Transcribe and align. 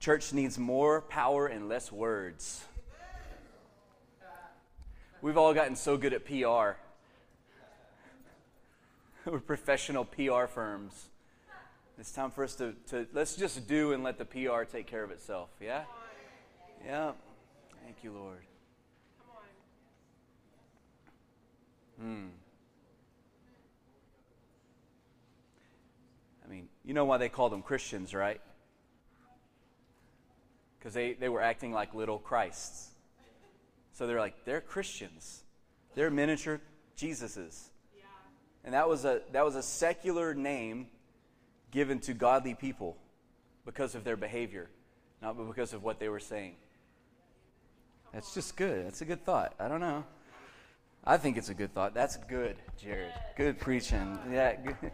church 0.00 0.32
needs 0.32 0.58
more 0.58 1.02
power 1.02 1.46
and 1.46 1.68
less 1.68 1.92
words. 1.92 2.64
We've 5.22 5.36
all 5.36 5.52
gotten 5.52 5.76
so 5.76 5.98
good 5.98 6.14
at 6.14 6.24
PR. 6.24 6.78
We're 9.30 9.40
professional 9.40 10.06
PR 10.06 10.46
firms. 10.46 11.10
It's 11.98 12.10
time 12.12 12.30
for 12.30 12.42
us 12.42 12.54
to, 12.54 12.74
to 12.88 13.06
let's 13.12 13.36
just 13.36 13.68
do 13.68 13.92
and 13.92 14.02
let 14.02 14.16
the 14.16 14.24
PR 14.24 14.62
take 14.62 14.86
care 14.86 15.04
of 15.04 15.10
itself. 15.10 15.50
Yeah? 15.60 15.82
Yeah. 16.86 17.12
Thank 17.84 17.96
you, 18.02 18.12
Lord. 18.12 18.40
Hmm. 22.00 22.28
I 26.42 26.48
mean, 26.48 26.68
you 26.82 26.94
know 26.94 27.04
why 27.04 27.18
they 27.18 27.28
call 27.28 27.50
them 27.50 27.60
Christians, 27.60 28.14
right? 28.14 28.40
Because 30.80 30.94
they, 30.94 31.12
they 31.12 31.28
were 31.28 31.42
acting 31.42 31.72
like 31.72 31.94
little 31.94 32.18
Christs. 32.18 32.88
So 33.92 34.06
they're 34.06 34.18
like, 34.18 34.46
they're 34.46 34.62
Christians. 34.62 35.42
They're 35.94 36.10
miniature 36.10 36.60
Jesuses. 36.96 37.68
Yeah. 37.94 38.04
And 38.64 38.72
that 38.72 38.88
was 38.88 39.04
a 39.04 39.20
that 39.32 39.44
was 39.44 39.56
a 39.56 39.62
secular 39.62 40.34
name 40.34 40.86
given 41.70 41.98
to 42.00 42.14
godly 42.14 42.54
people 42.54 42.96
because 43.66 43.94
of 43.94 44.04
their 44.04 44.16
behavior, 44.16 44.70
not 45.20 45.36
because 45.48 45.74
of 45.74 45.82
what 45.82 45.98
they 45.98 46.08
were 46.08 46.20
saying. 46.20 46.56
That's 48.12 48.34
just 48.34 48.56
good. 48.56 48.86
That's 48.86 49.02
a 49.02 49.04
good 49.04 49.24
thought. 49.24 49.54
I 49.60 49.68
don't 49.68 49.80
know. 49.80 50.04
I 51.04 51.16
think 51.16 51.36
it's 51.36 51.48
a 51.48 51.54
good 51.54 51.72
thought. 51.74 51.94
That's 51.94 52.16
good, 52.16 52.56
Jared. 52.78 53.12
Good 53.36 53.58
preaching. 53.58 54.18
Yeah. 54.30 54.56
Good. 54.56 54.76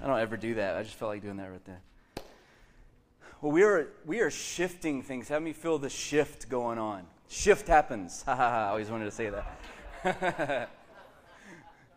I 0.00 0.06
don't 0.06 0.18
ever 0.18 0.36
do 0.36 0.54
that. 0.54 0.76
I 0.76 0.82
just 0.82 0.94
felt 0.94 1.10
like 1.10 1.22
doing 1.22 1.36
that 1.38 1.50
right 1.50 1.64
there. 1.64 1.80
Well, 3.42 3.52
we 3.52 3.62
are 3.64 3.88
we 4.06 4.20
are 4.20 4.30
shifting 4.30 5.02
things. 5.02 5.28
Have 5.28 5.42
me 5.42 5.52
feel 5.52 5.78
the 5.78 5.90
shift 5.90 6.48
going 6.48 6.78
on. 6.78 7.04
Shift 7.28 7.68
happens. 7.68 8.22
Ha 8.26 8.34
ha 8.34 8.50
ha. 8.50 8.66
I 8.66 8.68
always 8.70 8.90
wanted 8.90 9.04
to 9.04 9.10
say 9.10 9.30
that. 9.30 9.58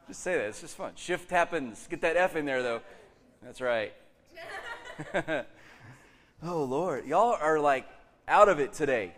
just 0.08 0.22
say 0.22 0.34
that. 0.36 0.46
It's 0.48 0.62
just 0.62 0.76
fun. 0.76 0.92
Shift 0.96 1.30
happens. 1.30 1.88
Get 1.90 2.02
that 2.02 2.18
F 2.18 2.36
in 2.36 2.46
there, 2.46 2.62
though. 2.62 2.81
That's 3.42 3.62
right. 3.62 3.94
oh, 6.44 6.64
Lord. 6.64 7.06
Y'all 7.06 7.38
are 7.40 7.59
like 7.59 7.88
out 8.28 8.50
of 8.50 8.59
it 8.59 8.74
today. 8.74 9.14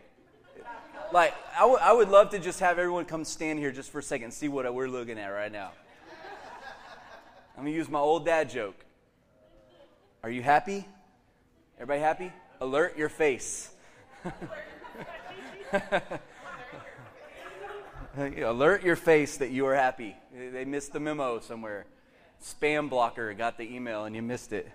Like, 1.11 1.33
I, 1.55 1.61
w- 1.61 1.79
I 1.81 1.91
would 1.91 2.07
love 2.07 2.29
to 2.29 2.39
just 2.39 2.59
have 2.61 2.79
everyone 2.79 3.05
come 3.05 3.25
stand 3.25 3.59
here 3.59 3.71
just 3.71 3.91
for 3.91 3.99
a 3.99 4.03
second 4.03 4.25
and 4.25 4.33
see 4.33 4.47
what 4.47 4.71
we're 4.73 4.87
looking 4.87 5.17
at 5.19 5.27
right 5.27 5.51
now. 5.51 5.71
I'm 7.57 7.63
going 7.63 7.73
to 7.73 7.77
use 7.77 7.89
my 7.89 7.99
old 7.99 8.25
dad 8.25 8.49
joke. 8.49 8.85
Are 10.23 10.29
you 10.29 10.41
happy? 10.41 10.85
Everybody 11.81 12.01
happy? 12.01 12.31
Alert 12.59 12.95
your 12.95 13.09
face. 13.09 13.71
Alert 18.15 18.83
your 18.83 18.95
face 18.95 19.37
that 19.37 19.49
you 19.49 19.65
are 19.65 19.73
happy. 19.73 20.15
They 20.31 20.63
missed 20.63 20.93
the 20.93 20.99
memo 20.99 21.39
somewhere. 21.39 21.87
Spam 22.39 22.87
blocker 22.87 23.33
got 23.33 23.57
the 23.57 23.63
email 23.63 24.05
and 24.05 24.15
you 24.15 24.21
missed 24.21 24.53
it. 24.53 24.69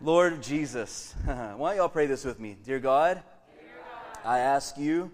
Lord 0.00 0.44
Jesus, 0.44 1.12
why 1.24 1.70
don't 1.70 1.76
y'all 1.76 1.88
pray 1.88 2.06
this 2.06 2.24
with 2.24 2.38
me? 2.38 2.56
Dear 2.64 2.78
God, 2.78 3.20
I, 4.24 4.38
ask 4.38 4.78
you 4.78 5.10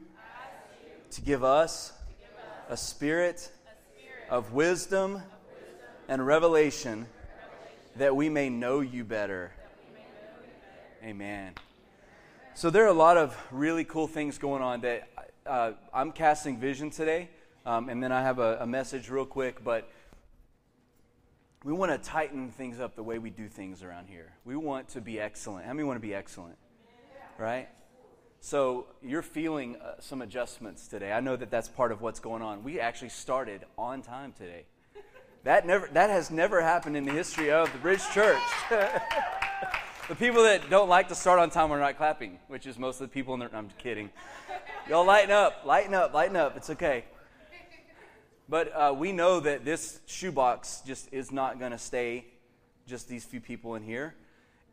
to 1.13 1.23
give 1.23 1.43
us, 1.43 1.95
a, 2.69 2.77
spirit 2.77 3.51
of 4.29 4.53
wisdom, 4.53 5.23
and 6.07 6.27
revelation, 6.27 7.07
that 7.97 8.15
we 8.15 8.29
may 8.29 8.51
know 8.51 8.81
you 8.81 9.05
better. 9.05 9.53
Amen. 11.05 11.55
So 12.55 12.71
there 12.71 12.85
are 12.85 12.89
a 12.89 12.93
lot 12.93 13.17
of 13.17 13.37
really 13.51 13.83
cool 13.83 14.07
things 14.07 14.39
going 14.39 14.63
on 14.63 14.83
that 14.83 15.09
uh, 15.45 15.73
I'm 15.93 16.13
casting 16.13 16.61
vision 16.61 16.91
today, 16.91 17.29
um, 17.67 17.89
and 17.89 18.01
then 18.01 18.13
I 18.13 18.23
have 18.23 18.39
a, 18.39 18.59
a, 18.61 18.67
message 18.69 19.11
real 19.11 19.25
quick, 19.25 19.65
but 19.65 19.91
we 21.65 21.73
want 21.73 21.91
to 21.91 21.99
tighten 21.99 22.51
things 22.53 22.79
up 22.79 22.95
the 22.95 23.03
way 23.03 23.19
we 23.19 23.31
do 23.31 23.49
things 23.49 23.83
around 23.83 24.07
here. 24.07 24.35
We 24.45 24.55
want 24.55 24.91
to 24.91 25.01
be 25.01 25.19
excellent. 25.19 25.67
How 25.67 25.73
many 25.73 25.83
want 25.83 25.97
to 25.97 26.07
be 26.07 26.15
excellent? 26.15 26.57
Right? 27.37 27.69
So 28.39 28.87
you're 29.03 29.23
feeling 29.23 29.77
uh, 29.77 29.95
some 29.99 30.23
adjustments 30.23 30.87
today. 30.87 31.11
I 31.11 31.19
know 31.19 31.35
that 31.35 31.51
that's 31.51 31.69
part 31.69 31.91
of 31.91 32.01
what's 32.01 32.21
going 32.21 32.43
on. 32.43 32.63
We 32.63 32.79
actually 32.79 33.09
started 33.09 33.65
on 33.77 34.03
time 34.03 34.33
today. 34.39 34.67
That 35.43 35.67
never 35.67 35.89
that 35.95 36.11
has 36.11 36.31
never 36.31 36.63
happened 36.63 36.97
in 36.97 37.03
the 37.03 37.13
history 37.13 37.51
of 37.51 37.73
the 37.73 37.79
Bridge 37.79 38.09
Church. 38.13 38.39
The 40.09 40.17
people 40.17 40.43
that 40.43 40.69
don't 40.69 40.89
like 40.89 41.09
to 41.09 41.15
start 41.15 41.39
on 41.39 41.51
time 41.51 41.71
are 41.71 41.79
not 41.79 41.97
clapping, 41.97 42.41
which 42.49 42.67
is 42.67 42.77
most 42.77 43.01
of 43.01 43.09
the 43.09 43.15
people 43.15 43.35
in. 43.35 43.43
I'm 43.43 43.69
kidding. 43.79 44.11
Y'all 44.89 45.07
lighten 45.07 45.31
up, 45.31 45.63
lighten 45.65 45.95
up, 45.95 46.13
lighten 46.13 46.35
up. 46.35 46.57
It's 46.57 46.71
okay. 46.71 47.05
But 48.49 48.73
uh, 48.75 48.95
we 48.99 49.13
know 49.13 49.39
that 49.39 49.65
this 49.65 50.01
shoebox 50.07 50.83
just 50.85 51.09
is 51.13 51.31
not 51.31 51.61
going 51.61 51.71
to 51.71 51.79
stay 51.79 52.27
just 52.89 53.09
these 53.09 53.25
few 53.25 53.41
people 53.41 53.77
in 53.77 53.85
here. 53.85 54.17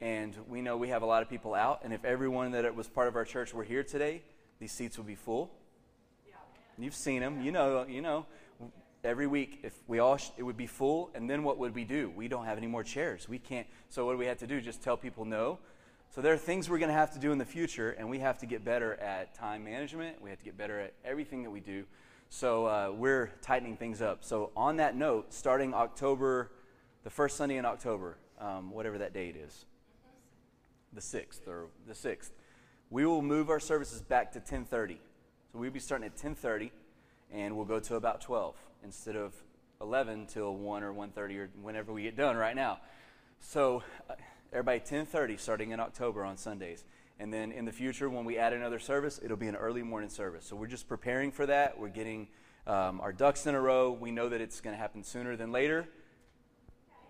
And 0.01 0.35
we 0.47 0.63
know 0.63 0.77
we 0.77 0.89
have 0.89 1.03
a 1.03 1.05
lot 1.05 1.21
of 1.21 1.29
people 1.29 1.53
out. 1.53 1.81
And 1.83 1.93
if 1.93 2.03
everyone 2.05 2.51
that 2.53 2.75
was 2.75 2.87
part 2.87 3.07
of 3.07 3.15
our 3.15 3.25
church 3.25 3.53
were 3.53 3.63
here 3.63 3.83
today, 3.83 4.23
these 4.59 4.71
seats 4.71 4.97
would 4.97 5.07
be 5.07 5.15
full. 5.15 5.51
You've 6.79 6.95
seen 6.95 7.21
them. 7.21 7.43
You 7.43 7.51
know, 7.51 7.85
you 7.87 8.01
know 8.01 8.25
every 9.03 9.27
week 9.27 9.59
if 9.63 9.73
we 9.87 9.99
all 9.99 10.17
sh- 10.17 10.29
it 10.37 10.43
would 10.43 10.57
be 10.57 10.67
full 10.67 11.09
and 11.13 11.29
then 11.29 11.43
what 11.43 11.57
would 11.57 11.73
we 11.73 11.83
do? 11.83 12.11
We 12.15 12.27
don't 12.27 12.45
have 12.45 12.57
any 12.57 12.67
more 12.67 12.83
chairs. 12.83 13.27
We 13.29 13.39
can't 13.39 13.67
so 13.89 14.05
what 14.05 14.13
do 14.13 14.17
we 14.17 14.25
have 14.25 14.37
to 14.39 14.47
do? 14.47 14.61
Just 14.61 14.81
tell 14.81 14.97
people 14.97 15.25
no? 15.25 15.59
So 16.11 16.21
there 16.21 16.33
are 16.33 16.37
things 16.37 16.69
we're 16.69 16.79
going 16.79 16.89
to 16.89 16.95
have 16.95 17.13
to 17.13 17.19
do 17.19 17.31
in 17.31 17.37
the 17.37 17.45
future 17.45 17.91
and 17.91 18.09
we 18.09 18.19
have 18.19 18.37
to 18.39 18.45
get 18.45 18.65
better 18.65 18.95
at 18.95 19.33
time 19.35 19.63
management. 19.63 20.21
We 20.21 20.29
have 20.29 20.39
to 20.39 20.45
get 20.45 20.57
better 20.57 20.79
at 20.79 20.93
everything 21.05 21.43
that 21.43 21.51
we 21.51 21.59
do. 21.59 21.85
So 22.29 22.65
uh, 22.65 22.91
we're 22.95 23.31
tightening 23.41 23.77
things 23.77 24.01
up. 24.01 24.23
So 24.23 24.51
on 24.55 24.77
that 24.77 24.95
note 24.95 25.33
starting 25.33 25.73
october 25.73 26.51
the 27.03 27.09
first 27.09 27.37
sunday 27.37 27.57
in 27.57 27.65
october 27.65 28.17
um, 28.39 28.71
whatever 28.71 28.97
that 28.97 29.13
date 29.13 29.35
is 29.35 29.65
the 30.93 31.01
6th 31.01 31.47
or 31.47 31.67
the 31.87 31.93
6th 31.93 32.31
we 32.89 33.05
will 33.05 33.21
move 33.21 33.49
our 33.49 33.59
services 33.59 34.01
back 34.01 34.31
to 34.31 34.39
10.30 34.39 34.97
so 35.51 35.59
we'll 35.59 35.71
be 35.71 35.79
starting 35.79 36.05
at 36.05 36.17
10.30 36.17 36.71
and 37.31 37.55
we'll 37.55 37.65
go 37.65 37.79
to 37.79 37.95
about 37.95 38.21
12 38.21 38.55
instead 38.83 39.15
of 39.15 39.33
11 39.81 40.27
till 40.27 40.55
1 40.55 40.83
or 40.83 40.93
1.30 40.93 41.37
or 41.37 41.49
whenever 41.61 41.93
we 41.93 42.03
get 42.03 42.17
done 42.17 42.35
right 42.35 42.55
now. 42.55 42.79
So 43.39 43.83
uh, 44.09 44.15
everybody 44.51 44.79
10.30 44.79 45.39
starting 45.39 45.71
in 45.71 45.79
October 45.79 46.25
on 46.25 46.37
Sundays. 46.37 46.83
And 47.19 47.33
then 47.33 47.51
in 47.51 47.65
the 47.65 47.71
future, 47.71 48.09
when 48.09 48.25
we 48.25 48.37
add 48.37 48.53
another 48.53 48.79
service, 48.79 49.19
it'll 49.23 49.37
be 49.37 49.47
an 49.47 49.55
early 49.55 49.83
morning 49.83 50.09
service. 50.09 50.45
So 50.45 50.55
we're 50.55 50.67
just 50.67 50.87
preparing 50.87 51.31
for 51.31 51.45
that. 51.45 51.77
We're 51.77 51.89
getting 51.89 52.27
um, 52.65 53.01
our 53.01 53.11
ducks 53.11 53.45
in 53.45 53.55
a 53.55 53.61
row. 53.61 53.91
We 53.91 54.11
know 54.11 54.29
that 54.29 54.41
it's 54.41 54.61
going 54.61 54.75
to 54.75 54.79
happen 54.79 55.03
sooner 55.03 55.35
than 55.35 55.51
later. 55.51 55.87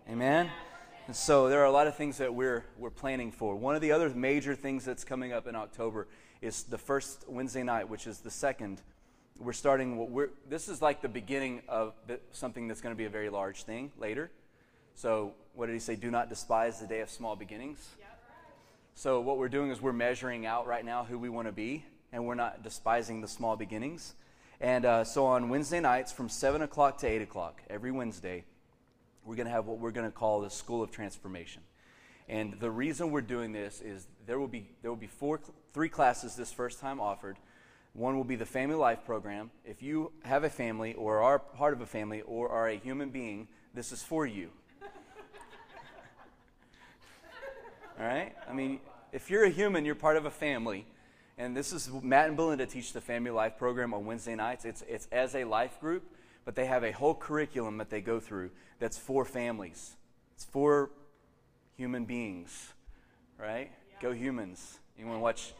Amen? 0.09 0.49
And 1.05 1.15
so 1.15 1.49
there 1.49 1.61
are 1.61 1.65
a 1.65 1.71
lot 1.71 1.87
of 1.87 1.95
things 1.95 2.17
that 2.17 2.33
we're, 2.33 2.65
we're 2.77 2.89
planning 2.89 3.31
for. 3.31 3.55
One 3.55 3.75
of 3.75 3.81
the 3.81 3.91
other 3.91 4.09
major 4.09 4.55
things 4.55 4.85
that's 4.85 5.03
coming 5.03 5.31
up 5.31 5.47
in 5.47 5.55
October 5.55 6.07
is 6.41 6.63
the 6.63 6.77
first 6.77 7.25
Wednesday 7.27 7.63
night, 7.63 7.89
which 7.89 8.07
is 8.07 8.19
the 8.19 8.31
second 8.31 8.81
we're 9.39 9.53
starting 9.53 9.97
what 9.97 10.09
we're 10.09 10.29
this 10.49 10.67
is 10.67 10.81
like 10.81 11.01
the 11.01 11.09
beginning 11.09 11.61
of 11.69 11.93
something 12.31 12.67
that's 12.67 12.81
going 12.81 12.93
to 12.93 12.97
be 12.97 13.05
a 13.05 13.09
very 13.09 13.29
large 13.29 13.63
thing 13.63 13.91
later. 13.97 14.29
So 14.95 15.33
what 15.55 15.67
did 15.67 15.73
he 15.73 15.79
say? 15.79 15.95
Do 15.95 16.11
not 16.11 16.29
despise 16.29 16.79
the 16.79 16.87
day 16.87 16.99
of 16.99 17.09
small 17.09 17.35
beginnings. 17.35 17.89
So 18.95 19.21
what 19.21 19.37
we're 19.37 19.49
doing 19.49 19.71
is 19.71 19.81
we're 19.81 19.93
measuring 19.93 20.45
out 20.45 20.67
right 20.67 20.83
now 20.83 21.05
who 21.05 21.17
we 21.17 21.29
want 21.29 21.47
to 21.47 21.53
be 21.53 21.85
and 22.11 22.25
we're 22.25 22.35
not 22.35 22.63
despising 22.63 23.21
the 23.21 23.27
small 23.27 23.55
beginnings. 23.55 24.13
And 24.59 24.83
uh, 24.83 25.03
so 25.05 25.25
on 25.25 25.47
wednesday 25.47 25.79
nights 25.79 26.11
from 26.11 26.27
7 26.27 26.61
o'clock 26.61 26.97
to 26.99 27.07
8 27.07 27.21
o'clock 27.21 27.61
every 27.69 27.91
wednesday 27.91 28.43
we're 29.25 29.35
going 29.35 29.47
to 29.47 29.53
have 29.53 29.67
what 29.67 29.79
we're 29.79 29.91
going 29.91 30.07
to 30.07 30.11
call 30.11 30.41
the 30.41 30.49
school 30.49 30.83
of 30.83 30.91
transformation. 30.91 31.61
And 32.27 32.59
the 32.59 32.69
reason 32.69 33.11
we're 33.11 33.21
doing 33.21 33.53
this 33.53 33.79
is 33.79 34.07
there 34.27 34.37
will 34.37 34.47
be 34.47 34.69
there 34.81 34.91
will 34.91 34.97
be 34.97 35.07
four 35.07 35.39
three 35.73 35.89
classes 35.89 36.35
this 36.35 36.51
first 36.51 36.79
time 36.79 36.99
offered 36.99 37.37
one 37.93 38.15
will 38.15 38.23
be 38.23 38.35
the 38.35 38.45
Family 38.45 38.75
Life 38.75 39.05
Program. 39.05 39.51
If 39.65 39.81
you 39.81 40.11
have 40.23 40.43
a 40.43 40.49
family 40.49 40.93
or 40.93 41.21
are 41.21 41.39
part 41.39 41.73
of 41.73 41.81
a 41.81 41.85
family 41.85 42.21
or 42.21 42.49
are 42.49 42.69
a 42.69 42.77
human 42.77 43.09
being, 43.09 43.47
this 43.73 43.91
is 43.91 44.03
for 44.03 44.25
you. 44.25 44.49
All 47.99 48.05
right? 48.05 48.33
I 48.49 48.53
mean, 48.53 48.79
if 49.11 49.29
you're 49.29 49.43
a 49.43 49.49
human, 49.49 49.83
you're 49.85 49.95
part 49.95 50.15
of 50.15 50.25
a 50.25 50.31
family. 50.31 50.85
And 51.37 51.55
this 51.55 51.73
is 51.73 51.89
Matt 52.03 52.27
and 52.27 52.37
Belinda 52.37 52.65
teach 52.65 52.93
the 52.93 53.01
Family 53.01 53.31
Life 53.31 53.57
Program 53.57 53.93
on 53.93 54.05
Wednesday 54.05 54.35
nights. 54.35 54.65
It's, 54.65 54.83
it's 54.87 55.07
as 55.11 55.35
a 55.35 55.43
life 55.43 55.79
group, 55.79 56.03
but 56.45 56.55
they 56.55 56.65
have 56.65 56.83
a 56.83 56.91
whole 56.91 57.15
curriculum 57.15 57.77
that 57.77 57.89
they 57.89 58.01
go 58.01 58.19
through 58.19 58.51
that's 58.79 58.97
for 58.97 59.25
families. 59.25 59.95
It's 60.35 60.45
for 60.45 60.91
human 61.75 62.05
beings, 62.05 62.73
right? 63.37 63.71
Yeah. 63.91 64.01
Go 64.01 64.11
humans. 64.11 64.79
Anyone 64.97 65.21
watch? 65.21 65.53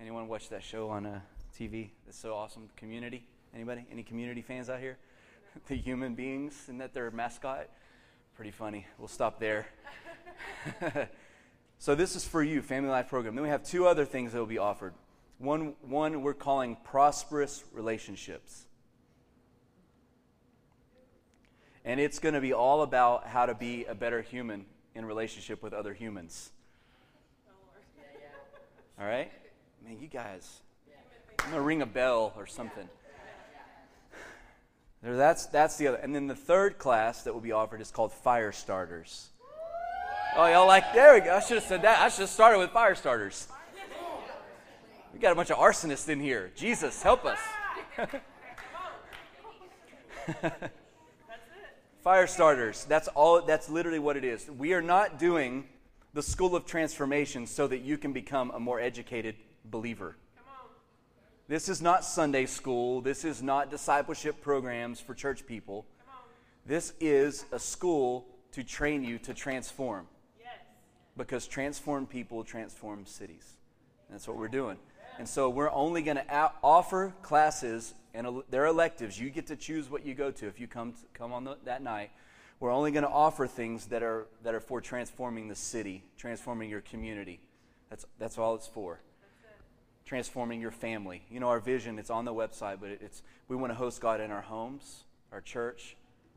Anyone 0.00 0.28
watch 0.28 0.48
that 0.50 0.62
show 0.62 0.88
on 0.88 1.06
a? 1.06 1.22
TV. 1.58 1.90
It's 2.06 2.18
so 2.18 2.34
awesome. 2.34 2.68
Community. 2.76 3.26
Anybody? 3.54 3.86
Any 3.90 4.02
community 4.02 4.42
fans 4.42 4.68
out 4.68 4.80
here? 4.80 4.98
the 5.68 5.76
human 5.76 6.14
beings, 6.14 6.66
and 6.68 6.80
that 6.80 6.92
their 6.92 7.10
mascot? 7.10 7.68
Pretty 8.34 8.50
funny. 8.50 8.86
We'll 8.98 9.08
stop 9.08 9.40
there. 9.40 9.66
So 11.78 11.94
this 11.94 12.16
is 12.16 12.24
for 12.24 12.42
you, 12.42 12.62
Family 12.62 12.90
Life 12.90 13.08
Program. 13.08 13.34
Then 13.34 13.42
we 13.42 13.50
have 13.50 13.62
two 13.62 13.86
other 13.86 14.04
things 14.04 14.32
that 14.32 14.38
will 14.38 14.46
be 14.46 14.58
offered. 14.58 14.94
One, 15.38 15.74
one 15.82 16.22
we're 16.22 16.34
calling 16.34 16.76
prosperous 16.84 17.64
relationships. 17.72 18.64
And 21.84 22.00
it's 22.00 22.18
going 22.18 22.34
to 22.34 22.40
be 22.40 22.52
all 22.52 22.82
about 22.82 23.26
how 23.26 23.46
to 23.46 23.54
be 23.54 23.84
a 23.84 23.94
better 23.94 24.22
human 24.22 24.64
in 24.94 25.04
relationship 25.04 25.62
with 25.62 25.72
other 25.72 25.92
humans. 25.92 26.50
Oh, 27.48 27.52
all 29.02 29.06
right? 29.06 29.30
Man, 29.84 29.98
you 30.00 30.08
guys, 30.08 30.62
I'm 31.46 31.52
going 31.52 31.62
to 31.62 31.66
ring 31.66 31.80
a 31.80 31.86
bell 31.86 32.34
or 32.36 32.44
something. 32.44 32.88
That's, 35.00 35.46
that's 35.46 35.76
the 35.76 35.86
other. 35.86 35.98
And 35.98 36.12
then 36.12 36.26
the 36.26 36.34
third 36.34 36.76
class 36.76 37.22
that 37.22 37.32
will 37.32 37.40
be 37.40 37.52
offered 37.52 37.80
is 37.80 37.92
called 37.92 38.12
Fire 38.12 38.50
Starters. 38.50 39.28
Oh, 40.36 40.44
y'all 40.46 40.66
like, 40.66 40.92
there 40.92 41.14
we 41.14 41.20
go. 41.20 41.36
I 41.36 41.40
should 41.40 41.58
have 41.58 41.64
said 41.64 41.82
that. 41.82 42.00
I 42.00 42.08
should 42.08 42.22
have 42.22 42.30
started 42.30 42.58
with 42.58 42.70
fire 42.70 42.96
starters. 42.96 43.46
We 45.12 45.20
got 45.20 45.30
a 45.30 45.36
bunch 45.36 45.50
of 45.50 45.58
arsonists 45.58 46.08
in 46.08 46.18
here. 46.18 46.50
Jesus, 46.56 47.00
help 47.00 47.24
us. 47.24 47.38
fire 52.02 52.26
starters. 52.26 52.84
That's 52.86 53.06
all 53.08 53.40
that's 53.40 53.70
literally 53.70 54.00
what 54.00 54.16
it 54.16 54.24
is. 54.24 54.50
We 54.50 54.74
are 54.74 54.82
not 54.82 55.20
doing 55.20 55.68
the 56.12 56.24
school 56.24 56.56
of 56.56 56.66
transformation 56.66 57.46
so 57.46 57.68
that 57.68 57.82
you 57.82 57.98
can 57.98 58.12
become 58.12 58.50
a 58.50 58.58
more 58.58 58.80
educated 58.80 59.36
believer. 59.64 60.16
This 61.48 61.68
is 61.68 61.80
not 61.80 62.04
Sunday 62.04 62.46
school. 62.46 63.00
This 63.00 63.24
is 63.24 63.42
not 63.42 63.70
discipleship 63.70 64.40
programs 64.40 65.00
for 65.00 65.14
church 65.14 65.46
people. 65.46 65.86
This 66.66 66.92
is 66.98 67.44
a 67.52 67.58
school 67.58 68.26
to 68.52 68.64
train 68.64 69.04
you 69.04 69.18
to 69.20 69.32
transform 69.32 70.08
because 71.16 71.46
transformed 71.46 72.10
people 72.10 72.42
transform 72.42 73.06
cities. 73.06 73.54
That's 74.10 74.26
what 74.26 74.36
we're 74.36 74.48
doing. 74.48 74.76
And 75.18 75.28
so 75.28 75.48
we're 75.48 75.70
only 75.70 76.02
going 76.02 76.16
to 76.16 76.50
offer 76.62 77.14
classes, 77.22 77.94
and 78.12 78.42
they're 78.50 78.66
electives. 78.66 79.18
You 79.18 79.30
get 79.30 79.46
to 79.46 79.56
choose 79.56 79.88
what 79.88 80.04
you 80.04 80.14
go 80.14 80.30
to 80.32 80.46
if 80.46 80.60
you 80.60 80.66
come 80.66 80.92
to, 80.92 80.98
come 81.14 81.32
on 81.32 81.44
the, 81.44 81.56
that 81.64 81.82
night. 81.82 82.10
We're 82.58 82.72
only 82.72 82.90
going 82.90 83.04
to 83.04 83.10
offer 83.10 83.46
things 83.46 83.86
that 83.86 84.02
are 84.02 84.26
that 84.42 84.54
are 84.54 84.60
for 84.60 84.80
transforming 84.80 85.48
the 85.48 85.54
city, 85.54 86.04
transforming 86.16 86.70
your 86.70 86.80
community. 86.80 87.40
That's 87.88 88.04
that's 88.18 88.36
all 88.36 88.54
it's 88.54 88.66
for. 88.66 89.00
Transforming 90.06 90.60
your 90.60 90.70
family. 90.70 91.22
You 91.30 91.40
know, 91.40 91.48
our 91.48 91.60
vision. 91.60 91.98
It's 91.98 92.10
on 92.10 92.24
the 92.24 92.32
website, 92.32 92.78
but 92.80 92.90
it's 92.90 93.22
we 93.48 93.56
want 93.56 93.72
to 93.72 93.74
host 93.74 94.00
God 94.00 94.20
in 94.20 94.30
our 94.30 94.40
homes, 94.40 95.04
our 95.32 95.40
church, 95.40 95.96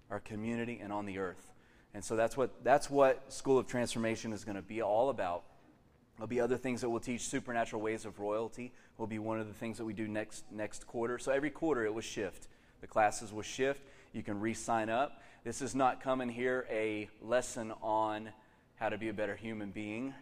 our 0.10 0.20
community, 0.20 0.80
and 0.82 0.92
on 0.92 1.06
the 1.06 1.20
earth. 1.20 1.52
And 1.94 2.04
so 2.04 2.16
that's 2.16 2.36
what, 2.36 2.64
that's 2.64 2.90
what 2.90 3.32
School 3.32 3.58
of 3.58 3.68
Transformation 3.68 4.34
is 4.34 4.44
going 4.44 4.56
to 4.56 4.62
be 4.62 4.82
all 4.82 5.10
about. 5.10 5.44
There'll 6.18 6.28
be 6.28 6.42
other 6.42 6.58
things 6.58 6.82
that 6.82 6.90
we'll 6.90 7.00
teach. 7.00 7.22
Supernatural 7.22 7.82
ways 7.82 8.06
of 8.06 8.20
royalty 8.20 8.74
will 8.98 9.08
be 9.08 9.20
one 9.20 9.40
of 9.40 9.48
the 9.48 9.54
things 9.54 9.78
that 9.78 9.86
we 9.86 9.94
do 9.94 10.08
next, 10.08 10.44
next 10.52 10.86
quarter. 10.86 11.18
So 11.18 11.32
every 11.32 11.50
quarter 11.50 11.86
it 11.86 11.94
will 11.94 12.02
shift. 12.02 12.48
The 12.82 12.88
classes 12.88 13.32
will 13.32 13.42
shift. 13.42 13.82
You 14.14 14.24
can 14.24 14.40
re 14.40 14.54
sign 14.54 14.90
up. 14.90 15.22
This 15.44 15.62
is 15.62 15.74
not 15.74 16.02
coming 16.02 16.30
here 16.30 16.68
a 16.70 17.10
lesson 17.22 17.72
on 17.82 18.30
how 18.76 18.90
to 18.90 18.98
be 18.98 19.10
a 19.10 19.14
better 19.14 19.36
human 19.36 19.72
being. 19.72 20.14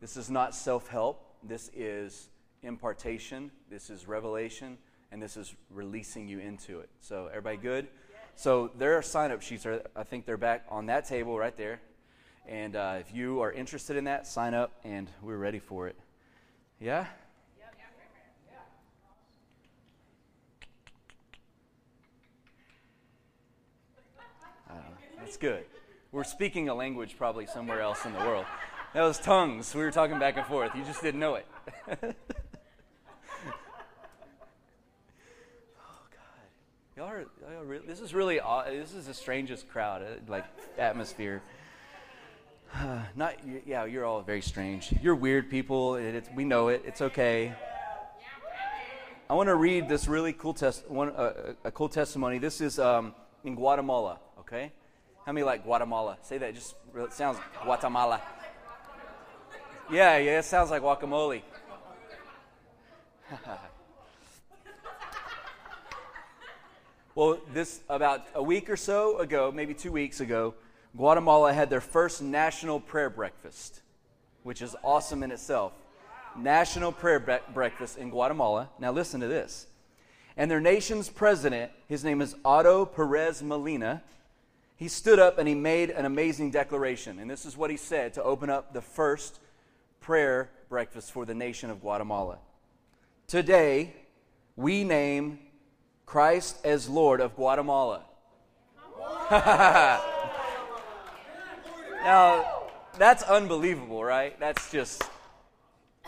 This 0.00 0.16
is 0.16 0.30
not 0.30 0.54
self 0.54 0.88
help. 0.88 1.24
This 1.42 1.70
is 1.74 2.28
impartation. 2.62 3.50
This 3.70 3.90
is 3.90 4.06
revelation. 4.06 4.78
And 5.10 5.22
this 5.22 5.36
is 5.36 5.54
releasing 5.70 6.28
you 6.28 6.38
into 6.38 6.80
it. 6.80 6.90
So, 7.00 7.28
everybody 7.28 7.56
good? 7.56 7.88
So 8.38 8.70
there 8.78 8.96
are 8.96 9.02
sign 9.02 9.32
up 9.32 9.42
sheets. 9.42 9.66
I 9.96 10.04
think 10.04 10.24
they're 10.24 10.36
back 10.36 10.64
on 10.68 10.86
that 10.86 11.08
table 11.08 11.36
right 11.36 11.56
there. 11.56 11.80
And 12.46 12.76
uh, 12.76 12.98
if 13.00 13.12
you 13.12 13.40
are 13.40 13.50
interested 13.50 13.96
in 13.96 14.04
that, 14.04 14.28
sign 14.28 14.54
up 14.54 14.70
and 14.84 15.10
we're 15.22 15.38
ready 15.38 15.58
for 15.58 15.88
it. 15.88 15.96
Yeah? 16.78 17.06
That's 25.18 25.36
good. 25.36 25.64
We're 26.12 26.22
speaking 26.22 26.68
a 26.68 26.74
language 26.74 27.16
probably 27.18 27.46
somewhere 27.46 27.80
else 27.80 28.06
in 28.06 28.12
the 28.12 28.20
world. 28.20 28.46
That 28.94 29.02
was 29.02 29.18
tongues. 29.18 29.74
We 29.74 29.82
were 29.82 29.90
talking 29.90 30.20
back 30.20 30.36
and 30.36 30.46
forth. 30.46 30.70
You 30.76 30.84
just 30.84 31.02
didn't 31.02 31.18
know 31.18 31.34
it. 31.34 31.46
Y'all 36.98 37.06
are, 37.06 37.26
y'all 37.40 37.70
are 37.70 37.78
this 37.86 38.00
is 38.00 38.12
really 38.12 38.40
this 38.66 38.92
is 38.92 39.06
the 39.06 39.14
strangest 39.14 39.68
crowd, 39.68 40.02
uh, 40.02 40.06
like 40.26 40.44
atmosphere. 40.76 41.40
Not 43.14 43.36
yeah, 43.64 43.84
you're 43.84 44.04
all 44.04 44.20
very 44.22 44.42
strange. 44.42 44.92
You're 45.00 45.14
weird 45.14 45.48
people. 45.48 45.92
We 46.34 46.44
know 46.44 46.66
it. 46.66 46.82
It's 46.84 47.00
okay. 47.00 47.54
I 49.30 49.34
want 49.34 49.46
to 49.46 49.54
read 49.54 49.88
this 49.88 50.08
really 50.08 50.32
cool 50.32 50.54
test 50.54 50.90
one 50.90 51.10
uh, 51.10 51.52
a 51.62 51.70
cool 51.70 51.88
testimony. 51.88 52.38
This 52.38 52.60
is 52.60 52.80
um, 52.80 53.14
in 53.44 53.54
Guatemala. 53.54 54.18
Okay, 54.40 54.72
how 55.24 55.30
many 55.30 55.44
like 55.44 55.62
Guatemala? 55.62 56.18
Say 56.22 56.38
that. 56.38 56.52
Just 56.52 56.74
it 56.96 57.12
sounds 57.12 57.38
Guatemala. 57.62 58.20
Yeah, 59.88 60.18
yeah, 60.18 60.40
it 60.40 60.46
sounds 60.46 60.70
like 60.70 60.82
guacamole. 60.82 61.42
Well, 67.18 67.40
this 67.52 67.80
about 67.88 68.28
a 68.32 68.42
week 68.44 68.70
or 68.70 68.76
so 68.76 69.18
ago, 69.18 69.50
maybe 69.52 69.74
two 69.74 69.90
weeks 69.90 70.20
ago, 70.20 70.54
Guatemala 70.96 71.52
had 71.52 71.68
their 71.68 71.80
first 71.80 72.22
national 72.22 72.78
prayer 72.78 73.10
breakfast, 73.10 73.80
which 74.44 74.62
is 74.62 74.76
awesome 74.84 75.24
in 75.24 75.32
itself. 75.32 75.72
National 76.36 76.92
prayer 76.92 77.18
bre- 77.18 77.52
breakfast 77.52 77.98
in 77.98 78.10
Guatemala. 78.10 78.70
Now, 78.78 78.92
listen 78.92 79.20
to 79.20 79.26
this. 79.26 79.66
And 80.36 80.48
their 80.48 80.60
nation's 80.60 81.08
president, 81.08 81.72
his 81.88 82.04
name 82.04 82.22
is 82.22 82.36
Otto 82.44 82.86
Perez 82.86 83.42
Molina, 83.42 84.04
he 84.76 84.86
stood 84.86 85.18
up 85.18 85.38
and 85.38 85.48
he 85.48 85.56
made 85.56 85.90
an 85.90 86.04
amazing 86.04 86.52
declaration. 86.52 87.18
And 87.18 87.28
this 87.28 87.44
is 87.44 87.56
what 87.56 87.68
he 87.68 87.76
said 87.76 88.14
to 88.14 88.22
open 88.22 88.48
up 88.48 88.72
the 88.72 88.80
first 88.80 89.40
prayer 89.98 90.50
breakfast 90.68 91.10
for 91.10 91.26
the 91.26 91.34
nation 91.34 91.68
of 91.68 91.80
Guatemala. 91.80 92.38
Today, 93.26 93.96
we 94.54 94.84
name 94.84 95.40
Christ 96.08 96.64
as 96.64 96.88
Lord 96.88 97.20
of 97.20 97.36
Guatemala. 97.36 98.00
now, 102.02 102.46
that's 102.96 103.22
unbelievable, 103.24 104.02
right? 104.02 104.40
That's 104.40 104.72
just 104.72 105.02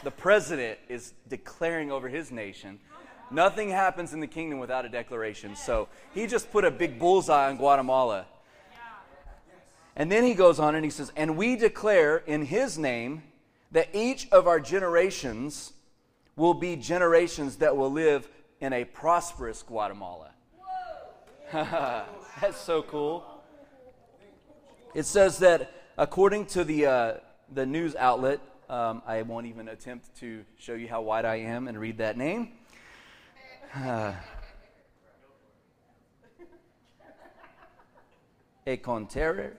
the 0.03 0.11
president 0.11 0.79
is 0.89 1.13
declaring 1.29 1.93
over 1.93 2.09
his 2.09 2.33
nation. 2.33 2.79
Nothing 3.31 3.69
happens 3.69 4.15
in 4.15 4.21
the 4.21 4.27
kingdom 4.27 4.59
without 4.59 4.87
a 4.87 4.89
declaration. 4.89 5.55
So 5.55 5.89
he 6.15 6.27
just 6.27 6.51
put 6.51 6.65
a 6.65 6.71
big 6.71 6.99
bullseye 6.99 7.51
on 7.51 7.59
Guatemala. 7.59 8.25
And 9.97 10.11
then 10.11 10.25
he 10.25 10.33
goes 10.33 10.59
on 10.59 10.75
and 10.77 10.83
he 10.83 10.91
says, 10.91 11.13
And 11.15 11.37
we 11.37 11.57
declare 11.57 12.17
in 12.17 12.47
his 12.47 12.79
name 12.79 13.23
that 13.71 13.91
each 13.93 14.31
of 14.33 14.47
our 14.47 14.61
generations 14.61 15.75
will 16.37 16.55
be 16.55 16.75
generations 16.75 17.57
that 17.57 17.77
will 17.77 17.93
live 17.93 18.27
in 18.61 18.73
a 18.73 18.85
prosperous 18.85 19.63
Guatemala. 19.63 20.31
That's 21.53 22.61
so 22.61 22.83
cool. 22.83 23.25
It 24.95 25.07
says 25.07 25.39
that 25.39 25.73
according 25.97 26.47
to 26.47 26.65
the, 26.65 26.87
uh, 26.87 27.15
the 27.53 27.67
news 27.67 27.97
outlet, 27.97 28.41
um, 28.69 29.03
I 29.07 29.23
won't 29.23 29.47
even 29.47 29.69
attempt 29.69 30.15
to 30.21 30.45
show 30.59 30.75
you 30.75 30.89
how 30.89 31.01
white 31.01 31.25
I 31.25 31.37
am 31.37 31.69
and 31.69 31.79
read 31.79 31.99
that 31.99 32.17
name. 32.17 32.53
Uh, 33.75 34.13
a 38.67 38.77
Conterre 38.77 39.53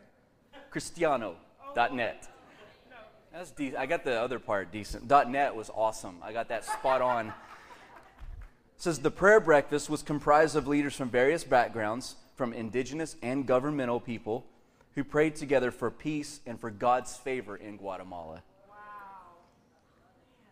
Cristiano.net. 0.70 2.28
That's 3.34 3.52
de- 3.52 3.76
I 3.76 3.86
got 3.86 4.04
the 4.04 4.20
other 4.20 4.40
part 4.40 4.72
decent. 4.72 5.10
.net 5.10 5.56
was 5.56 5.70
awesome. 5.74 6.18
I 6.22 6.34
got 6.34 6.50
that 6.50 6.66
spot 6.66 7.02
on 7.02 7.34
says 8.82 8.98
the 8.98 9.12
prayer 9.12 9.40
breakfast 9.40 9.92
was 9.92 10.02
comprised 10.02 10.56
of 10.56 10.68
leaders 10.68 10.96
from 10.96 11.08
various 11.08 11.44
backgrounds, 11.44 12.16
from 12.36 12.52
indigenous 12.52 13.16
and 13.22 13.46
governmental 13.46 14.00
people, 14.00 14.44
who 14.96 15.04
prayed 15.04 15.36
together 15.36 15.70
for 15.70 15.92
peace 15.92 16.40
and 16.48 16.60
for 16.60 16.72
God's 16.72 17.16
favor 17.16 17.56
in 17.56 17.78
Guatemala. 17.78 18.42
Wow. 18.68 18.76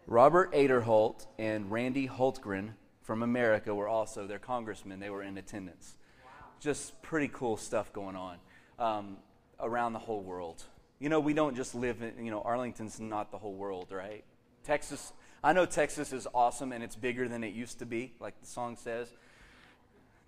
Robert 0.05 0.53
Aderholt 0.53 1.25
and 1.39 1.71
Randy 1.71 2.07
Hultgren 2.07 2.73
from 3.01 3.23
America 3.23 3.73
were 3.73 3.87
also 3.87 4.27
their 4.27 4.37
congressmen. 4.37 4.99
They 4.99 5.09
were 5.09 5.23
in 5.23 5.35
attendance. 5.39 5.95
Wow. 6.23 6.29
Just 6.59 7.01
pretty 7.01 7.31
cool 7.33 7.57
stuff 7.57 7.91
going 7.93 8.15
on 8.15 8.37
um, 8.77 9.17
around 9.59 9.93
the 9.93 9.99
whole 9.99 10.21
world. 10.21 10.61
You 10.99 11.09
know, 11.09 11.19
we 11.19 11.33
don't 11.33 11.55
just 11.55 11.73
live 11.73 12.03
in, 12.03 12.23
you 12.23 12.29
know, 12.29 12.43
Arlington's 12.43 12.99
not 12.99 13.31
the 13.31 13.39
whole 13.39 13.55
world, 13.55 13.87
right? 13.89 14.23
Texas 14.63 15.13
I 15.43 15.53
know 15.53 15.65
Texas 15.65 16.11
is 16.11 16.27
awesome 16.33 16.71
and 16.71 16.83
it's 16.83 16.95
bigger 16.95 17.27
than 17.27 17.43
it 17.43 17.53
used 17.53 17.79
to 17.79 17.85
be, 17.85 18.13
like 18.19 18.39
the 18.41 18.47
song 18.47 18.75
says. 18.75 19.07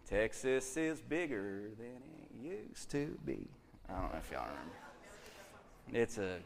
Texas 0.08 0.77
is 0.77 1.01
bigger 1.01 1.70
than 1.77 2.01
it 2.22 2.65
used 2.70 2.89
to 2.91 3.18
be. 3.25 3.48
I 3.89 3.94
don't 3.94 4.12
know 4.12 4.20
if 4.20 4.32
y'all 4.32 4.46
remember. 4.46 6.03
It's 6.06 6.18
a 6.18 6.38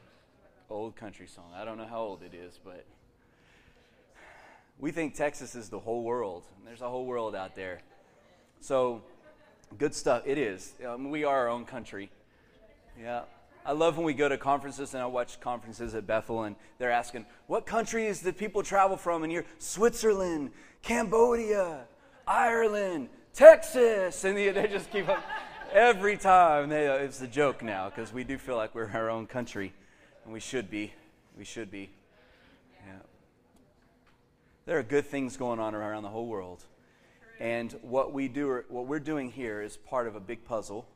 old 0.70 0.96
country 0.96 1.28
song. 1.28 1.52
I 1.56 1.64
don't 1.64 1.78
know 1.78 1.86
how 1.86 2.02
old 2.02 2.24
it 2.24 2.34
is, 2.34 2.60
but 2.64 2.86
we 4.80 4.92
think 4.92 5.14
Texas 5.14 5.56
is 5.56 5.70
the 5.70 5.80
whole 5.80 6.04
world. 6.04 6.44
There's 6.66 6.82
a 6.82 6.90
whole 6.90 7.06
world 7.06 7.36
out 7.36 7.56
there. 7.56 7.82
So, 8.62 9.04
good 9.78 9.94
stuff. 9.94 10.24
It 10.26 10.40
is. 10.40 10.74
Um, 10.88 11.12
we 11.12 11.24
are 11.24 11.38
our 11.38 11.50
own 11.50 11.66
country. 11.66 12.10
Yeah. 13.00 13.22
I 13.66 13.72
love 13.72 13.98
when 13.98 14.06
we 14.06 14.14
go 14.14 14.30
to 14.30 14.38
conferences 14.38 14.94
and 14.94 15.02
I 15.02 15.08
watch 15.08 15.40
conferences 15.40 15.96
at 15.96 16.06
Bethel 16.06 16.44
and 16.44 16.56
they're 16.78 16.92
asking, 16.92 17.26
what 17.48 17.66
countries 17.66 18.22
did 18.22 18.38
people 18.38 18.62
travel 18.62 18.96
from? 18.96 19.24
And 19.24 19.34
you're 19.34 19.46
Switzerland, 19.58 20.52
Cambodia, 20.84 21.86
Ireland, 22.28 23.10
Texas. 23.34 24.24
And 24.24 24.38
they 24.38 24.68
just 24.68 24.92
keep 24.92 25.10
up 25.10 25.24
every 25.74 26.16
time. 26.16 26.70
They, 26.70 26.86
it's 26.86 27.22
a 27.22 27.28
joke 27.28 27.64
now 27.64 27.90
because 27.90 28.14
we 28.14 28.24
do 28.24 28.38
feel 28.38 28.56
like 28.56 28.76
we're 28.76 28.92
our 28.92 29.10
own 29.10 29.26
country 29.26 29.74
and 30.26 30.32
we 30.32 30.40
should 30.40 30.70
be. 30.70 30.94
We 31.36 31.44
should 31.44 31.72
be. 31.72 31.90
Yeah. 32.86 33.00
There 34.68 34.78
are 34.78 34.84
good 34.84 35.08
things 35.08 35.38
going 35.38 35.60
on 35.60 35.74
around 35.74 36.04
the 36.04 36.10
whole 36.10 36.28
world. 36.28 36.64
And 37.40 37.74
what 37.82 38.14
we 38.14 38.28
do, 38.28 38.64
what 38.70 38.86
we're 38.86 39.00
doing 39.00 39.32
here 39.32 39.62
is 39.62 39.76
part 39.76 40.08
of 40.08 40.16
a 40.16 40.20
big 40.20 40.46
puzzle, 40.46 40.88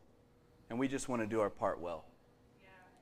and 0.69 0.79
we 0.79 0.87
just 0.87 1.09
want 1.09 1.21
to 1.21 1.27
do 1.27 1.41
our 1.41 1.49
part 1.49 1.81
well. 1.81 2.05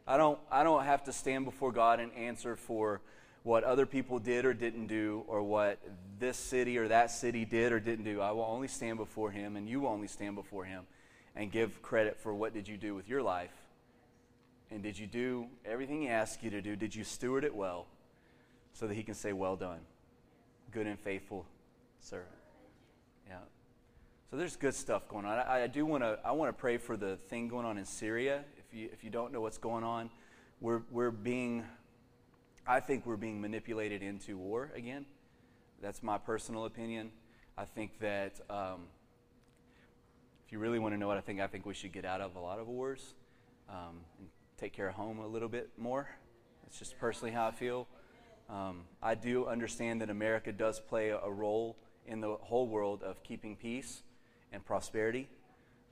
I 0.08 0.16
don't, 0.16 0.40
I 0.50 0.64
don't 0.64 0.86
have 0.86 1.04
to 1.06 1.12
stand 1.12 1.46
before 1.46 1.72
God 1.72 2.00
and 2.00 2.14
answer 2.14 2.56
for 2.56 3.02
what 3.44 3.64
other 3.64 3.86
people 3.86 4.20
did 4.20 4.46
or 4.46 4.54
didn't 4.54 4.88
do, 4.88 5.24
or 5.28 5.42
what 5.42 5.80
this 6.20 6.38
city 6.38 6.78
or 6.78 6.88
that 6.88 7.12
city 7.12 7.46
did 7.46 7.72
or 7.72 7.80
didn't 7.80 8.06
do. 8.06 8.22
I 8.22 8.32
will 8.32 8.44
only 8.44 8.68
stand 8.68 8.98
before 8.98 9.32
Him, 9.32 9.56
and 9.56 9.68
you 9.68 9.82
will 9.82 9.90
only 9.90 10.08
stand 10.08 10.36
before 10.36 10.66
Him 10.66 10.84
and 11.36 11.52
give 11.52 11.82
credit 11.82 12.18
for 12.20 12.34
what 12.34 12.54
did 12.54 12.68
you 12.68 12.78
do 12.78 12.96
with 12.96 13.08
your 13.08 13.22
life. 13.22 13.54
And 14.72 14.84
did 14.84 14.98
you 14.98 15.08
do 15.08 15.48
everything 15.66 16.02
He 16.02 16.10
asked 16.10 16.44
you 16.44 16.50
to 16.52 16.62
do? 16.62 16.76
Did 16.76 16.94
you 16.96 17.04
steward 17.04 17.44
it 17.44 17.56
well 17.56 17.88
so 18.74 18.88
that 18.88 18.96
He 18.96 19.04
can 19.04 19.14
say, 19.14 19.34
Well 19.34 19.56
done, 19.56 19.80
good 20.72 20.88
and 20.88 21.00
faithful 21.00 21.46
servant? 22.02 22.30
Yeah. 23.30 23.36
So 24.30 24.36
there's 24.36 24.58
good 24.58 24.76
stuff 24.76 25.08
going 25.08 25.26
on. 25.26 25.40
I, 25.40 25.64
I 25.64 25.68
do 25.68 25.86
want 25.86 26.04
to 26.04 26.20
I 26.26 26.32
want 26.32 26.50
to 26.50 26.60
pray 26.60 26.78
for 26.78 26.98
the 26.98 27.16
thing 27.16 27.48
going 27.48 27.66
on 27.66 27.78
in 27.78 27.86
Syria 27.86 28.44
you, 28.78 28.90
if 28.94 29.04
you 29.04 29.10
don't 29.10 29.34
know 29.34 29.42
what's 29.42 29.58
going 29.58 29.84
on, 29.84 30.10
we're, 30.62 30.82
we're 30.92 31.12
being, 31.12 31.64
I 32.66 32.80
think 32.80 33.06
we're 33.06 33.18
being 33.18 33.42
manipulated 33.42 34.02
into 34.02 34.38
war 34.38 34.72
again. 34.76 35.06
That's 35.82 36.02
my 36.02 36.18
personal 36.18 36.66
opinion. 36.66 37.12
I 37.58 37.66
think 37.66 38.00
that 38.00 38.40
um, 38.50 38.84
if 40.46 40.52
you 40.52 40.60
really 40.60 40.80
want 40.80 40.94
to 40.94 40.98
know 40.98 41.08
what 41.08 41.18
I 41.18 41.22
think, 41.22 41.42
I 41.42 41.48
think 41.48 41.66
we 41.66 41.74
should 41.74 41.92
get 41.92 42.06
out 42.06 42.22
of 42.22 42.36
a 42.36 42.40
lot 42.40 42.60
of 42.60 42.68
wars 42.68 43.16
um, 43.70 43.98
and 44.20 44.30
take 44.58 44.74
care 44.74 44.88
of 44.88 44.96
home 44.96 45.20
a 45.20 45.28
little 45.28 45.50
bit 45.50 45.72
more. 45.78 46.08
That's 46.64 46.80
just 46.80 46.98
personally 47.00 47.32
how 47.32 47.48
I 47.48 47.52
feel. 47.52 47.88
Um, 48.50 48.84
I 49.02 49.16
do 49.16 49.48
understand 49.48 50.02
that 50.02 50.10
America 50.10 50.52
does 50.52 50.80
play 50.80 51.10
a 51.10 51.30
role 51.30 51.76
in 52.06 52.22
the 52.22 52.36
whole 52.42 52.68
world 52.68 53.04
of 53.04 53.22
keeping 53.24 53.56
peace 53.56 54.04
and 54.52 54.66
prosperity. 54.66 55.28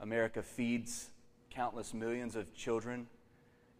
America 0.00 0.42
feeds 0.42 1.10
countless 1.56 1.94
millions 1.94 2.36
of 2.36 2.54
children 2.54 3.06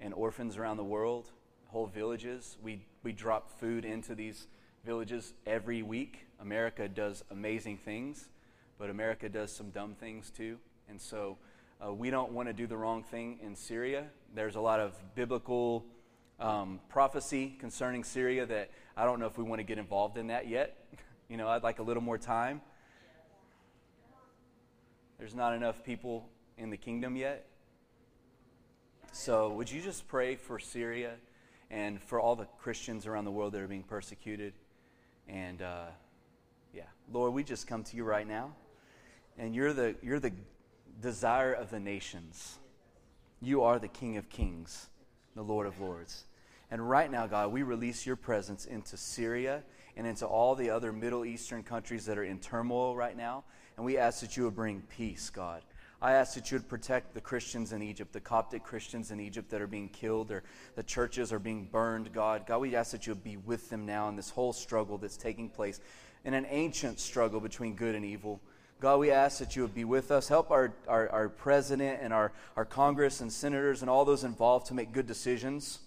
and 0.00 0.14
orphans 0.14 0.56
around 0.56 0.78
the 0.78 0.84
world, 0.84 1.30
whole 1.66 1.86
villages. 1.86 2.56
We, 2.62 2.80
we 3.02 3.12
drop 3.12 3.60
food 3.60 3.84
into 3.84 4.14
these 4.14 4.46
villages 4.82 5.34
every 5.46 5.82
week. 5.82 6.26
America 6.40 6.88
does 6.88 7.22
amazing 7.30 7.76
things, 7.76 8.30
but 8.78 8.88
America 8.88 9.28
does 9.28 9.52
some 9.52 9.68
dumb 9.68 9.94
things 9.94 10.30
too. 10.30 10.56
And 10.88 10.98
so 10.98 11.36
uh, 11.84 11.92
we 11.92 12.08
don't 12.08 12.32
want 12.32 12.48
to 12.48 12.54
do 12.54 12.66
the 12.66 12.78
wrong 12.78 13.02
thing 13.02 13.40
in 13.42 13.54
Syria. 13.54 14.06
There's 14.34 14.56
a 14.56 14.60
lot 14.60 14.80
of 14.80 14.94
biblical 15.14 15.84
um, 16.40 16.80
prophecy 16.88 17.58
concerning 17.60 18.04
Syria 18.04 18.46
that 18.46 18.70
I 18.96 19.04
don't 19.04 19.20
know 19.20 19.26
if 19.26 19.36
we 19.36 19.44
want 19.44 19.58
to 19.58 19.64
get 19.64 19.76
involved 19.76 20.16
in 20.16 20.28
that 20.28 20.48
yet. 20.48 20.78
you 21.28 21.36
know, 21.36 21.48
I'd 21.48 21.62
like 21.62 21.78
a 21.78 21.82
little 21.82 22.02
more 22.02 22.16
time. 22.16 22.62
There's 25.18 25.34
not 25.34 25.52
enough 25.52 25.84
people 25.84 26.30
in 26.56 26.70
the 26.70 26.78
kingdom 26.78 27.16
yet. 27.16 27.46
So, 29.12 29.50
would 29.52 29.70
you 29.70 29.80
just 29.80 30.06
pray 30.08 30.36
for 30.36 30.58
Syria 30.58 31.14
and 31.70 32.00
for 32.02 32.20
all 32.20 32.36
the 32.36 32.46
Christians 32.58 33.06
around 33.06 33.24
the 33.24 33.30
world 33.30 33.52
that 33.52 33.60
are 33.60 33.68
being 33.68 33.82
persecuted? 33.82 34.52
And 35.28 35.62
uh, 35.62 35.86
yeah, 36.74 36.84
Lord, 37.12 37.32
we 37.32 37.42
just 37.42 37.66
come 37.66 37.82
to 37.84 37.96
you 37.96 38.04
right 38.04 38.26
now, 38.26 38.52
and 39.38 39.54
you're 39.54 39.72
the 39.72 39.96
you're 40.02 40.20
the 40.20 40.32
desire 41.00 41.52
of 41.52 41.70
the 41.70 41.80
nations. 41.80 42.58
You 43.40 43.62
are 43.62 43.78
the 43.78 43.88
King 43.88 44.16
of 44.16 44.28
Kings, 44.28 44.88
the 45.34 45.42
Lord 45.42 45.66
of 45.66 45.80
Lords. 45.80 46.24
And 46.70 46.88
right 46.88 47.10
now, 47.10 47.26
God, 47.26 47.52
we 47.52 47.62
release 47.62 48.06
your 48.06 48.16
presence 48.16 48.66
into 48.66 48.96
Syria 48.96 49.62
and 49.96 50.06
into 50.06 50.26
all 50.26 50.54
the 50.54 50.70
other 50.70 50.92
Middle 50.92 51.24
Eastern 51.24 51.62
countries 51.62 52.06
that 52.06 52.18
are 52.18 52.24
in 52.24 52.38
turmoil 52.38 52.96
right 52.96 53.16
now. 53.16 53.44
And 53.76 53.84
we 53.84 53.98
ask 53.98 54.20
that 54.20 54.36
you 54.36 54.44
would 54.44 54.56
bring 54.56 54.82
peace, 54.82 55.30
God. 55.30 55.62
I 56.00 56.12
ask 56.12 56.34
that 56.34 56.50
you 56.50 56.58
would 56.58 56.68
protect 56.68 57.14
the 57.14 57.20
Christians 57.20 57.72
in 57.72 57.82
Egypt, 57.82 58.12
the 58.12 58.20
Coptic 58.20 58.62
Christians 58.62 59.10
in 59.10 59.18
Egypt 59.18 59.50
that 59.50 59.62
are 59.62 59.66
being 59.66 59.88
killed 59.88 60.30
or 60.30 60.42
the 60.74 60.82
churches 60.82 61.32
are 61.32 61.38
being 61.38 61.64
burned, 61.64 62.12
God. 62.12 62.46
God, 62.46 62.58
we 62.58 62.76
ask 62.76 62.92
that 62.92 63.06
you 63.06 63.14
would 63.14 63.24
be 63.24 63.38
with 63.38 63.70
them 63.70 63.86
now 63.86 64.08
in 64.08 64.16
this 64.16 64.28
whole 64.28 64.52
struggle 64.52 64.98
that's 64.98 65.16
taking 65.16 65.48
place, 65.48 65.80
in 66.24 66.34
an 66.34 66.46
ancient 66.50 67.00
struggle 67.00 67.40
between 67.40 67.74
good 67.74 67.94
and 67.94 68.04
evil. 68.04 68.40
God, 68.78 68.98
we 68.98 69.10
ask 69.10 69.38
that 69.38 69.56
you 69.56 69.62
would 69.62 69.74
be 69.74 69.84
with 69.84 70.10
us. 70.10 70.28
Help 70.28 70.50
our, 70.50 70.74
our, 70.86 71.08
our 71.08 71.28
president 71.30 72.00
and 72.02 72.12
our, 72.12 72.32
our 72.56 72.66
Congress 72.66 73.22
and 73.22 73.32
senators 73.32 73.80
and 73.80 73.88
all 73.88 74.04
those 74.04 74.22
involved 74.22 74.66
to 74.66 74.74
make 74.74 74.92
good 74.92 75.06
decisions 75.06 75.78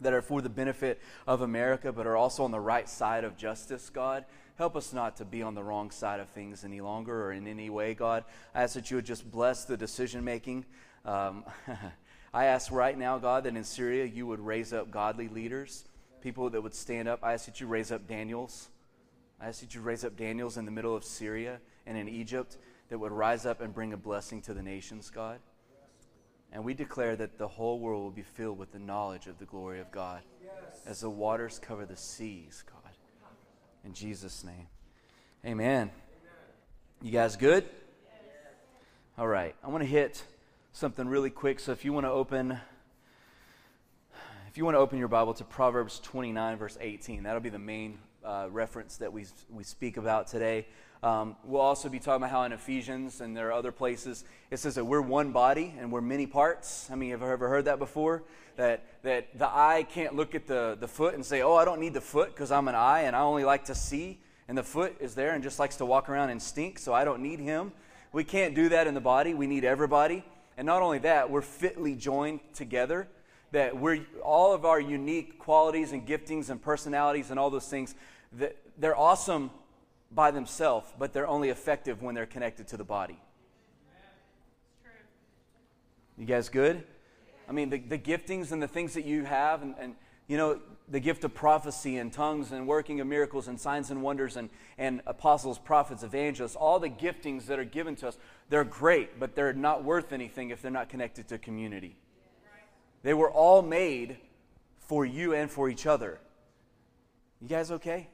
that 0.00 0.12
are 0.12 0.22
for 0.22 0.42
the 0.42 0.48
benefit 0.48 1.00
of 1.28 1.42
America, 1.42 1.92
but 1.92 2.06
are 2.06 2.16
also 2.16 2.42
on 2.42 2.50
the 2.50 2.58
right 2.58 2.88
side 2.88 3.22
of 3.22 3.36
justice, 3.36 3.90
God. 3.90 4.24
Help 4.60 4.76
us 4.76 4.92
not 4.92 5.16
to 5.16 5.24
be 5.24 5.42
on 5.42 5.54
the 5.54 5.64
wrong 5.64 5.90
side 5.90 6.20
of 6.20 6.28
things 6.28 6.64
any 6.64 6.82
longer 6.82 7.24
or 7.24 7.32
in 7.32 7.46
any 7.46 7.70
way, 7.70 7.94
God. 7.94 8.24
I 8.54 8.64
ask 8.64 8.74
that 8.74 8.90
you 8.90 8.98
would 8.98 9.06
just 9.06 9.30
bless 9.30 9.64
the 9.64 9.74
decision 9.74 10.22
making. 10.22 10.66
Um, 11.06 11.44
I 12.34 12.44
ask 12.44 12.70
right 12.70 12.98
now, 12.98 13.16
God, 13.16 13.44
that 13.44 13.56
in 13.56 13.64
Syria 13.64 14.04
you 14.04 14.26
would 14.26 14.38
raise 14.38 14.74
up 14.74 14.90
godly 14.90 15.28
leaders, 15.28 15.86
people 16.20 16.50
that 16.50 16.62
would 16.62 16.74
stand 16.74 17.08
up. 17.08 17.20
I 17.22 17.32
ask 17.32 17.46
that 17.46 17.58
you 17.62 17.68
raise 17.68 17.90
up 17.90 18.06
Daniels. 18.06 18.68
I 19.40 19.48
ask 19.48 19.62
that 19.62 19.74
you 19.74 19.80
raise 19.80 20.04
up 20.04 20.14
Daniels 20.14 20.58
in 20.58 20.66
the 20.66 20.70
middle 20.70 20.94
of 20.94 21.04
Syria 21.04 21.58
and 21.86 21.96
in 21.96 22.06
Egypt 22.06 22.58
that 22.90 22.98
would 22.98 23.12
rise 23.12 23.46
up 23.46 23.62
and 23.62 23.72
bring 23.72 23.94
a 23.94 23.96
blessing 23.96 24.42
to 24.42 24.52
the 24.52 24.62
nations, 24.62 25.08
God. 25.08 25.38
And 26.52 26.64
we 26.66 26.74
declare 26.74 27.16
that 27.16 27.38
the 27.38 27.48
whole 27.48 27.80
world 27.80 28.02
will 28.02 28.10
be 28.10 28.20
filled 28.20 28.58
with 28.58 28.72
the 28.72 28.78
knowledge 28.78 29.26
of 29.26 29.38
the 29.38 29.46
glory 29.46 29.80
of 29.80 29.90
God 29.90 30.20
yes. 30.44 30.52
as 30.84 31.00
the 31.00 31.08
waters 31.08 31.58
cover 31.58 31.86
the 31.86 31.96
seas, 31.96 32.62
God. 32.70 32.79
In 33.84 33.94
Jesus' 33.94 34.44
name. 34.44 34.66
Amen. 35.44 35.90
You 37.00 37.10
guys 37.10 37.36
good? 37.36 37.64
All 39.16 39.26
right. 39.26 39.54
I 39.64 39.68
want 39.68 39.82
to 39.82 39.88
hit 39.88 40.22
something 40.72 41.08
really 41.08 41.30
quick. 41.30 41.58
So 41.60 41.72
if 41.72 41.84
you 41.84 41.92
want 41.94 42.04
to 42.04 42.10
open 42.10 42.60
if 44.48 44.58
you 44.58 44.64
want 44.64 44.74
to 44.74 44.80
open 44.80 44.98
your 44.98 45.08
Bible 45.08 45.32
to 45.34 45.44
Proverbs 45.44 45.98
29 46.00 46.58
verse 46.58 46.76
18, 46.78 47.22
that'll 47.22 47.40
be 47.40 47.48
the 47.48 47.58
main 47.58 47.98
uh, 48.22 48.48
reference 48.50 48.98
that 48.98 49.12
we 49.12 49.24
we 49.48 49.64
speak 49.64 49.96
about 49.96 50.26
today. 50.26 50.66
Um, 51.02 51.36
we'll 51.44 51.62
also 51.62 51.88
be 51.88 51.98
talking 51.98 52.22
about 52.22 52.30
how 52.30 52.42
in 52.42 52.52
Ephesians 52.52 53.22
and 53.22 53.34
there 53.34 53.48
are 53.48 53.52
other 53.52 53.72
places 53.72 54.24
it 54.50 54.58
says 54.58 54.74
that 54.74 54.84
we're 54.84 55.00
one 55.00 55.32
body 55.32 55.72
and 55.78 55.90
we're 55.90 56.02
many 56.02 56.26
parts. 56.26 56.90
I 56.90 56.96
mean, 56.96 57.12
have 57.12 57.22
you 57.22 57.28
ever 57.28 57.48
heard 57.48 57.64
that 57.64 57.78
before? 57.78 58.24
That, 58.60 58.84
that 59.04 59.38
the 59.38 59.48
eye 59.48 59.86
can't 59.90 60.14
look 60.14 60.34
at 60.34 60.46
the, 60.46 60.76
the 60.78 60.86
foot 60.86 61.14
and 61.14 61.24
say, 61.24 61.40
oh, 61.40 61.54
I 61.54 61.64
don't 61.64 61.80
need 61.80 61.94
the 61.94 62.00
foot 62.02 62.34
because 62.34 62.52
I'm 62.52 62.68
an 62.68 62.74
eye 62.74 63.04
and 63.04 63.16
I 63.16 63.20
only 63.20 63.42
like 63.42 63.64
to 63.64 63.74
see. 63.74 64.20
And 64.48 64.58
the 64.58 64.62
foot 64.62 64.96
is 65.00 65.14
there 65.14 65.30
and 65.30 65.42
just 65.42 65.58
likes 65.58 65.76
to 65.76 65.86
walk 65.86 66.10
around 66.10 66.28
and 66.28 66.42
stink, 66.42 66.78
so 66.78 66.92
I 66.92 67.04
don't 67.04 67.22
need 67.22 67.40
him. 67.40 67.72
We 68.12 68.22
can't 68.22 68.54
do 68.54 68.68
that 68.68 68.86
in 68.86 68.92
the 68.92 69.00
body. 69.00 69.32
We 69.32 69.46
need 69.46 69.64
everybody. 69.64 70.26
And 70.58 70.66
not 70.66 70.82
only 70.82 70.98
that, 70.98 71.30
we're 71.30 71.40
fitly 71.40 71.94
joined 71.94 72.40
together. 72.52 73.08
That 73.52 73.78
we're 73.78 74.04
all 74.22 74.52
of 74.52 74.66
our 74.66 74.78
unique 74.78 75.38
qualities 75.38 75.92
and 75.92 76.06
giftings 76.06 76.50
and 76.50 76.60
personalities 76.60 77.30
and 77.30 77.40
all 77.40 77.48
those 77.48 77.66
things, 77.66 77.94
that 78.32 78.58
they're 78.76 78.94
awesome 78.94 79.52
by 80.12 80.32
themselves, 80.32 80.86
but 80.98 81.14
they're 81.14 81.26
only 81.26 81.48
effective 81.48 82.02
when 82.02 82.14
they're 82.14 82.26
connected 82.26 82.68
to 82.68 82.76
the 82.76 82.84
body. 82.84 83.18
You 86.18 86.26
guys 86.26 86.50
good? 86.50 86.84
I 87.50 87.52
mean, 87.52 87.68
the, 87.68 87.78
the 87.78 87.98
giftings 87.98 88.52
and 88.52 88.62
the 88.62 88.68
things 88.68 88.94
that 88.94 89.04
you 89.04 89.24
have, 89.24 89.62
and, 89.62 89.74
and, 89.80 89.96
you 90.28 90.36
know, 90.36 90.60
the 90.88 91.00
gift 91.00 91.24
of 91.24 91.34
prophecy 91.34 91.96
and 91.96 92.12
tongues 92.12 92.52
and 92.52 92.64
working 92.68 93.00
of 93.00 93.08
miracles 93.08 93.48
and 93.48 93.60
signs 93.60 93.90
and 93.90 94.02
wonders 94.02 94.36
and, 94.36 94.50
and 94.78 95.02
apostles, 95.04 95.58
prophets, 95.58 96.04
evangelists, 96.04 96.54
all 96.54 96.78
the 96.78 96.88
giftings 96.88 97.46
that 97.46 97.58
are 97.58 97.64
given 97.64 97.96
to 97.96 98.06
us, 98.06 98.18
they're 98.50 98.62
great, 98.62 99.18
but 99.18 99.34
they're 99.34 99.52
not 99.52 99.82
worth 99.82 100.12
anything 100.12 100.50
if 100.50 100.62
they're 100.62 100.70
not 100.70 100.88
connected 100.88 101.26
to 101.26 101.38
community. 101.38 101.96
They 103.02 103.14
were 103.14 103.30
all 103.30 103.62
made 103.62 104.16
for 104.78 105.04
you 105.04 105.34
and 105.34 105.50
for 105.50 105.68
each 105.68 105.86
other. 105.86 106.20
You 107.40 107.48
guys 107.48 107.72
okay? 107.72 108.06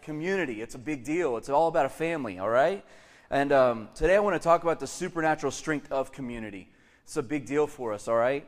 community. 0.00 0.62
It's 0.62 0.74
a 0.74 0.78
big 0.78 1.04
deal. 1.04 1.36
It's 1.36 1.50
all 1.50 1.68
about 1.68 1.84
a 1.84 1.90
family, 1.90 2.38
all 2.38 2.48
right? 2.48 2.82
And 3.28 3.52
um, 3.52 3.88
today 3.94 4.16
I 4.16 4.20
want 4.20 4.36
to 4.36 4.42
talk 4.42 4.62
about 4.62 4.80
the 4.80 4.86
supernatural 4.86 5.52
strength 5.52 5.92
of 5.92 6.12
community. 6.12 6.70
It's 7.08 7.16
a 7.16 7.22
big 7.22 7.46
deal 7.46 7.66
for 7.66 7.94
us, 7.94 8.06
all 8.06 8.16
right? 8.16 8.46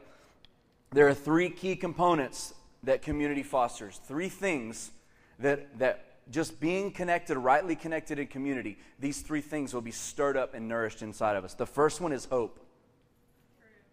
There 0.90 1.08
are 1.08 1.14
three 1.14 1.48
key 1.48 1.76
components 1.76 2.52
that 2.82 3.00
community 3.00 3.42
fosters. 3.42 3.98
Three 4.06 4.28
things 4.28 4.90
that, 5.38 5.78
that 5.78 6.04
just 6.30 6.60
being 6.60 6.92
connected, 6.92 7.38
rightly 7.38 7.74
connected 7.74 8.18
in 8.18 8.26
community, 8.26 8.76
these 8.98 9.22
three 9.22 9.40
things 9.40 9.72
will 9.72 9.80
be 9.80 9.90
stirred 9.90 10.36
up 10.36 10.52
and 10.52 10.68
nourished 10.68 11.00
inside 11.00 11.36
of 11.36 11.44
us. 11.46 11.54
The 11.54 11.64
first 11.64 12.02
one 12.02 12.12
is 12.12 12.26
hope. 12.26 12.60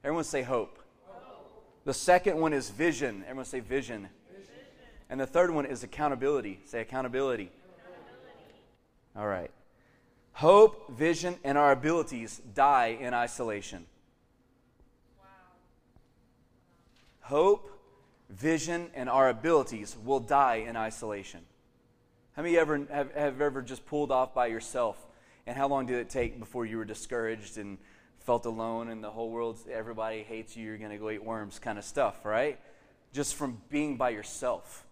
Everyone 0.03 0.25
say 0.25 0.41
hope. 0.41 0.79
The 1.85 1.93
second 1.93 2.37
one 2.37 2.51
is 2.51 2.69
vision. 2.69 3.23
Everyone 3.23 3.45
say 3.45 3.61
vision. 3.61 4.09
And 5.09 5.17
the 5.17 5.25
third 5.25 5.49
one 5.49 5.65
is 5.65 5.83
accountability. 5.83 6.59
Say 6.65 6.81
accountability. 6.81 7.51
All 9.15 9.27
right. 9.27 9.49
Hope, 10.33 10.91
vision, 10.91 11.35
and 11.45 11.57
our 11.57 11.71
abilities 11.71 12.41
die 12.53 12.97
in 12.99 13.13
isolation. 13.13 13.85
Wow. 15.17 15.25
Hope, 17.27 17.69
vision, 18.29 18.89
and 18.95 19.09
our 19.09 19.27
abilities 19.27 19.97
will 20.05 20.21
die 20.21 20.63
in 20.65 20.77
isolation. 20.77 21.41
How 22.37 22.41
many 22.41 22.57
ever 22.57 22.87
have, 22.89 23.13
have 23.13 23.41
ever 23.41 23.61
just 23.61 23.85
pulled 23.85 24.13
off 24.13 24.33
by 24.33 24.47
yourself? 24.47 24.97
And 25.45 25.57
how 25.57 25.67
long 25.67 25.87
did 25.87 25.97
it 25.97 26.09
take 26.09 26.39
before 26.39 26.65
you 26.65 26.77
were 26.77 26.85
discouraged 26.85 27.57
and 27.57 27.79
felt 28.19 28.45
alone 28.45 28.87
and 28.87 29.03
the 29.03 29.09
whole 29.09 29.29
world, 29.29 29.57
everybody 29.69 30.23
hates 30.23 30.55
you, 30.55 30.63
you're 30.63 30.77
going 30.77 30.91
to 30.91 30.97
go 30.97 31.09
eat 31.09 31.21
worms 31.21 31.59
kind 31.59 31.77
of 31.77 31.83
stuff, 31.83 32.23
right? 32.23 32.57
Just 33.11 33.35
from 33.35 33.61
being 33.69 33.97
by 33.97 34.11
yourself. 34.11 34.85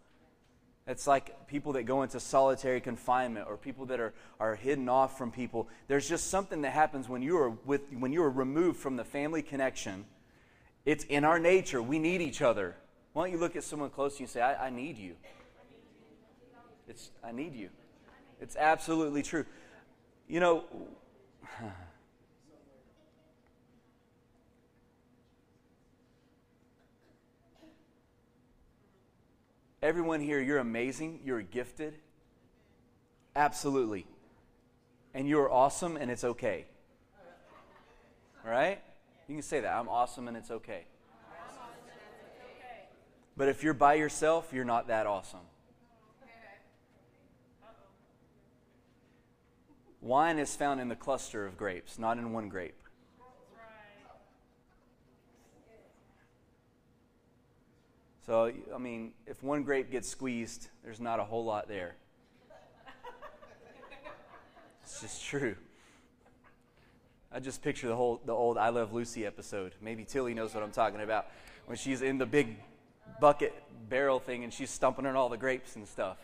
It's 0.87 1.07
like 1.07 1.47
people 1.47 1.71
that 1.73 1.83
go 1.83 2.03
into 2.03 2.19
solitary 2.19 2.81
confinement 2.81 3.47
or 3.47 3.55
people 3.55 3.85
that 3.85 4.01
are, 4.01 4.13
are 4.41 4.55
hidden 4.55 4.89
off 4.89 5.17
from 5.17 5.31
people. 5.31 5.69
There's 5.87 6.09
just 6.09 6.29
something 6.29 6.63
that 6.63 6.71
happens 6.71 7.07
when 7.07 7.21
you 7.21 7.37
are 7.37 7.51
with 7.65 7.83
when 7.97 8.11
you 8.11 8.21
are 8.23 8.29
removed 8.29 8.77
from 8.77 8.97
the 8.97 9.05
family 9.05 9.41
connection. 9.41 10.03
It's 10.85 11.03
in 11.05 11.25
our 11.25 11.39
nature. 11.39 11.81
We 11.81 11.97
need 11.97 12.21
each 12.21 12.41
other. 12.41 12.75
Why 13.13 13.23
don't 13.23 13.31
you 13.33 13.39
look 13.39 13.55
at 13.55 13.63
someone 13.63 13.89
close 13.89 14.17
to 14.17 14.19
you 14.19 14.25
and 14.25 14.29
say, 14.29 14.41
I, 14.41 14.67
I 14.67 14.69
need 14.69 14.97
you. 14.97 15.15
It's, 16.87 17.09
I 17.23 17.31
need 17.31 17.55
you. 17.55 17.69
It's 18.39 18.55
absolutely 18.55 19.23
true. 19.23 19.45
You 20.27 20.39
know, 20.39 20.65
everyone 29.81 30.19
here, 30.19 30.39
you're 30.39 30.59
amazing, 30.59 31.21
you're 31.23 31.41
gifted. 31.41 31.95
Absolutely. 33.35 34.05
And 35.15 35.27
you're 35.27 35.51
awesome, 35.51 35.97
and 35.97 36.11
it's 36.11 36.23
okay. 36.23 36.65
All 38.45 38.51
right? 38.51 38.79
You 39.27 39.35
can 39.35 39.41
say 39.41 39.59
that. 39.59 39.73
I'm 39.73 39.89
awesome, 39.89 40.27
and 40.27 40.37
it's 40.37 40.51
okay. 40.51 40.85
But 43.37 43.49
if 43.49 43.63
you're 43.63 43.73
by 43.73 43.95
yourself, 43.95 44.51
you're 44.53 44.63
not 44.63 44.87
that 44.87 45.07
awesome. 45.07 45.41
Wine 50.01 50.37
is 50.37 50.55
found 50.55 50.79
in 50.79 50.87
the 50.87 50.95
cluster 50.95 51.45
of 51.45 51.57
grapes, 51.57 51.97
not 51.97 52.17
in 52.17 52.31
one 52.31 52.47
grape. 52.47 52.75
So, 58.25 58.51
I 58.73 58.77
mean, 58.77 59.13
if 59.27 59.43
one 59.43 59.63
grape 59.63 59.91
gets 59.91 60.07
squeezed, 60.07 60.69
there's 60.83 60.99
not 60.99 61.19
a 61.19 61.23
whole 61.23 61.45
lot 61.45 61.67
there. 61.67 61.95
It's 64.83 65.01
just 65.01 65.23
true. 65.25 65.55
I 67.35 67.41
just 67.41 67.61
picture 67.61 67.89
the 67.89 67.95
whole 67.97 68.21
the 68.25 68.31
old 68.31 68.57
I 68.57 68.69
Love 68.69 68.93
Lucy 68.93 69.25
episode. 69.25 69.75
Maybe 69.81 70.05
Tilly 70.05 70.33
knows 70.33 70.53
what 70.53 70.63
I'm 70.63 70.71
talking 70.71 71.01
about. 71.01 71.27
When 71.65 71.77
she's 71.77 72.01
in 72.01 72.17
the 72.17 72.25
big 72.25 72.55
bucket 73.19 73.53
barrel 73.89 74.19
thing 74.19 74.45
and 74.45 74.53
she's 74.53 74.69
stumping 74.69 75.05
on 75.05 75.17
all 75.17 75.27
the 75.27 75.35
grapes 75.35 75.75
and 75.75 75.85
stuff. 75.85 76.17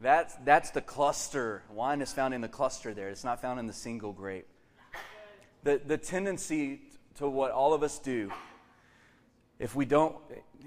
That's, 0.00 0.34
that's 0.44 0.70
the 0.70 0.80
cluster. 0.80 1.62
Wine 1.70 2.00
is 2.00 2.12
found 2.12 2.34
in 2.34 2.40
the 2.40 2.48
cluster 2.48 2.92
there, 2.92 3.08
it's 3.08 3.22
not 3.22 3.40
found 3.40 3.60
in 3.60 3.68
the 3.68 3.72
single 3.72 4.12
grape. 4.12 4.48
The, 5.62 5.80
the 5.84 5.96
tendency 5.96 6.80
to 7.18 7.28
what 7.28 7.52
all 7.52 7.72
of 7.72 7.84
us 7.84 8.00
do, 8.00 8.32
if 9.60 9.76
we 9.76 9.84
don't, 9.84 10.16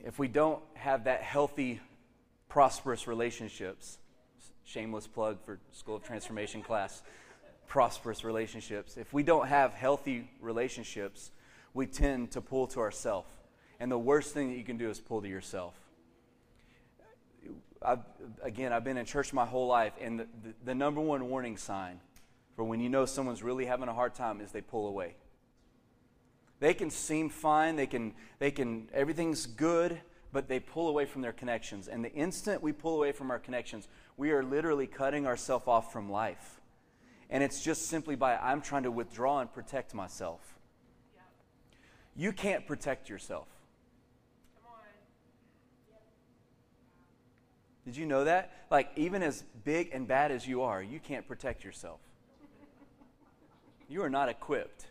if 0.05 0.17
we 0.17 0.29
don't 0.29 0.61
have 0.73 1.03
that 1.03 1.21
healthy, 1.21 1.81
prosperous 2.47 3.07
relationships, 3.07 3.97
shameless 4.63 5.07
plug 5.07 5.43
for 5.43 5.59
School 5.73 5.97
of 5.97 6.03
Transformation 6.03 6.61
class, 6.61 7.03
prosperous 7.71 8.25
relationships, 8.25 8.97
if 8.97 9.13
we 9.13 9.23
don't 9.23 9.47
have 9.47 9.73
healthy 9.73 10.29
relationships, 10.41 11.31
we 11.73 11.85
tend 11.85 12.29
to 12.29 12.41
pull 12.41 12.67
to 12.67 12.81
ourselves. 12.81 13.31
And 13.79 13.89
the 13.89 13.97
worst 13.97 14.33
thing 14.33 14.49
that 14.49 14.57
you 14.57 14.65
can 14.65 14.75
do 14.77 14.89
is 14.89 14.99
pull 14.99 15.21
to 15.21 15.29
yourself. 15.29 15.73
I've, 17.81 17.99
again, 18.43 18.73
I've 18.73 18.83
been 18.83 18.97
in 18.97 19.05
church 19.05 19.31
my 19.31 19.45
whole 19.45 19.67
life, 19.67 19.93
and 20.01 20.19
the, 20.19 20.27
the, 20.43 20.53
the 20.65 20.75
number 20.75 20.99
one 20.99 21.29
warning 21.29 21.55
sign 21.55 22.01
for 22.57 22.65
when 22.65 22.81
you 22.81 22.89
know 22.89 23.05
someone's 23.05 23.41
really 23.41 23.65
having 23.65 23.87
a 23.87 23.93
hard 23.93 24.15
time 24.15 24.41
is 24.41 24.51
they 24.51 24.59
pull 24.59 24.87
away. 24.87 25.15
They 26.59 26.73
can 26.73 26.89
seem 26.89 27.29
fine, 27.29 27.77
they 27.77 27.87
can, 27.87 28.13
they 28.39 28.51
can, 28.51 28.89
everything's 28.93 29.45
good, 29.45 29.97
but 30.33 30.49
they 30.49 30.59
pull 30.59 30.89
away 30.89 31.05
from 31.05 31.21
their 31.21 31.31
connections. 31.31 31.87
And 31.87 32.03
the 32.03 32.11
instant 32.11 32.61
we 32.61 32.73
pull 32.73 32.97
away 32.97 33.13
from 33.13 33.31
our 33.31 33.39
connections, 33.39 33.87
we 34.17 34.31
are 34.31 34.43
literally 34.43 34.87
cutting 34.87 35.25
ourselves 35.25 35.63
off 35.67 35.93
from 35.93 36.11
life. 36.11 36.60
And 37.31 37.41
it's 37.41 37.63
just 37.63 37.87
simply 37.87 38.15
by 38.15 38.35
I'm 38.35 38.61
trying 38.61 38.83
to 38.83 38.91
withdraw 38.91 39.39
and 39.39 39.51
protect 39.51 39.93
myself. 39.93 40.41
You 42.15 42.33
can't 42.33 42.67
protect 42.67 43.09
yourself. 43.09 43.47
Did 47.85 47.97
you 47.97 48.05
know 48.05 48.25
that? 48.25 48.51
Like, 48.69 48.91
even 48.95 49.23
as 49.23 49.43
big 49.63 49.89
and 49.91 50.07
bad 50.07 50.31
as 50.31 50.47
you 50.47 50.61
are, 50.61 50.83
you 50.83 50.99
can't 50.99 51.27
protect 51.27 51.63
yourself. 51.63 51.99
You 53.87 54.03
are 54.03 54.09
not 54.09 54.29
equipped 54.29 54.85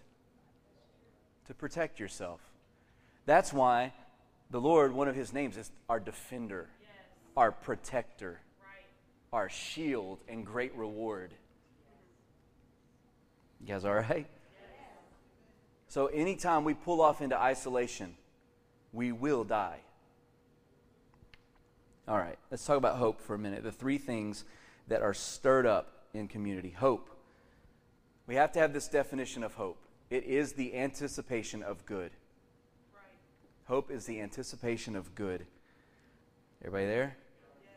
to 1.47 1.55
protect 1.55 2.01
yourself. 2.01 2.41
That's 3.27 3.53
why 3.53 3.93
the 4.51 4.61
Lord, 4.61 4.93
one 4.93 5.09
of 5.09 5.15
his 5.15 5.33
names, 5.33 5.57
is 5.57 5.71
our 5.89 6.01
defender, 6.01 6.69
yes. 6.81 6.91
our 7.37 7.53
protector, 7.53 8.41
right. 8.61 8.87
our 9.33 9.49
shield, 9.49 10.19
and 10.29 10.45
great 10.45 10.75
reward. 10.75 11.33
You 13.61 13.67
guys 13.67 13.85
all 13.85 13.95
right? 13.95 14.27
So, 15.89 16.07
anytime 16.07 16.65
we 16.65 16.75
pull 16.75 17.01
off 17.01 17.21
into 17.21 17.37
isolation, 17.39 18.15
we 18.93 19.13
will 19.13 19.45
die. 19.45 19.81
All 22.07 22.17
right, 22.17 22.39
let's 22.51 22.65
talk 22.65 22.77
about 22.77 22.97
hope 22.97 23.21
for 23.21 23.35
a 23.35 23.39
minute. 23.39 23.63
The 23.63 23.73
three 23.73 23.99
things 23.99 24.45
that 24.89 25.03
are 25.03 25.15
stirred 25.15 25.67
up 25.67 25.93
in 26.15 26.29
community. 26.29 26.71
Hope. 26.71 27.11
We 28.27 28.37
have 28.37 28.53
to 28.53 28.61
have 28.61 28.73
this 28.73 28.89
definition 28.89 29.43
of 29.43 29.55
hope 29.55 29.79
it 30.11 30.25
is 30.25 30.53
the 30.55 30.75
anticipation 30.75 31.63
of 31.63 31.87
good. 31.87 32.11
Right. 32.93 33.03
Hope 33.67 33.91
is 33.91 34.07
the 34.07 34.21
anticipation 34.21 34.97
of 34.97 35.15
good. 35.15 35.47
Everybody 36.63 36.87
there? 36.87 37.17
Yes. 37.63 37.73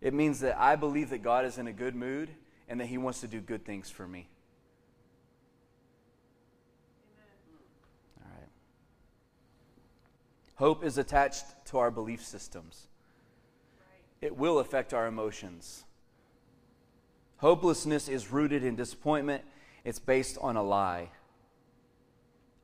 It 0.00 0.14
means 0.14 0.40
that 0.40 0.58
I 0.58 0.74
believe 0.74 1.10
that 1.10 1.22
God 1.22 1.44
is 1.44 1.56
in 1.56 1.68
a 1.68 1.72
good 1.72 1.94
mood 1.94 2.30
and 2.68 2.80
that 2.80 2.86
He 2.86 2.98
wants 2.98 3.20
to 3.20 3.28
do 3.28 3.40
good 3.40 3.64
things 3.64 3.90
for 3.90 4.06
me. 4.06 4.28
All 8.20 8.30
right. 8.32 8.48
Hope 10.56 10.84
is 10.84 10.98
attached 10.98 11.44
to 11.66 11.78
our 11.78 11.90
belief 11.90 12.24
systems, 12.24 12.88
it 14.20 14.36
will 14.36 14.58
affect 14.58 14.94
our 14.94 15.06
emotions. 15.06 15.84
Hopelessness 17.38 18.08
is 18.08 18.32
rooted 18.32 18.64
in 18.64 18.76
disappointment, 18.76 19.44
it's 19.84 19.98
based 19.98 20.38
on 20.40 20.56
a 20.56 20.62
lie. 20.62 21.10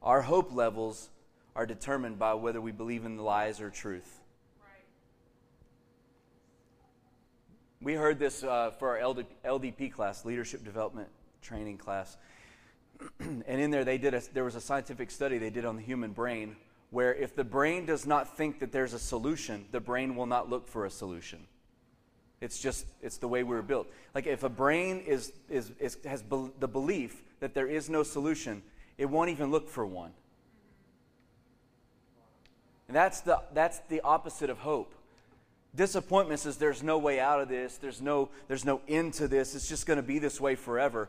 Our 0.02 0.22
hope 0.22 0.52
levels 0.52 1.10
are 1.54 1.66
determined 1.66 2.18
by 2.18 2.34
whether 2.34 2.60
we 2.60 2.72
believe 2.72 3.04
in 3.04 3.16
the 3.16 3.22
lies 3.22 3.60
or 3.60 3.68
truth. 3.68 4.21
We 7.82 7.94
heard 7.94 8.20
this 8.20 8.44
uh, 8.44 8.70
for 8.78 8.96
our 8.96 9.08
LD, 9.08 9.26
LDP 9.44 9.92
class, 9.92 10.24
Leadership 10.24 10.64
Development 10.64 11.08
Training 11.40 11.78
class. 11.78 12.16
and 13.18 13.42
in 13.48 13.72
there, 13.72 13.84
they 13.84 13.98
did 13.98 14.14
a, 14.14 14.22
there 14.32 14.44
was 14.44 14.54
a 14.54 14.60
scientific 14.60 15.10
study 15.10 15.38
they 15.38 15.50
did 15.50 15.64
on 15.64 15.74
the 15.74 15.82
human 15.82 16.12
brain 16.12 16.54
where 16.90 17.12
if 17.12 17.34
the 17.34 17.42
brain 17.42 17.84
does 17.84 18.06
not 18.06 18.36
think 18.36 18.60
that 18.60 18.70
there's 18.70 18.92
a 18.92 19.00
solution, 19.00 19.64
the 19.72 19.80
brain 19.80 20.14
will 20.14 20.26
not 20.26 20.48
look 20.48 20.68
for 20.68 20.86
a 20.86 20.90
solution. 20.90 21.40
It's 22.40 22.60
just, 22.60 22.86
it's 23.00 23.16
the 23.16 23.26
way 23.26 23.42
we 23.42 23.56
were 23.56 23.62
built. 23.62 23.88
Like 24.14 24.28
if 24.28 24.44
a 24.44 24.48
brain 24.48 25.02
is, 25.04 25.32
is, 25.48 25.72
is 25.80 25.98
has 26.04 26.22
be, 26.22 26.50
the 26.60 26.68
belief 26.68 27.24
that 27.40 27.52
there 27.52 27.66
is 27.66 27.90
no 27.90 28.04
solution, 28.04 28.62
it 28.96 29.06
won't 29.06 29.30
even 29.30 29.50
look 29.50 29.68
for 29.68 29.84
one. 29.84 30.12
And 32.86 32.96
that's 32.96 33.22
the, 33.22 33.42
that's 33.52 33.80
the 33.88 34.02
opposite 34.02 34.50
of 34.50 34.58
hope. 34.58 34.94
Disappointment 35.74 36.40
says 36.40 36.58
there's 36.58 36.82
no 36.82 36.98
way 36.98 37.18
out 37.18 37.40
of 37.40 37.48
this, 37.48 37.78
there's 37.78 38.02
no, 38.02 38.28
there's 38.46 38.64
no 38.64 38.82
end 38.88 39.14
to 39.14 39.26
this, 39.26 39.54
it's 39.54 39.68
just 39.68 39.86
going 39.86 39.96
to 39.96 40.02
be 40.02 40.18
this 40.18 40.40
way 40.40 40.54
forever. 40.54 41.08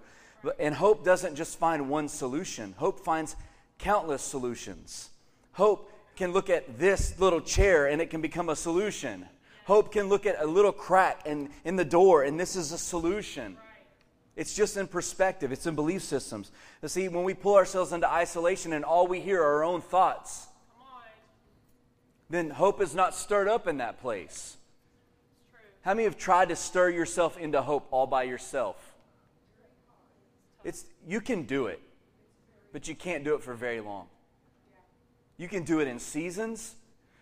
And 0.57 0.73
hope 0.73 1.03
doesn't 1.03 1.35
just 1.35 1.59
find 1.59 1.89
one 1.89 2.07
solution, 2.07 2.73
hope 2.77 3.01
finds 3.01 3.35
countless 3.77 4.21
solutions. 4.21 5.09
Hope 5.53 5.91
can 6.15 6.31
look 6.31 6.49
at 6.49 6.79
this 6.79 7.19
little 7.19 7.41
chair 7.41 7.87
and 7.87 8.01
it 8.01 8.09
can 8.09 8.21
become 8.21 8.49
a 8.49 8.55
solution. 8.55 9.25
Hope 9.65 9.91
can 9.91 10.07
look 10.07 10.25
at 10.25 10.41
a 10.41 10.45
little 10.45 10.71
crack 10.71 11.25
in, 11.25 11.49
in 11.65 11.75
the 11.75 11.85
door 11.85 12.23
and 12.23 12.39
this 12.39 12.55
is 12.55 12.71
a 12.71 12.77
solution. 12.77 13.57
It's 14.35 14.55
just 14.55 14.77
in 14.77 14.87
perspective, 14.87 15.51
it's 15.51 15.67
in 15.67 15.75
belief 15.75 16.01
systems. 16.01 16.51
You 16.81 16.87
see, 16.87 17.07
when 17.07 17.23
we 17.23 17.33
pull 17.33 17.55
ourselves 17.55 17.91
into 17.91 18.09
isolation 18.09 18.73
and 18.73 18.83
all 18.83 19.07
we 19.07 19.19
hear 19.19 19.41
are 19.41 19.57
our 19.57 19.63
own 19.63 19.81
thoughts, 19.81 20.47
then 22.29 22.49
hope 22.49 22.81
is 22.81 22.95
not 22.95 23.13
stirred 23.15 23.47
up 23.47 23.67
in 23.67 23.77
that 23.77 24.01
place. 24.01 24.57
How 25.81 25.93
many 25.93 26.05
have 26.05 26.17
tried 26.17 26.49
to 26.49 26.55
stir 26.55 26.89
yourself 26.89 27.37
into 27.37 27.61
hope 27.61 27.87
all 27.91 28.07
by 28.07 28.23
yourself? 28.23 28.93
It's, 30.63 30.85
you 31.05 31.19
can 31.19 31.43
do 31.43 31.67
it, 31.67 31.81
but 32.71 32.87
you 32.87 32.95
can't 32.95 33.23
do 33.23 33.35
it 33.35 33.43
for 33.43 33.53
very 33.53 33.81
long. 33.81 34.07
You 35.37 35.47
can 35.47 35.63
do 35.63 35.79
it 35.79 35.87
in 35.87 35.99
seasons, 35.99 36.75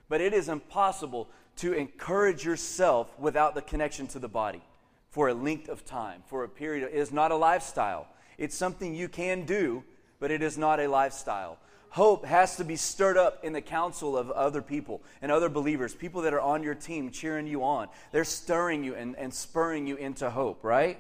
but 0.10 0.22
it 0.22 0.34
is 0.34 0.48
impossible 0.48 1.28
to 1.58 1.74
encourage 1.74 2.46
yourself 2.46 3.08
without 3.20 3.56
the 3.56 3.62
connection 3.62 4.08
to 4.08 4.20
the 4.20 4.28
body 4.28 4.62
for 5.10 5.30
a 5.30 5.34
length 5.34 5.68
of 5.68 5.84
time, 5.86 6.24
for 6.28 6.44
a 6.44 6.50
period. 6.50 6.90
It 6.92 6.96
is 6.96 7.12
not 7.12 7.32
a 7.32 7.36
lifestyle. 7.36 8.08
It's 8.38 8.56
something 8.56 8.96
you 8.96 9.10
can 9.10 9.46
do, 9.46 9.84
but 10.20 10.32
it 10.32 10.42
is 10.42 10.58
not 10.58 10.80
a 10.80 10.88
lifestyle. 10.88 11.58
Hope 11.92 12.24
has 12.26 12.56
to 12.56 12.64
be 12.64 12.78
stirred 12.78 13.18
up 13.18 13.44
in 13.44 13.52
the 13.52 13.60
counsel 13.60 14.18
of 14.18 14.32
other 14.32 14.62
people 14.62 15.02
and 15.22 15.30
other 15.30 15.50
believers, 15.50 15.94
people 15.94 16.22
that 16.22 16.34
are 16.34 16.40
on 16.40 16.64
your 16.64 16.74
team 16.74 17.12
cheering 17.12 17.48
you 17.48 17.66
on. 17.66 17.90
They're 18.14 18.24
stirring 18.24 18.86
you 18.86 18.96
and, 18.96 19.14
and 19.18 19.34
spurring 19.34 19.88
you 19.88 19.98
into 19.98 20.30
hope, 20.30 20.64
right? 20.64 20.98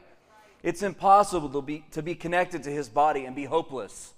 It's 0.64 0.84
impossible 0.84 1.48
to 1.50 1.62
be, 1.62 1.86
to 1.92 2.02
be 2.02 2.14
connected 2.14 2.64
to 2.64 2.70
his 2.70 2.90
body 2.90 3.24
and 3.24 3.34
be 3.34 3.46
hopeless. 3.46 4.14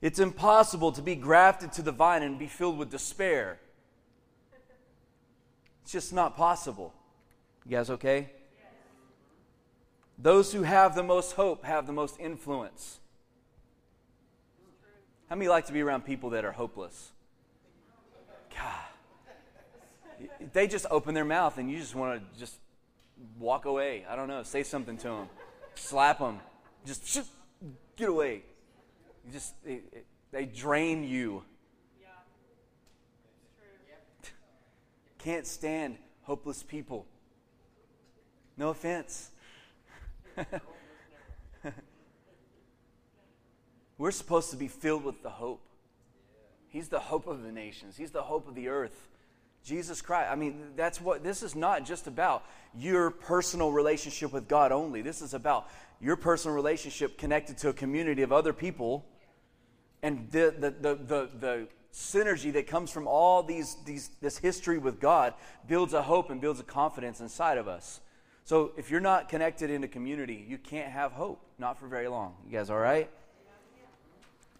It's 0.00 0.18
impossible 0.18 0.92
to 0.92 1.02
be 1.02 1.14
grafted 1.14 1.72
to 1.72 1.82
the 1.82 1.92
vine 1.92 2.22
and 2.22 2.38
be 2.38 2.46
filled 2.46 2.78
with 2.78 2.90
despair. 2.90 3.58
It's 5.82 5.92
just 5.92 6.14
not 6.14 6.38
possible. 6.38 6.94
You 7.66 7.72
guys 7.72 7.90
okay? 7.90 8.30
Those 10.18 10.54
who 10.54 10.62
have 10.62 10.94
the 10.94 11.02
most 11.02 11.32
hope 11.32 11.66
have 11.66 11.86
the 11.86 11.92
most 11.92 12.18
influence. 12.18 12.99
How 15.30 15.36
many 15.36 15.48
like 15.48 15.66
to 15.66 15.72
be 15.72 15.80
around 15.80 16.04
people 16.04 16.30
that 16.30 16.44
are 16.44 16.50
hopeless? 16.50 17.12
God. 18.52 20.28
They 20.52 20.66
just 20.66 20.86
open 20.90 21.14
their 21.14 21.24
mouth 21.24 21.56
and 21.56 21.70
you 21.70 21.78
just 21.78 21.94
want 21.94 22.20
to 22.20 22.38
just 22.38 22.56
walk 23.38 23.64
away. 23.64 24.04
I 24.10 24.16
don't 24.16 24.26
know. 24.26 24.42
Say 24.42 24.64
something 24.64 24.96
to 24.98 25.08
them. 25.08 25.28
Slap 25.76 26.18
them. 26.18 26.40
Just 26.84 27.06
shoot, 27.06 27.26
get 27.94 28.08
away. 28.08 28.42
You 29.24 29.32
just 29.32 29.54
they, 30.32 30.46
drain 30.46 31.04
you. 31.04 31.44
Can't 35.18 35.46
stand 35.46 35.96
hopeless 36.22 36.64
people. 36.64 37.06
No 38.56 38.70
offense. 38.70 39.30
We're 44.00 44.12
supposed 44.12 44.50
to 44.52 44.56
be 44.56 44.66
filled 44.66 45.04
with 45.04 45.22
the 45.22 45.28
hope. 45.28 45.60
He's 46.68 46.88
the 46.88 46.98
hope 46.98 47.26
of 47.26 47.42
the 47.42 47.52
nations. 47.52 47.98
He's 47.98 48.12
the 48.12 48.22
hope 48.22 48.48
of 48.48 48.54
the 48.54 48.68
earth. 48.68 49.08
Jesus 49.62 50.00
Christ. 50.00 50.30
I 50.32 50.36
mean, 50.36 50.68
that's 50.74 51.02
what 51.02 51.22
this 51.22 51.42
is 51.42 51.54
not 51.54 51.84
just 51.84 52.06
about 52.06 52.46
your 52.74 53.10
personal 53.10 53.72
relationship 53.72 54.32
with 54.32 54.48
God 54.48 54.72
only. 54.72 55.02
This 55.02 55.20
is 55.20 55.34
about 55.34 55.68
your 56.00 56.16
personal 56.16 56.56
relationship 56.56 57.18
connected 57.18 57.58
to 57.58 57.68
a 57.68 57.74
community 57.74 58.22
of 58.22 58.32
other 58.32 58.54
people 58.54 59.04
and 60.02 60.30
the, 60.30 60.54
the, 60.58 60.70
the, 60.70 60.94
the, 60.94 61.28
the 61.38 61.68
synergy 61.92 62.54
that 62.54 62.66
comes 62.66 62.90
from 62.90 63.06
all 63.06 63.42
these, 63.42 63.76
these, 63.84 64.08
this 64.22 64.38
history 64.38 64.78
with 64.78 64.98
God 64.98 65.34
builds 65.68 65.92
a 65.92 66.00
hope 66.00 66.30
and 66.30 66.40
builds 66.40 66.58
a 66.58 66.64
confidence 66.64 67.20
inside 67.20 67.58
of 67.58 67.68
us. 67.68 68.00
So 68.46 68.72
if 68.78 68.90
you're 68.90 69.00
not 69.00 69.28
connected 69.28 69.68
in 69.68 69.84
a 69.84 69.88
community, 69.88 70.42
you 70.48 70.56
can't 70.56 70.90
have 70.90 71.12
hope, 71.12 71.44
not 71.58 71.78
for 71.78 71.86
very 71.86 72.08
long. 72.08 72.36
You 72.46 72.52
guys 72.52 72.70
all 72.70 72.78
right? 72.78 73.10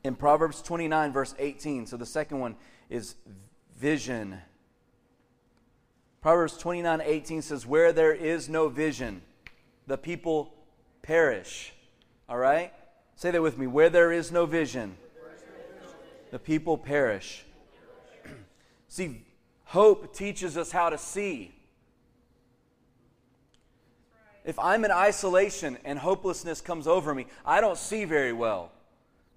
In 0.03 0.15
Proverbs 0.15 0.63
29, 0.63 1.13
verse 1.13 1.35
18, 1.39 1.87
so 1.87 1.97
the 1.97 2.07
second 2.07 2.41
one 2.41 2.57
is 2.89 3.17
vision. 3.77 4.39
Proverbs 6.23 6.57
29, 6.57 7.03
18 7.05 7.43
says, 7.43 7.67
Where 7.67 7.93
there 7.93 8.13
is 8.13 8.49
no 8.49 8.69
vision, 8.69 9.23
the 9.87 9.99
people 9.99 10.55
perish. 11.03 11.73
All 12.29 12.39
right? 12.39 12.73
Say 13.15 13.31
that 13.31 13.43
with 13.43 13.59
me. 13.59 13.67
Where 13.67 13.91
there 13.91 14.13
is 14.13 14.33
no 14.33 14.47
vision, 14.47 14.97
the 16.31 16.39
people 16.39 16.79
perish. 16.79 17.45
see, 18.89 19.23
hope 19.65 20.15
teaches 20.15 20.57
us 20.57 20.73
how 20.73 20.89
to 20.89 20.97
see. 20.97 21.53
If 24.45 24.59
I'm 24.59 24.85
in 24.87 24.91
isolation 24.91 25.77
and 25.85 25.99
hopelessness 25.99 26.63
comes 26.63 26.87
over 26.87 27.15
me, 27.15 27.27
I 27.45 27.61
don't 27.61 27.77
see 27.77 28.07
very 28.07 28.33
well. 28.33 28.73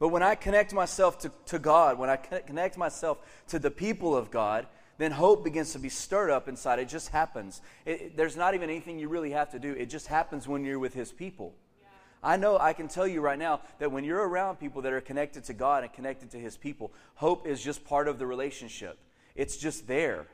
But 0.03 0.09
when 0.09 0.21
I 0.21 0.35
connect 0.35 0.73
myself 0.73 1.17
to, 1.19 1.31
to 1.45 1.57
God, 1.57 1.97
when 1.97 2.09
I 2.09 2.17
connect 2.17 2.77
myself 2.77 3.19
to 3.47 3.57
the 3.57 3.71
people 3.71 4.17
of 4.17 4.31
God, 4.31 4.67
then 4.97 5.13
hope 5.13 5.45
begins 5.45 5.71
to 5.71 5.79
be 5.79 5.87
stirred 5.87 6.29
up 6.29 6.49
inside. 6.49 6.79
It 6.79 6.89
just 6.89 7.07
happens. 7.07 7.61
It, 7.85 8.01
it, 8.01 8.17
there's 8.17 8.35
not 8.35 8.53
even 8.53 8.69
anything 8.69 8.99
you 8.99 9.07
really 9.07 9.31
have 9.31 9.51
to 9.51 9.59
do, 9.59 9.71
it 9.71 9.85
just 9.85 10.07
happens 10.07 10.45
when 10.45 10.65
you're 10.65 10.77
with 10.77 10.93
His 10.93 11.13
people. 11.13 11.53
I 12.21 12.35
know 12.35 12.59
I 12.59 12.73
can 12.73 12.89
tell 12.89 13.07
you 13.07 13.21
right 13.21 13.39
now 13.39 13.61
that 13.79 13.93
when 13.93 14.03
you're 14.03 14.27
around 14.27 14.57
people 14.57 14.81
that 14.81 14.91
are 14.91 14.99
connected 14.99 15.45
to 15.45 15.53
God 15.53 15.85
and 15.85 15.93
connected 15.93 16.31
to 16.31 16.37
His 16.37 16.57
people, 16.57 16.91
hope 17.15 17.47
is 17.47 17.63
just 17.63 17.85
part 17.85 18.09
of 18.09 18.19
the 18.19 18.27
relationship. 18.27 18.99
It's 19.35 19.55
just 19.55 19.87
there. 19.87 20.27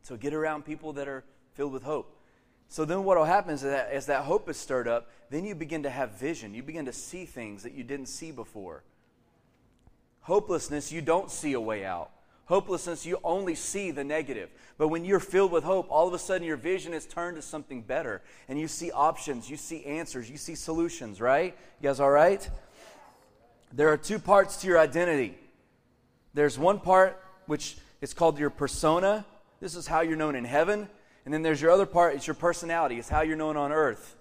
So 0.00 0.16
get 0.16 0.32
around 0.32 0.64
people 0.64 0.94
that 0.94 1.06
are 1.06 1.22
filled 1.52 1.74
with 1.74 1.82
hope. 1.82 2.13
So 2.74 2.84
then 2.84 3.04
what 3.04 3.16
will 3.16 3.24
happen 3.24 3.54
is 3.54 3.60
that 3.60 3.92
as 3.92 4.06
that 4.06 4.24
hope 4.24 4.48
is 4.48 4.56
stirred 4.56 4.88
up, 4.88 5.08
then 5.30 5.44
you 5.44 5.54
begin 5.54 5.84
to 5.84 5.90
have 5.90 6.18
vision. 6.18 6.54
You 6.54 6.62
begin 6.64 6.86
to 6.86 6.92
see 6.92 7.24
things 7.24 7.62
that 7.62 7.72
you 7.72 7.84
didn't 7.84 8.06
see 8.06 8.32
before. 8.32 8.82
Hopelessness, 10.22 10.90
you 10.90 11.00
don't 11.00 11.30
see 11.30 11.52
a 11.52 11.60
way 11.60 11.84
out. 11.84 12.10
Hopelessness, 12.46 13.06
you 13.06 13.20
only 13.22 13.54
see 13.54 13.92
the 13.92 14.02
negative. 14.02 14.50
But 14.76 14.88
when 14.88 15.04
you're 15.04 15.20
filled 15.20 15.52
with 15.52 15.62
hope, 15.62 15.86
all 15.88 16.08
of 16.08 16.14
a 16.14 16.18
sudden 16.18 16.44
your 16.44 16.56
vision 16.56 16.92
is 16.92 17.06
turned 17.06 17.36
to 17.36 17.42
something 17.42 17.80
better. 17.80 18.22
And 18.48 18.58
you 18.58 18.66
see 18.66 18.90
options, 18.90 19.48
you 19.48 19.56
see 19.56 19.84
answers, 19.84 20.28
you 20.28 20.36
see 20.36 20.56
solutions, 20.56 21.20
right? 21.20 21.56
You 21.80 21.88
guys 21.88 22.00
all 22.00 22.10
right? 22.10 22.50
There 23.72 23.90
are 23.90 23.96
two 23.96 24.18
parts 24.18 24.56
to 24.62 24.66
your 24.66 24.80
identity. 24.80 25.38
There's 26.34 26.58
one 26.58 26.80
part 26.80 27.22
which 27.46 27.76
is 28.00 28.12
called 28.12 28.36
your 28.36 28.50
persona. 28.50 29.24
This 29.60 29.76
is 29.76 29.86
how 29.86 30.00
you're 30.00 30.16
known 30.16 30.34
in 30.34 30.44
heaven. 30.44 30.88
And 31.24 31.32
then 31.32 31.42
there's 31.42 31.60
your 31.60 31.70
other 31.70 31.86
part, 31.86 32.14
it's 32.14 32.26
your 32.26 32.34
personality, 32.34 32.98
it's 32.98 33.08
how 33.08 33.22
you're 33.22 33.36
known 33.36 33.56
on 33.56 33.72
earth. 33.72 34.16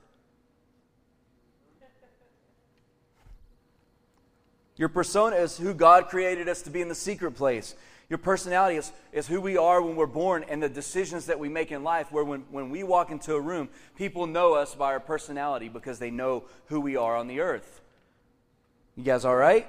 Your 4.76 4.90
persona 4.90 5.36
is 5.36 5.58
who 5.58 5.74
God 5.74 6.08
created 6.08 6.50
us 6.50 6.62
to 6.64 6.70
be 6.70 6.82
in 6.82 6.88
the 6.88 6.96
secret 6.96 7.32
place. 7.32 7.76
Your 8.10 8.18
personality 8.18 8.78
is, 8.78 8.92
is 9.12 9.28
who 9.28 9.40
we 9.40 9.58
are 9.58 9.82
when 9.82 9.96
we're 9.96 10.08
born 10.08 10.46
and 10.48 10.62
the 10.62 10.70
decisions 10.70 11.28
that 11.28 11.40
we 11.40 11.50
make 11.50 11.72
in 11.72 11.84
life, 11.84 12.12
where 12.12 12.24
when, 12.24 12.42
when 12.52 12.70
we 12.70 12.84
walk 12.84 13.12
into 13.12 13.36
a 13.36 13.42
room, 13.42 13.70
people 13.96 14.28
know 14.28 14.54
us 14.54 14.76
by 14.76 14.88
our 14.88 15.00
personality 15.00 15.70
because 15.70 16.00
they 16.00 16.12
know 16.12 16.44
who 16.68 16.80
we 16.80 16.96
are 16.96 17.16
on 17.16 17.28
the 17.28 17.40
earth. 17.40 17.82
You 18.96 19.04
guys 19.04 19.26
all 19.26 19.36
right? 19.36 19.68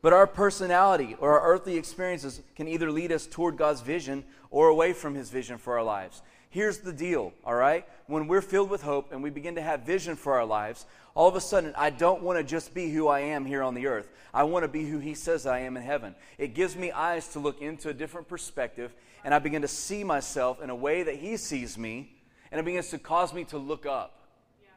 But 0.00 0.12
our 0.12 0.26
personality 0.26 1.16
or 1.18 1.38
our 1.38 1.52
earthly 1.52 1.76
experiences 1.76 2.40
can 2.54 2.68
either 2.68 2.90
lead 2.90 3.10
us 3.10 3.26
toward 3.26 3.56
God's 3.56 3.80
vision 3.80 4.24
or 4.50 4.68
away 4.68 4.92
from 4.92 5.14
His 5.14 5.30
vision 5.30 5.58
for 5.58 5.76
our 5.76 5.84
lives. 5.84 6.22
Here's 6.50 6.78
the 6.78 6.92
deal, 6.92 7.32
all 7.44 7.54
right? 7.54 7.86
When 8.06 8.26
we're 8.26 8.40
filled 8.40 8.70
with 8.70 8.82
hope 8.82 9.12
and 9.12 9.22
we 9.22 9.30
begin 9.30 9.56
to 9.56 9.62
have 9.62 9.82
vision 9.82 10.16
for 10.16 10.34
our 10.34 10.46
lives, 10.46 10.86
all 11.14 11.28
of 11.28 11.36
a 11.36 11.40
sudden, 11.40 11.74
I 11.76 11.90
don't 11.90 12.22
want 12.22 12.38
to 12.38 12.44
just 12.44 12.72
be 12.72 12.90
who 12.90 13.08
I 13.08 13.20
am 13.20 13.44
here 13.44 13.62
on 13.62 13.74
the 13.74 13.86
earth. 13.86 14.08
I 14.32 14.44
want 14.44 14.62
to 14.62 14.68
be 14.68 14.84
who 14.84 14.98
He 14.98 15.14
says 15.14 15.46
I 15.46 15.60
am 15.60 15.76
in 15.76 15.82
heaven. 15.82 16.14
It 16.38 16.54
gives 16.54 16.76
me 16.76 16.92
eyes 16.92 17.28
to 17.28 17.40
look 17.40 17.60
into 17.60 17.90
a 17.90 17.94
different 17.94 18.28
perspective, 18.28 18.94
and 19.24 19.34
I 19.34 19.40
begin 19.40 19.62
to 19.62 19.68
see 19.68 20.04
myself 20.04 20.62
in 20.62 20.70
a 20.70 20.76
way 20.76 21.02
that 21.02 21.16
He 21.16 21.36
sees 21.36 21.76
me, 21.76 22.12
and 22.50 22.58
it 22.58 22.64
begins 22.64 22.88
to 22.90 22.98
cause 22.98 23.34
me 23.34 23.44
to 23.44 23.58
look 23.58 23.84
up. 23.84 24.28
Yeah. 24.62 24.68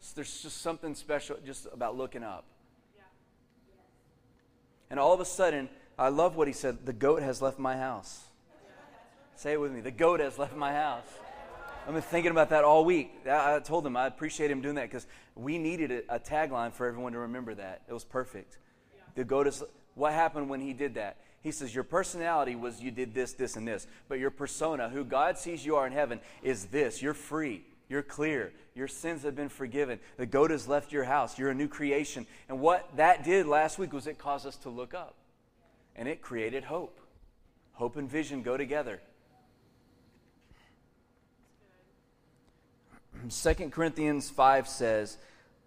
So 0.00 0.12
there's 0.16 0.42
just 0.42 0.60
something 0.60 0.94
special 0.94 1.38
just 1.46 1.68
about 1.72 1.96
looking 1.96 2.24
up. 2.24 2.44
And 4.90 5.00
all 5.00 5.12
of 5.12 5.20
a 5.20 5.24
sudden, 5.24 5.68
I 5.98 6.08
love 6.08 6.36
what 6.36 6.48
He 6.48 6.54
said 6.54 6.84
the 6.84 6.92
goat 6.92 7.22
has 7.22 7.40
left 7.40 7.58
my 7.58 7.76
house. 7.76 8.24
Say 9.36 9.52
it 9.52 9.60
with 9.60 9.72
me. 9.72 9.80
The 9.80 9.90
goat 9.90 10.20
has 10.20 10.38
left 10.38 10.56
my 10.56 10.72
house. 10.72 11.06
I've 11.86 11.92
been 11.92 12.02
thinking 12.02 12.30
about 12.30 12.50
that 12.50 12.64
all 12.64 12.84
week. 12.84 13.12
I 13.30 13.58
told 13.58 13.86
him 13.86 13.96
I 13.96 14.06
appreciate 14.06 14.50
him 14.50 14.62
doing 14.62 14.76
that 14.76 14.88
because 14.88 15.06
we 15.34 15.58
needed 15.58 15.90
a, 15.90 16.14
a, 16.14 16.18
tagline 16.18 16.72
for 16.72 16.86
everyone 16.86 17.12
to 17.12 17.18
remember 17.18 17.54
that. 17.54 17.82
It 17.86 17.92
was 17.92 18.04
perfect. 18.04 18.58
The 19.16 19.24
goat 19.24 19.46
is. 19.46 19.62
What 19.94 20.12
happened 20.12 20.48
when 20.48 20.60
he 20.60 20.72
did 20.72 20.94
that? 20.94 21.18
He 21.42 21.52
says, 21.52 21.74
Your 21.74 21.84
personality 21.84 22.56
was 22.56 22.80
you 22.80 22.90
did 22.90 23.14
this, 23.14 23.34
this, 23.34 23.56
and 23.56 23.68
this. 23.68 23.86
But 24.08 24.18
your 24.18 24.30
persona, 24.30 24.88
who 24.88 25.04
God 25.04 25.38
sees 25.38 25.64
you 25.64 25.76
are 25.76 25.86
in 25.86 25.92
heaven, 25.92 26.20
is 26.42 26.66
this. 26.66 27.02
You're 27.02 27.14
free. 27.14 27.64
You're 27.88 28.02
clear. 28.02 28.52
Your 28.74 28.88
sins 28.88 29.22
have 29.22 29.36
been 29.36 29.48
forgiven. 29.48 30.00
The 30.16 30.26
goat 30.26 30.50
has 30.50 30.66
left 30.66 30.92
your 30.92 31.04
house. 31.04 31.38
You're 31.38 31.50
a 31.50 31.54
new 31.54 31.68
creation. 31.68 32.26
And 32.48 32.60
what 32.60 32.96
that 32.96 33.24
did 33.24 33.46
last 33.46 33.78
week 33.78 33.92
was 33.92 34.06
it 34.06 34.18
caused 34.18 34.46
us 34.46 34.56
to 34.58 34.70
look 34.70 34.94
up. 34.94 35.14
And 35.94 36.08
it 36.08 36.22
created 36.22 36.64
hope. 36.64 36.98
Hope 37.74 37.96
and 37.96 38.10
vision 38.10 38.42
go 38.42 38.56
together. 38.56 39.00
2 43.28 43.54
Corinthians 43.70 44.28
5 44.30 44.68
says, 44.68 45.18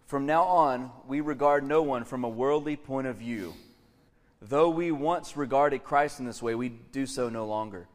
From 0.06 0.26
now 0.26 0.44
on, 0.44 0.90
we 1.06 1.20
regard 1.20 1.64
no 1.64 1.82
one 1.82 2.04
from 2.04 2.24
a 2.24 2.28
worldly 2.28 2.76
point 2.76 3.06
of 3.06 3.16
view. 3.16 3.54
Though 4.40 4.68
we 4.68 4.92
once 4.92 5.36
regarded 5.36 5.82
Christ 5.82 6.20
in 6.20 6.26
this 6.26 6.42
way, 6.42 6.54
we 6.54 6.68
do 6.68 7.06
so 7.06 7.28
no 7.28 7.46
longer. 7.46 7.88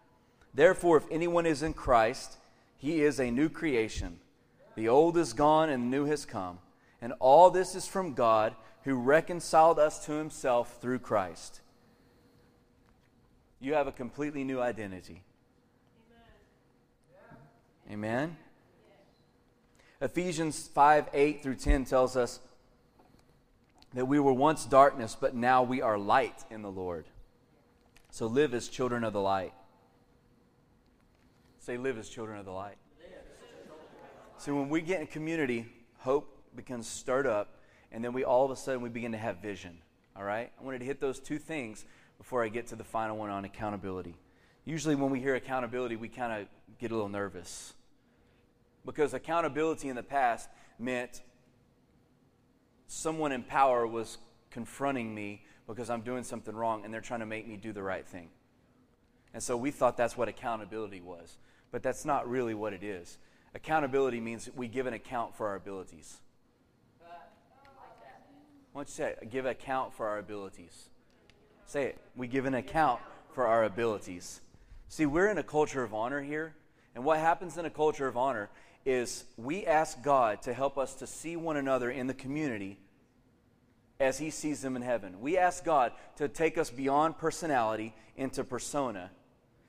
Therefore, 0.53 0.97
if 0.97 1.05
anyone 1.09 1.45
is 1.45 1.63
in 1.63 1.73
Christ, 1.73 2.37
he 2.83 3.01
is 3.01 3.17
a 3.17 3.31
new 3.31 3.47
creation. 3.47 4.19
The 4.75 4.89
old 4.89 5.15
is 5.15 5.31
gone 5.31 5.69
and 5.69 5.83
the 5.83 5.97
new 5.97 6.03
has 6.03 6.25
come. 6.25 6.59
And 7.01 7.13
all 7.21 7.49
this 7.49 7.75
is 7.75 7.87
from 7.87 8.13
God 8.13 8.55
who 8.83 8.95
reconciled 8.95 9.79
us 9.79 10.05
to 10.05 10.11
himself 10.11 10.81
through 10.81 10.99
Christ. 10.99 11.61
You 13.61 13.75
have 13.75 13.87
a 13.87 13.93
completely 13.93 14.43
new 14.43 14.59
identity. 14.59 15.23
Amen. 17.89 18.35
Ephesians 20.01 20.67
5 20.67 21.07
8 21.13 21.41
through 21.41 21.55
10 21.55 21.85
tells 21.85 22.17
us 22.17 22.41
that 23.93 24.07
we 24.07 24.19
were 24.19 24.33
once 24.33 24.65
darkness, 24.65 25.15
but 25.17 25.33
now 25.33 25.63
we 25.63 25.81
are 25.81 25.97
light 25.97 26.43
in 26.51 26.61
the 26.61 26.71
Lord. 26.71 27.05
So 28.11 28.27
live 28.27 28.53
as 28.53 28.67
children 28.67 29.05
of 29.05 29.13
the 29.13 29.21
light. 29.21 29.53
Say, 31.63 31.77
live 31.77 31.97
as 31.97 32.09
children 32.09 32.37
of 32.37 32.43
the 32.43 32.51
light. 32.51 32.75
So 34.37 34.53
when 34.53 34.67
we 34.67 34.81
get 34.81 34.99
in 34.99 35.07
community, 35.07 35.65
hope 35.99 36.43
becomes 36.57 36.89
stirred 36.89 37.25
up, 37.25 37.55
and 37.89 38.03
then 38.03 38.11
we 38.11 38.25
all 38.25 38.43
of 38.43 38.51
a 38.51 38.55
sudden 38.57 38.81
we 38.81 38.89
begin 38.89 39.13
to 39.13 39.17
have 39.17 39.37
vision. 39.37 39.77
All 40.17 40.25
right? 40.25 40.51
I 40.59 40.63
wanted 40.65 40.79
to 40.79 40.85
hit 40.85 40.99
those 40.99 41.21
two 41.21 41.39
things 41.39 41.85
before 42.17 42.43
I 42.43 42.49
get 42.49 42.67
to 42.67 42.75
the 42.75 42.83
final 42.83 43.15
one 43.15 43.29
on 43.29 43.45
accountability. 43.45 44.13
Usually, 44.65 44.95
when 44.95 45.09
we 45.09 45.21
hear 45.21 45.35
accountability, 45.35 45.95
we 45.95 46.09
kind 46.09 46.33
of 46.33 46.47
get 46.79 46.91
a 46.91 46.95
little 46.95 47.07
nervous 47.07 47.73
because 48.85 49.13
accountability 49.13 49.87
in 49.87 49.95
the 49.95 50.03
past 50.03 50.49
meant 50.77 51.21
someone 52.87 53.31
in 53.31 53.41
power 53.41 53.87
was 53.87 54.17
confronting 54.51 55.15
me 55.15 55.45
because 55.65 55.89
I'm 55.89 56.01
doing 56.01 56.25
something 56.25 56.53
wrong 56.53 56.83
and 56.83 56.93
they're 56.93 56.99
trying 56.99 57.21
to 57.21 57.25
make 57.25 57.47
me 57.47 57.55
do 57.55 57.71
the 57.71 57.83
right 57.83 58.05
thing. 58.05 58.27
And 59.33 59.41
so 59.41 59.55
we 59.55 59.71
thought 59.71 59.95
that's 59.95 60.17
what 60.17 60.27
accountability 60.27 60.99
was. 60.99 61.37
But 61.73 61.81
that's 61.81 62.05
not 62.05 62.29
really 62.29 62.53
what 62.53 62.71
it 62.71 62.83
is. 62.83 63.17
Accountability 63.55 64.21
means 64.21 64.47
we 64.55 64.67
give 64.67 64.85
an 64.85 64.93
account 64.93 65.35
for 65.35 65.47
our 65.47 65.55
abilities. 65.55 66.21
Why 68.71 68.81
don't 68.81 68.87
you 68.87 68.93
say 68.93 69.15
it? 69.19 69.31
Give 69.31 69.47
account 69.47 69.91
for 69.95 70.07
our 70.07 70.19
abilities. 70.19 70.89
Say 71.65 71.85
it. 71.85 71.97
We 72.15 72.27
give 72.27 72.45
an 72.45 72.53
account 72.53 73.01
for 73.33 73.47
our 73.47 73.63
abilities. 73.63 74.39
See, 74.87 75.07
we're 75.07 75.29
in 75.29 75.39
a 75.39 75.43
culture 75.43 75.81
of 75.81 75.95
honor 75.95 76.21
here. 76.21 76.53
And 76.93 77.03
what 77.03 77.17
happens 77.17 77.57
in 77.57 77.65
a 77.65 77.71
culture 77.71 78.07
of 78.07 78.17
honor 78.17 78.51
is 78.85 79.23
we 79.35 79.65
ask 79.65 79.99
God 80.03 80.43
to 80.43 80.53
help 80.53 80.77
us 80.77 80.93
to 80.95 81.07
see 81.07 81.35
one 81.35 81.57
another 81.57 81.89
in 81.89 82.05
the 82.05 82.13
community 82.13 82.77
as 83.99 84.19
He 84.19 84.29
sees 84.29 84.61
them 84.61 84.75
in 84.75 84.83
heaven. 84.83 85.21
We 85.21 85.39
ask 85.39 85.65
God 85.65 85.91
to 86.17 86.27
take 86.27 86.59
us 86.59 86.69
beyond 86.69 87.17
personality 87.17 87.95
into 88.15 88.43
persona 88.43 89.09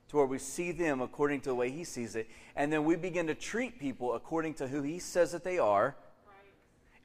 to 0.09 0.17
where 0.17 0.27
we 0.27 0.39
see 0.39 0.73
them 0.73 1.01
according 1.01 1.41
to 1.43 1.51
the 1.51 1.55
way 1.55 1.71
He 1.71 1.85
sees 1.85 2.17
it. 2.17 2.29
And 2.57 2.73
then 2.73 2.85
we 2.85 2.97
begin 2.97 3.27
to 3.29 3.35
treat 3.35 3.79
people 3.79 4.15
according 4.15 4.55
to 4.55 4.69
who 4.69 4.83
He 4.83 4.99
says 4.99 5.33
that 5.33 5.45
they 5.45 5.59
are. 5.59 5.97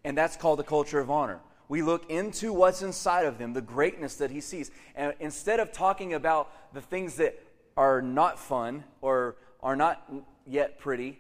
And 0.04 0.18
that's 0.18 0.38
called 0.38 0.60
the 0.60 0.64
culture 0.64 1.00
of 1.00 1.10
honor. 1.10 1.40
We 1.68 1.82
look 1.82 2.10
into 2.10 2.52
what's 2.52 2.82
inside 2.82 3.26
of 3.26 3.38
them, 3.38 3.54
the 3.54 3.62
greatness 3.62 4.16
that 4.16 4.32
He 4.32 4.42
sees. 4.42 4.72
And 4.96 5.14
instead 5.20 5.60
of 5.60 5.72
talking 5.72 6.14
about 6.14 6.74
the 6.74 6.82
things 6.82 7.16
that 7.16 7.40
are 7.78 8.02
not 8.02 8.40
fun 8.40 8.84
or 9.02 9.36
are 9.62 9.76
not 9.76 10.04
yet 10.46 10.80
pretty, 10.80 11.20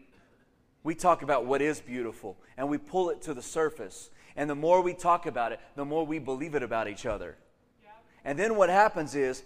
we 0.83 0.95
talk 0.95 1.21
about 1.21 1.45
what 1.45 1.61
is 1.61 1.81
beautiful 1.81 2.37
and 2.57 2.69
we 2.69 2.77
pull 2.77 3.09
it 3.09 3.21
to 3.23 3.33
the 3.33 3.41
surface. 3.41 4.09
And 4.35 4.49
the 4.49 4.55
more 4.55 4.81
we 4.81 4.93
talk 4.93 5.25
about 5.25 5.51
it, 5.51 5.59
the 5.75 5.85
more 5.85 6.05
we 6.05 6.19
believe 6.19 6.55
it 6.55 6.63
about 6.63 6.87
each 6.87 7.05
other. 7.05 7.35
Yeah. 7.83 7.89
And 8.23 8.39
then 8.39 8.55
what 8.55 8.69
happens 8.69 9.15
is, 9.15 9.43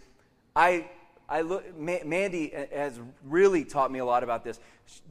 I, 0.56 0.90
I 1.30 1.42
look, 1.42 1.78
Mandy 1.78 2.54
has 2.74 3.00
really 3.24 3.64
taught 3.64 3.92
me 3.92 4.00
a 4.00 4.06
lot 4.06 4.24
about 4.24 4.44
this. 4.44 4.60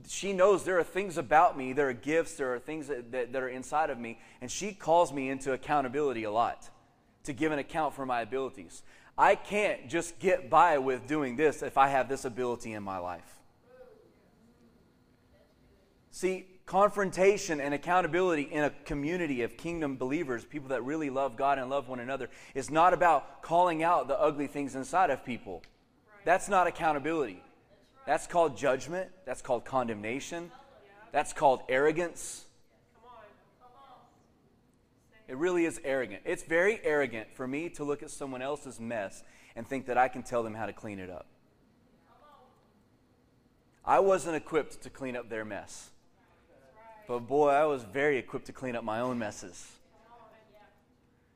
She 0.07 0.33
knows 0.33 0.65
there 0.65 0.79
are 0.79 0.85
things 0.85 1.17
about 1.17 1.57
me, 1.57 1.73
there 1.73 1.89
are 1.89 1.95
gifts, 1.95 2.35
there 2.35 2.55
are 2.55 2.59
things 2.59 2.89
that, 2.89 3.11
that, 3.13 3.33
that 3.33 3.43
are 3.43 3.49
inside 3.49 3.91
of 3.91 3.99
me, 3.99 4.19
and 4.41 4.51
she 4.51 4.73
calls 4.73 5.13
me 5.13 5.31
into 5.31 5.53
accountability 5.53 6.25
a 6.25 6.31
lot 6.31 6.69
to 7.25 7.33
give 7.33 7.53
an 7.53 7.59
account 7.59 7.95
for 7.95 8.05
my 8.05 8.21
abilities. 8.21 8.83
I 9.17 9.35
can't 9.35 9.89
just 9.89 10.19
get 10.19 10.51
by 10.51 10.79
with 10.79 11.07
doing 11.07 11.37
this 11.37 11.63
if 11.63 11.79
I 11.79 11.89
have 11.89 12.09
this 12.09 12.25
ability 12.25 12.73
in 12.73 12.83
my 12.83 12.99
life. 12.99 13.41
See, 16.11 16.47
confrontation 16.67 17.61
and 17.61 17.73
accountability 17.73 18.43
in 18.43 18.65
a 18.65 18.71
community 18.85 19.43
of 19.43 19.57
kingdom 19.57 19.97
believers, 19.97 20.45
people 20.45 20.69
that 20.69 20.85
really 20.85 21.11
love 21.11 21.37
God 21.37 21.59
and 21.59 21.71
love 21.71 21.89
one 21.89 22.01
another, 22.01 22.29
is 22.55 22.71
not 22.71 22.93
about 22.93 23.43
calling 23.43 23.83
out 23.83 24.09
the 24.09 24.19
ugly 24.19 24.47
things 24.47 24.75
inside 24.75 25.11
of 25.11 25.25
people. 25.25 25.63
That's 26.25 26.49
not 26.49 26.67
accountability. 26.67 27.43
That's 28.07 28.27
called 28.27 28.57
judgment. 28.57 29.11
That's 29.25 29.43
called 29.43 29.65
condemnation. 29.65 30.51
That's 31.13 31.33
called 31.33 31.61
arrogance. 31.69 32.45
It 35.29 35.37
really 35.37 35.65
is 35.65 35.81
arrogant. 35.85 36.23
It's 36.25 36.43
very 36.43 36.81
arrogant 36.83 37.33
for 37.33 37.47
me 37.47 37.69
to 37.71 37.85
look 37.85 38.03
at 38.03 38.11
someone 38.11 38.43
else's 38.43 38.81
mess 38.81 39.23
and 39.57 39.67
think 39.67 39.87
that 39.87 39.97
I 39.97 40.09
can 40.09 40.23
tell 40.23 40.43
them 40.43 40.55
how 40.55 40.67
to 40.67 40.73
clean 40.73 40.99
it 40.99 41.11
up. 41.11 41.27
I 43.85 44.01
wasn't 44.01 44.37
equipped 44.37 44.83
to 44.83 44.91
clean 44.91 45.17
up 45.17 45.29
their 45.29 45.45
mess. 45.45 45.91
But 47.09 47.21
boy, 47.21 47.51
I 47.51 47.65
was 47.65 47.83
very 47.83 48.17
equipped 48.19 48.47
to 48.47 48.53
clean 48.53 48.77
up 48.77 48.85
my 48.85 49.01
own 49.01 49.19
messes. 49.19 49.71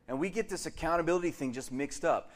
And 0.09 0.21
we 0.21 0.31
get 0.31 0.49
this 0.49 0.67
accountability 0.67 1.33
thing 1.33 1.53
just 1.53 1.73
mixed 1.73 2.05
up. 2.05 2.31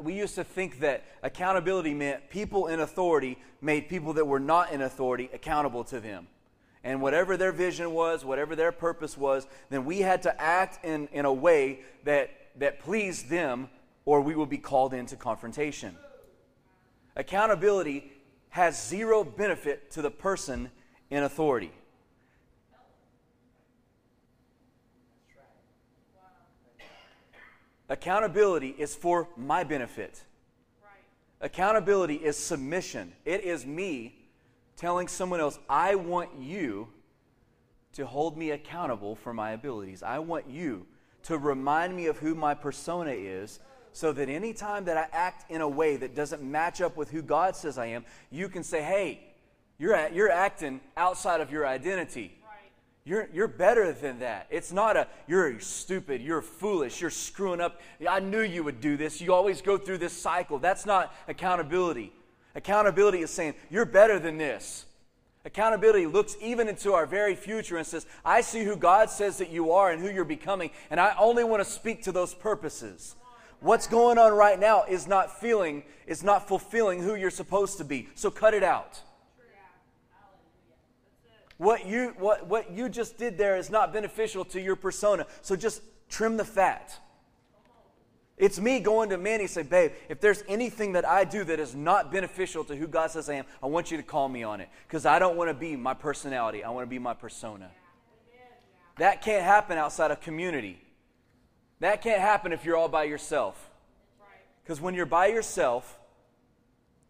We 0.00 0.14
used 0.14 0.34
to 0.36 0.44
think 0.44 0.80
that 0.80 1.04
accountability 1.22 1.94
meant 1.94 2.30
people 2.30 2.66
in 2.66 2.80
authority 2.80 3.38
made 3.60 3.88
people 3.88 4.12
that 4.14 4.24
were 4.24 4.40
not 4.40 4.72
in 4.72 4.82
authority 4.82 5.30
accountable 5.32 5.84
to 5.84 6.00
them. 6.00 6.28
And 6.84 7.02
whatever 7.02 7.36
their 7.36 7.52
vision 7.52 7.92
was, 7.92 8.24
whatever 8.24 8.54
their 8.54 8.70
purpose 8.70 9.18
was, 9.18 9.46
then 9.70 9.84
we 9.84 9.98
had 10.00 10.22
to 10.22 10.40
act 10.40 10.84
in, 10.84 11.08
in 11.08 11.24
a 11.24 11.32
way 11.32 11.80
that, 12.04 12.30
that 12.56 12.78
pleased 12.78 13.28
them, 13.28 13.68
or 14.04 14.20
we 14.20 14.36
would 14.36 14.48
be 14.48 14.58
called 14.58 14.94
into 14.94 15.16
confrontation. 15.16 15.96
Accountability 17.16 18.12
has 18.50 18.86
zero 18.86 19.24
benefit 19.24 19.90
to 19.92 20.02
the 20.02 20.10
person 20.10 20.70
in 21.10 21.24
authority. 21.24 21.72
Accountability 27.88 28.74
is 28.78 28.94
for 28.94 29.28
my 29.36 29.64
benefit. 29.64 30.22
Accountability 31.40 32.16
is 32.16 32.36
submission. 32.36 33.12
It 33.24 33.44
is 33.44 33.64
me 33.66 34.16
telling 34.76 35.08
someone 35.08 35.40
else, 35.40 35.58
I 35.68 35.94
want 35.94 36.30
you 36.38 36.88
to 37.92 38.06
hold 38.06 38.36
me 38.36 38.50
accountable 38.50 39.14
for 39.14 39.32
my 39.32 39.52
abilities. 39.52 40.02
I 40.02 40.18
want 40.18 40.48
you 40.48 40.86
to 41.24 41.38
remind 41.38 41.94
me 41.96 42.06
of 42.06 42.18
who 42.18 42.34
my 42.34 42.54
persona 42.54 43.10
is 43.10 43.60
so 43.92 44.12
that 44.12 44.28
anytime 44.28 44.84
that 44.84 44.96
I 44.96 45.08
act 45.12 45.50
in 45.50 45.60
a 45.60 45.68
way 45.68 45.96
that 45.96 46.14
doesn't 46.14 46.42
match 46.42 46.80
up 46.80 46.96
with 46.96 47.10
who 47.10 47.22
God 47.22 47.56
says 47.56 47.78
I 47.78 47.86
am, 47.86 48.04
you 48.30 48.48
can 48.48 48.62
say, 48.62 48.82
hey, 48.82 49.20
you're, 49.78 49.94
at, 49.94 50.14
you're 50.14 50.30
acting 50.30 50.80
outside 50.96 51.40
of 51.40 51.50
your 51.50 51.66
identity. 51.66 52.38
You're, 53.06 53.28
you're 53.32 53.46
better 53.46 53.92
than 53.92 54.18
that. 54.18 54.48
It's 54.50 54.72
not 54.72 54.96
a, 54.96 55.06
you're 55.28 55.60
stupid, 55.60 56.20
you're 56.20 56.42
foolish, 56.42 57.00
you're 57.00 57.08
screwing 57.08 57.60
up. 57.60 57.80
I 58.06 58.18
knew 58.18 58.40
you 58.40 58.64
would 58.64 58.80
do 58.80 58.96
this. 58.96 59.20
You 59.20 59.32
always 59.32 59.62
go 59.62 59.78
through 59.78 59.98
this 59.98 60.12
cycle. 60.12 60.58
That's 60.58 60.84
not 60.84 61.14
accountability. 61.28 62.12
Accountability 62.56 63.20
is 63.20 63.30
saying, 63.30 63.54
you're 63.70 63.84
better 63.84 64.18
than 64.18 64.38
this. 64.38 64.86
Accountability 65.44 66.06
looks 66.06 66.36
even 66.42 66.66
into 66.68 66.94
our 66.94 67.06
very 67.06 67.36
future 67.36 67.76
and 67.76 67.86
says, 67.86 68.06
I 68.24 68.40
see 68.40 68.64
who 68.64 68.74
God 68.74 69.08
says 69.08 69.38
that 69.38 69.50
you 69.50 69.70
are 69.70 69.92
and 69.92 70.02
who 70.02 70.10
you're 70.10 70.24
becoming, 70.24 70.72
and 70.90 70.98
I 70.98 71.14
only 71.16 71.44
want 71.44 71.62
to 71.62 71.70
speak 71.70 72.02
to 72.02 72.12
those 72.12 72.34
purposes. 72.34 73.14
What's 73.60 73.86
going 73.86 74.18
on 74.18 74.32
right 74.32 74.58
now 74.58 74.82
is 74.82 75.06
not 75.06 75.40
feeling, 75.40 75.84
is 76.08 76.24
not 76.24 76.48
fulfilling 76.48 77.00
who 77.02 77.14
you're 77.14 77.30
supposed 77.30 77.78
to 77.78 77.84
be. 77.84 78.08
So 78.16 78.32
cut 78.32 78.52
it 78.52 78.64
out. 78.64 79.00
What 81.58 81.86
you, 81.86 82.14
what, 82.18 82.46
what 82.46 82.70
you 82.70 82.88
just 82.88 83.16
did 83.16 83.38
there 83.38 83.56
is 83.56 83.70
not 83.70 83.92
beneficial 83.92 84.44
to 84.46 84.60
your 84.60 84.76
persona. 84.76 85.26
So 85.42 85.56
just 85.56 85.82
trim 86.08 86.36
the 86.36 86.44
fat. 86.44 86.98
It's 88.36 88.60
me 88.60 88.80
going 88.80 89.08
to 89.10 89.16
Mandy 89.16 89.44
and 89.44 89.50
say, 89.50 89.62
babe, 89.62 89.92
if 90.10 90.20
there's 90.20 90.44
anything 90.46 90.92
that 90.92 91.06
I 91.06 91.24
do 91.24 91.42
that 91.44 91.58
is 91.58 91.74
not 91.74 92.12
beneficial 92.12 92.64
to 92.64 92.76
who 92.76 92.86
God 92.86 93.10
says 93.10 93.30
I 93.30 93.34
am, 93.34 93.46
I 93.62 93.66
want 93.66 93.90
you 93.90 93.96
to 93.96 94.02
call 94.02 94.28
me 94.28 94.42
on 94.42 94.60
it. 94.60 94.68
Because 94.86 95.06
I 95.06 95.18
don't 95.18 95.36
want 95.38 95.48
to 95.48 95.54
be 95.54 95.74
my 95.74 95.94
personality. 95.94 96.62
I 96.62 96.68
want 96.70 96.84
to 96.84 96.90
be 96.90 96.98
my 96.98 97.14
persona. 97.14 97.70
That 98.98 99.22
can't 99.22 99.42
happen 99.42 99.78
outside 99.78 100.10
of 100.10 100.20
community. 100.20 100.78
That 101.80 102.02
can't 102.02 102.20
happen 102.20 102.52
if 102.52 102.64
you're 102.64 102.76
all 102.76 102.88
by 102.88 103.04
yourself. 103.04 103.70
Because 104.62 104.80
when 104.82 104.94
you're 104.94 105.06
by 105.06 105.28
yourself, 105.28 105.98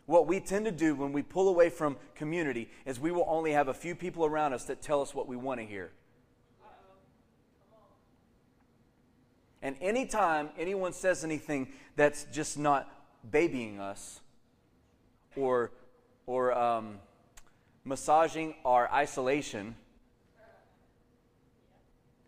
what 0.07 0.27
we 0.29 0.39
tend 0.41 0.65
to 0.65 0.73
do 0.73 0.95
when 0.95 1.13
we 1.13 1.23
pull 1.23 1.49
away 1.49 1.69
from 1.69 1.97
community 2.15 2.71
is 2.85 2.99
we 2.99 3.11
will 3.11 3.27
only 3.29 3.53
have 3.53 3.69
a 3.69 3.75
few 3.75 3.95
people 3.95 4.25
around 4.25 4.53
us 4.53 4.65
that 4.65 4.81
tell 4.81 5.03
us 5.03 5.15
what 5.15 5.27
we 5.27 5.37
want 5.37 5.61
to 5.61 5.67
hear. 5.67 5.91
And 9.63 9.75
anytime 9.81 10.51
anyone 10.57 10.93
says 10.93 11.25
anything 11.25 11.73
that's 11.97 12.25
just 12.33 12.57
not 12.57 12.89
babying 13.29 13.81
us 13.81 14.21
or, 15.35 15.73
or 16.27 16.57
um, 16.57 16.99
massaging 17.85 18.55
our 18.65 18.89
isolation, 18.93 19.75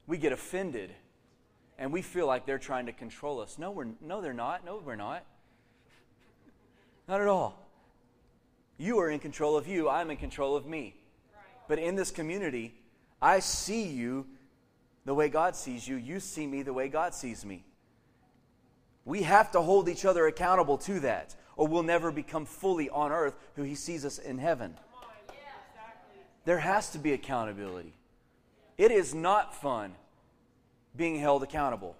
we 0.08 0.18
get 0.18 0.32
offended 0.32 0.90
and 1.78 1.92
we 1.92 2.02
feel 2.02 2.26
like 2.26 2.44
they're 2.44 2.58
trying 2.58 2.86
to 2.86 2.92
control 2.92 3.40
us. 3.40 3.56
No, 3.56 3.70
we're, 3.70 3.86
no, 4.00 4.20
they're 4.20 4.32
not. 4.32 4.64
No, 4.64 4.82
we're 4.84 4.96
not. 4.96 5.24
Not 7.06 7.20
at 7.20 7.28
all. 7.28 7.67
You 8.78 9.00
are 9.00 9.10
in 9.10 9.18
control 9.18 9.56
of 9.56 9.66
you, 9.66 9.88
I'm 9.88 10.10
in 10.10 10.16
control 10.16 10.56
of 10.56 10.64
me. 10.64 10.94
But 11.66 11.78
in 11.78 11.96
this 11.96 12.10
community, 12.10 12.74
I 13.20 13.40
see 13.40 13.82
you 13.82 14.26
the 15.04 15.14
way 15.14 15.28
God 15.28 15.56
sees 15.56 15.86
you, 15.86 15.96
you 15.96 16.20
see 16.20 16.46
me 16.46 16.62
the 16.62 16.72
way 16.72 16.88
God 16.88 17.14
sees 17.14 17.44
me. 17.44 17.64
We 19.04 19.22
have 19.22 19.50
to 19.52 19.62
hold 19.62 19.88
each 19.88 20.04
other 20.04 20.26
accountable 20.26 20.78
to 20.78 21.00
that, 21.00 21.34
or 21.56 21.66
we'll 21.66 21.82
never 21.82 22.12
become 22.12 22.44
fully 22.44 22.88
on 22.90 23.10
earth 23.10 23.34
who 23.56 23.62
He 23.62 23.74
sees 23.74 24.04
us 24.04 24.18
in 24.18 24.38
heaven. 24.38 24.76
There 26.44 26.58
has 26.58 26.90
to 26.90 26.98
be 26.98 27.12
accountability. 27.12 27.94
It 28.76 28.90
is 28.90 29.14
not 29.14 29.54
fun 29.54 29.94
being 30.94 31.18
held 31.18 31.42
accountable. 31.42 31.96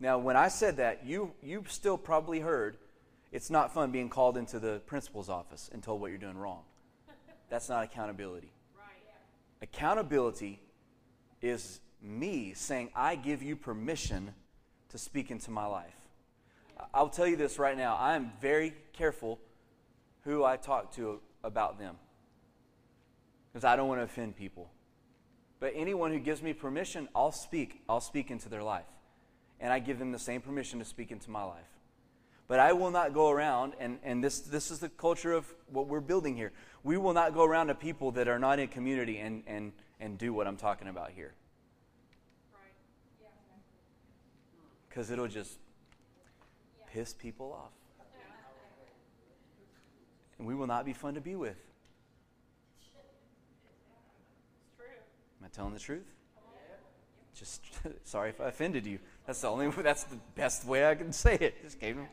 Now, 0.00 0.18
when 0.18 0.36
I 0.36 0.48
said 0.48 0.78
that, 0.78 1.06
you, 1.06 1.32
you 1.42 1.64
still 1.68 1.96
probably 1.96 2.40
heard 2.40 2.76
it's 3.36 3.50
not 3.50 3.74
fun 3.74 3.90
being 3.90 4.08
called 4.08 4.38
into 4.38 4.58
the 4.58 4.80
principal's 4.86 5.28
office 5.28 5.68
and 5.70 5.82
told 5.82 6.00
what 6.00 6.08
you're 6.08 6.16
doing 6.16 6.38
wrong. 6.38 6.62
That's 7.50 7.68
not 7.68 7.84
accountability. 7.84 8.50
Accountability 9.60 10.58
is 11.42 11.80
me 12.00 12.54
saying, 12.54 12.88
I 12.96 13.14
give 13.14 13.42
you 13.42 13.54
permission 13.54 14.32
to 14.88 14.96
speak 14.96 15.30
into 15.30 15.50
my 15.50 15.66
life. 15.66 15.94
I'll 16.94 17.10
tell 17.10 17.26
you 17.26 17.36
this 17.36 17.58
right 17.58 17.76
now 17.76 17.96
I 17.96 18.16
am 18.16 18.32
very 18.40 18.72
careful 18.94 19.38
who 20.22 20.42
I 20.42 20.56
talk 20.56 20.94
to 20.94 21.20
about 21.44 21.78
them 21.78 21.96
because 23.52 23.64
I 23.64 23.76
don't 23.76 23.88
want 23.88 24.00
to 24.00 24.04
offend 24.04 24.36
people. 24.36 24.70
But 25.60 25.74
anyone 25.76 26.10
who 26.10 26.20
gives 26.20 26.42
me 26.42 26.54
permission, 26.54 27.06
I'll 27.14 27.32
speak. 27.32 27.82
I'll 27.86 28.00
speak 28.00 28.30
into 28.30 28.48
their 28.48 28.62
life. 28.62 28.86
And 29.60 29.74
I 29.74 29.78
give 29.78 29.98
them 29.98 30.10
the 30.10 30.18
same 30.18 30.40
permission 30.40 30.78
to 30.78 30.86
speak 30.86 31.12
into 31.12 31.30
my 31.30 31.44
life. 31.44 31.75
But 32.48 32.60
I 32.60 32.72
will 32.72 32.90
not 32.90 33.12
go 33.12 33.30
around, 33.30 33.72
and, 33.80 33.98
and 34.04 34.22
this, 34.22 34.40
this 34.40 34.70
is 34.70 34.78
the 34.78 34.88
culture 34.88 35.32
of 35.32 35.52
what 35.70 35.88
we're 35.88 36.00
building 36.00 36.36
here. 36.36 36.52
We 36.84 36.96
will 36.96 37.12
not 37.12 37.34
go 37.34 37.44
around 37.44 37.68
to 37.68 37.74
people 37.74 38.12
that 38.12 38.28
are 38.28 38.38
not 38.38 38.60
in 38.60 38.68
community 38.68 39.18
and, 39.18 39.42
and, 39.46 39.72
and 39.98 40.16
do 40.16 40.32
what 40.32 40.46
I'm 40.46 40.56
talking 40.56 40.86
about 40.86 41.10
here. 41.10 41.32
Because 44.88 45.10
it'll 45.10 45.26
just 45.26 45.58
piss 46.92 47.12
people 47.12 47.52
off. 47.52 47.72
And 50.38 50.46
we 50.46 50.54
will 50.54 50.66
not 50.66 50.84
be 50.84 50.92
fun 50.92 51.14
to 51.14 51.20
be 51.20 51.34
with. 51.34 51.56
Am 55.40 55.46
I 55.46 55.48
telling 55.48 55.74
the 55.74 55.80
truth? 55.80 56.06
Just 57.34 57.62
sorry 58.04 58.30
if 58.30 58.40
I 58.40 58.48
offended 58.48 58.86
you. 58.86 58.98
That's 59.26 59.40
the 59.40 59.48
only. 59.48 59.68
That's 59.82 60.04
the 60.04 60.18
best 60.34 60.64
way 60.64 60.88
I 60.88 60.94
can 60.94 61.12
say 61.24 61.34
it. 61.34 61.62
Just 61.62 61.80
came. 61.80 62.06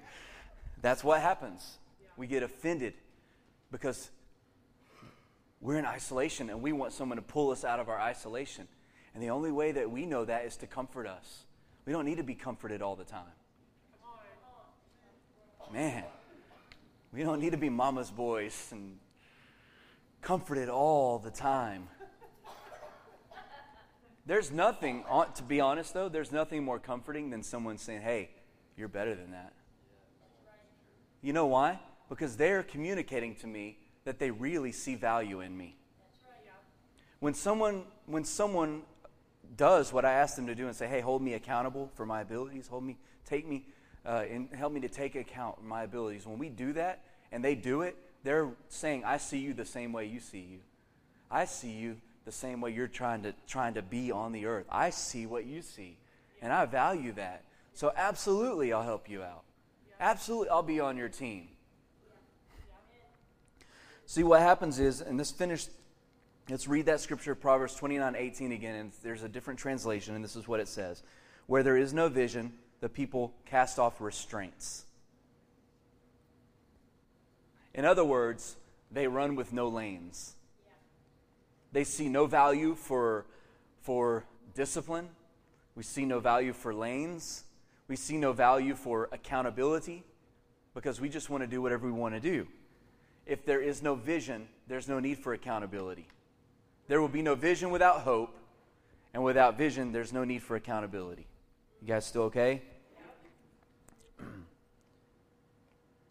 That's 0.82 1.04
what 1.04 1.21
happens. 1.21 1.78
We 2.17 2.28
get 2.28 2.43
offended 2.43 2.93
because 3.71 4.12
we're 5.62 5.78
in 5.78 5.86
isolation 5.86 6.49
and 6.49 6.62
we 6.62 6.73
want 6.73 6.91
someone 6.93 7.15
to 7.15 7.21
pull 7.21 7.52
us 7.52 7.63
out 7.63 7.80
of 7.80 7.89
our 7.89 7.99
isolation. 7.99 8.67
And 9.13 9.23
the 9.23 9.30
only 9.30 9.52
way 9.52 9.71
that 9.71 9.89
we 9.89 10.06
know 10.06 10.26
that 10.26 10.45
is 10.45 10.58
to 10.58 10.67
comfort 10.67 11.08
us. 11.08 11.45
We 11.86 11.93
don't 11.93 12.06
need 12.06 12.17
to 12.17 12.23
be 12.23 12.36
comforted 12.36 12.82
all 12.82 12.95
the 12.95 13.04
time. 13.04 13.23
Man, 15.71 16.04
we 17.12 17.23
don't 17.23 17.39
need 17.39 17.52
to 17.52 17.58
be 17.58 17.69
mama's 17.69 18.12
boys 18.12 18.69
and 18.71 18.97
comforted 20.21 20.69
all 20.69 21.17
the 21.17 21.32
time. 21.32 21.88
There's 24.25 24.51
nothing, 24.51 25.03
to 25.36 25.43
be 25.43 25.59
honest 25.59 25.93
though, 25.93 26.09
there's 26.09 26.31
nothing 26.31 26.63
more 26.63 26.79
comforting 26.79 27.29
than 27.29 27.43
someone 27.43 27.77
saying, 27.77 28.01
hey, 28.01 28.29
you're 28.77 28.88
better 28.88 29.15
than 29.15 29.31
that. 29.31 29.53
You 31.21 31.33
know 31.33 31.45
why? 31.45 31.79
Because 32.09 32.38
they're 32.38 32.63
communicating 32.63 33.36
to 33.36 33.47
me 33.47 33.77
that 34.05 34.19
they 34.19 34.31
really 34.31 34.71
see 34.71 34.95
value 34.95 35.41
in 35.41 35.57
me. 35.57 35.75
When 37.19 37.33
someone, 37.33 37.83
when 38.05 38.25
someone 38.25 38.81
does 39.55 39.93
what 39.93 40.03
I 40.03 40.13
ask 40.13 40.36
them 40.36 40.47
to 40.47 40.55
do 40.55 40.67
and 40.67 40.75
say, 40.75 40.88
hey, 40.88 40.99
hold 40.99 41.21
me 41.21 41.33
accountable 41.33 41.89
for 41.95 42.05
my 42.05 42.21
abilities, 42.21 42.67
hold 42.67 42.83
me, 42.83 42.97
take 43.25 43.47
me, 43.47 43.65
uh, 44.05 44.25
and 44.29 44.49
help 44.53 44.73
me 44.73 44.81
to 44.81 44.89
take 44.89 45.15
account 45.15 45.63
my 45.63 45.83
abilities. 45.83 46.25
When 46.25 46.38
we 46.38 46.49
do 46.49 46.73
that 46.73 47.03
and 47.31 47.43
they 47.43 47.55
do 47.55 47.81
it, 47.81 47.95
they're 48.23 48.49
saying, 48.67 49.03
I 49.05 49.17
see 49.17 49.39
you 49.39 49.53
the 49.53 49.65
same 49.65 49.93
way 49.93 50.05
you 50.05 50.19
see 50.19 50.39
you. 50.39 50.59
I 51.31 51.45
see 51.45 51.71
you 51.71 51.97
the 52.25 52.31
same 52.31 52.62
way 52.62 52.71
you're 52.71 52.88
trying 52.88 53.23
to, 53.23 53.33
trying 53.47 53.73
to 53.75 53.81
be 53.81 54.12
on 54.12 54.31
the 54.31 54.45
earth. 54.45 54.65
I 54.69 54.89
see 54.89 55.25
what 55.25 55.45
you 55.45 55.62
see, 55.62 55.97
and 56.41 56.53
I 56.53 56.65
value 56.65 57.12
that. 57.13 57.43
So, 57.73 57.91
absolutely, 57.95 58.71
I'll 58.71 58.83
help 58.83 59.09
you 59.09 59.23
out. 59.23 59.43
Absolutely, 59.99 60.49
I'll 60.49 60.63
be 60.63 60.79
on 60.79 60.97
your 60.97 61.09
team. 61.09 61.47
See, 64.05 64.23
what 64.23 64.41
happens 64.41 64.79
is, 64.79 65.01
and 65.01 65.19
this 65.19 65.31
finished, 65.31 65.69
let's 66.49 66.67
read 66.67 66.86
that 66.86 66.99
scripture, 66.99 67.36
Proverbs 67.36 67.75
29 67.75 68.15
18 68.15 68.51
again, 68.51 68.75
and 68.75 68.91
there's 69.01 69.23
a 69.23 69.29
different 69.29 69.59
translation, 69.59 70.15
and 70.15 70.23
this 70.23 70.36
is 70.36 70.47
what 70.47 70.59
it 70.59 70.67
says 70.67 71.03
Where 71.47 71.63
there 71.63 71.77
is 71.77 71.93
no 71.93 72.09
vision, 72.09 72.53
the 72.79 72.89
people 72.89 73.33
cast 73.45 73.79
off 73.79 74.01
restraints. 74.01 74.86
In 77.73 77.86
other 77.86 78.03
words, 78.03 78.55
they 78.91 79.07
run 79.07 79.36
with 79.36 79.51
no 79.51 79.67
lanes. 79.67 80.36
They 81.73 81.83
see 81.83 82.07
no 82.07 82.27
value 82.27 82.75
for, 82.75 83.25
for 83.81 84.23
discipline. 84.53 85.09
We 85.75 85.81
see 85.83 86.05
no 86.05 86.19
value 86.19 86.53
for 86.53 86.73
lanes. 86.73 87.43
We 87.88 87.95
see 87.95 88.17
no 88.17 88.31
value 88.31 88.75
for 88.75 89.09
accountability 89.12 90.03
because 90.75 91.01
we 91.01 91.09
just 91.09 91.29
want 91.29 91.43
to 91.43 91.47
do 91.47 91.62
whatever 91.62 91.86
we 91.88 91.91
want 91.91 92.13
to 92.13 92.19
do. 92.19 92.47
If 93.25 93.45
there 93.45 93.59
is 93.59 93.81
no 93.81 93.95
vision, 93.95 94.47
there's 94.67 94.88
no 94.88 94.99
need 94.99 95.17
for 95.17 95.33
accountability. 95.33 96.07
There 96.88 97.01
will 97.01 97.07
be 97.07 97.21
no 97.21 97.36
vision 97.36 97.71
without 97.71 98.01
hope, 98.01 98.38
and 99.13 99.23
without 99.23 99.57
vision, 99.57 99.91
there's 99.91 100.13
no 100.13 100.23
need 100.23 100.43
for 100.43 100.55
accountability. 100.55 101.25
You 101.81 101.88
guys 101.88 102.05
still 102.05 102.23
okay? 102.23 102.62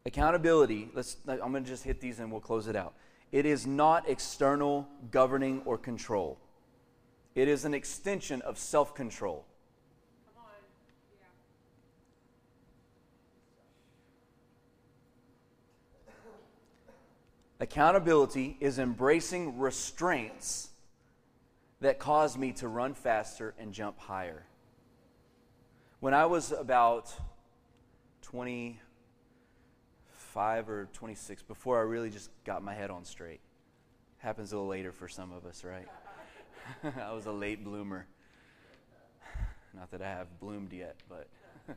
accountability, 0.07 0.91
let's 0.95 1.17
I'm 1.29 1.53
going 1.53 1.65
to 1.65 1.71
just 1.71 1.85
hit 1.85 2.01
these 2.01 2.19
and 2.19 2.31
we'll 2.31 2.41
close 2.41 2.67
it 2.67 2.77
out. 2.77 2.95
It 3.33 3.47
is 3.47 3.67
not 3.67 4.09
external 4.09 4.87
governing 5.11 5.63
or 5.65 5.79
control, 5.79 6.39
it 7.35 7.49
is 7.49 7.65
an 7.65 7.75
extension 7.75 8.43
of 8.43 8.59
self 8.59 8.95
control. 8.95 9.47
Accountability 17.59 18.57
is 18.59 18.81
embracing 18.81 19.57
restraints 19.57 20.71
that 21.81 22.01
cause 22.01 22.37
me 22.37 22.51
to 22.55 22.67
run 22.67 22.93
faster 22.93 23.55
and 23.57 23.73
jump 23.73 24.01
higher. 24.01 24.45
When 26.01 26.13
I 26.13 26.27
was 26.27 26.51
about 26.51 27.15
20, 28.23 28.81
25 30.33 30.71
or 30.71 30.89
26 30.95 31.43
before 31.43 31.79
I 31.79 31.83
really 31.83 32.09
just 32.09 32.31
got 32.45 32.63
my 32.63 32.73
head 32.73 32.91
on 32.91 33.05
straight. 33.05 33.41
Happens 34.17 34.53
a 34.53 34.57
little 34.57 34.69
later 34.69 34.91
for 34.91 35.07
some 35.07 35.31
of 35.31 35.45
us, 35.45 35.63
right? 35.63 35.87
I 37.07 37.13
was 37.13 37.27
a 37.27 37.33
late 37.33 37.63
bloomer. 37.63 38.07
Not 39.75 39.91
that 39.91 40.01
I 40.01 40.09
have 40.09 40.41
bloomed 40.41 40.73
yet, 40.73 40.97
but 41.07 41.27
at 41.69 41.77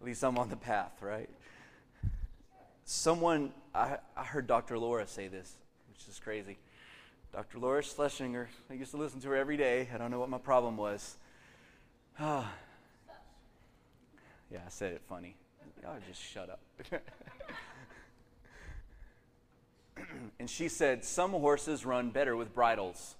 least 0.00 0.22
I'm 0.22 0.38
on 0.38 0.48
the 0.48 0.56
path, 0.56 0.92
right? 1.00 1.28
Someone, 2.84 3.52
I, 3.74 3.98
I 4.16 4.22
heard 4.22 4.46
Dr. 4.46 4.78
Laura 4.78 5.08
say 5.08 5.26
this, 5.26 5.56
which 5.88 6.06
is 6.08 6.20
crazy. 6.20 6.58
Dr. 7.32 7.58
Laura 7.58 7.82
Schlesinger, 7.82 8.48
I 8.70 8.74
used 8.74 8.92
to 8.92 8.98
listen 8.98 9.20
to 9.22 9.28
her 9.30 9.36
every 9.36 9.56
day. 9.56 9.88
I 9.92 9.98
don't 9.98 10.12
know 10.12 10.20
what 10.20 10.30
my 10.30 10.38
problem 10.38 10.76
was. 10.76 11.16
Yeah, 14.48 14.60
I 14.64 14.68
said 14.68 14.92
it 14.92 15.02
funny. 15.08 15.34
Y'all 15.82 15.96
just 16.06 16.22
shut 16.22 16.48
up. 16.48 16.60
and 20.38 20.48
she 20.48 20.68
said, 20.68 21.04
Some 21.04 21.32
horses 21.32 21.84
run 21.86 22.10
better 22.10 22.36
with 22.36 22.54
bridles. 22.54 23.14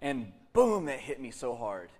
And 0.00 0.32
boom, 0.52 0.86
that 0.86 0.98
hit 0.98 1.20
me 1.20 1.30
so 1.30 1.54
hard 1.54 1.90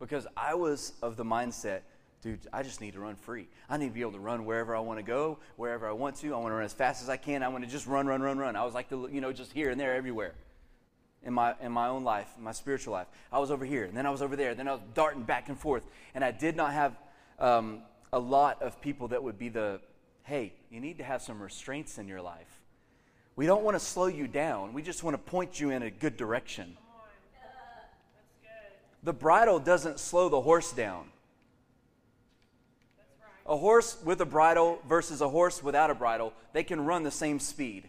because 0.00 0.26
I 0.36 0.54
was 0.54 0.92
of 1.02 1.16
the 1.16 1.24
mindset, 1.24 1.80
dude, 2.22 2.40
I 2.52 2.62
just 2.62 2.80
need 2.80 2.94
to 2.94 3.00
run 3.00 3.16
free. 3.16 3.48
I 3.68 3.76
need 3.76 3.88
to 3.88 3.94
be 3.94 4.00
able 4.00 4.12
to 4.12 4.18
run 4.18 4.46
wherever 4.46 4.74
I 4.74 4.80
want 4.80 4.98
to 4.98 5.02
go, 5.02 5.38
wherever 5.56 5.86
I 5.86 5.92
want 5.92 6.16
to. 6.16 6.34
I 6.34 6.38
want 6.38 6.52
to 6.52 6.54
run 6.54 6.64
as 6.64 6.72
fast 6.72 7.02
as 7.02 7.08
I 7.08 7.18
can. 7.18 7.42
I 7.42 7.48
want 7.48 7.64
to 7.64 7.70
just 7.70 7.86
run, 7.86 8.06
run, 8.06 8.22
run, 8.22 8.38
run. 8.38 8.56
I 8.56 8.64
was 8.64 8.74
like, 8.74 8.88
the, 8.88 9.08
you 9.08 9.20
know, 9.20 9.32
just 9.32 9.52
here 9.52 9.70
and 9.70 9.78
there, 9.78 9.94
everywhere 9.94 10.34
in 11.24 11.32
my, 11.32 11.54
in 11.60 11.72
my 11.72 11.88
own 11.88 12.04
life, 12.04 12.28
my 12.38 12.52
spiritual 12.52 12.92
life. 12.92 13.06
I 13.32 13.38
was 13.38 13.50
over 13.50 13.64
here, 13.64 13.84
and 13.84 13.96
then 13.96 14.06
I 14.06 14.10
was 14.10 14.22
over 14.22 14.36
there, 14.36 14.54
then 14.54 14.68
I 14.68 14.72
was 14.72 14.82
darting 14.94 15.22
back 15.22 15.48
and 15.48 15.58
forth. 15.58 15.84
And 16.14 16.24
I 16.24 16.30
did 16.30 16.56
not 16.56 16.72
have 16.72 16.96
um, 17.38 17.80
a 18.12 18.18
lot 18.18 18.62
of 18.62 18.80
people 18.80 19.08
that 19.08 19.22
would 19.22 19.38
be 19.38 19.48
the, 19.48 19.80
hey, 20.24 20.52
you 20.70 20.80
need 20.80 20.98
to 20.98 21.04
have 21.04 21.22
some 21.22 21.40
restraints 21.40 21.98
in 21.98 22.08
your 22.08 22.20
life. 22.20 22.60
We 23.36 23.46
don't 23.46 23.62
want 23.62 23.76
to 23.76 23.84
slow 23.84 24.06
you 24.06 24.26
down, 24.26 24.72
we 24.72 24.82
just 24.82 25.02
want 25.02 25.14
to 25.14 25.30
point 25.30 25.60
you 25.60 25.70
in 25.70 25.82
a 25.82 25.90
good 25.90 26.16
direction. 26.16 26.76
The 29.02 29.12
bridle 29.12 29.58
doesn't 29.58 30.00
slow 30.00 30.30
the 30.30 30.40
horse 30.40 30.72
down. 30.72 31.08
A 33.46 33.54
horse 33.54 33.98
with 34.02 34.18
a 34.22 34.24
bridle 34.24 34.78
versus 34.88 35.20
a 35.20 35.28
horse 35.28 35.62
without 35.62 35.90
a 35.90 35.94
bridle, 35.94 36.32
they 36.54 36.64
can 36.64 36.86
run 36.86 37.02
the 37.02 37.10
same 37.10 37.38
speed. 37.38 37.86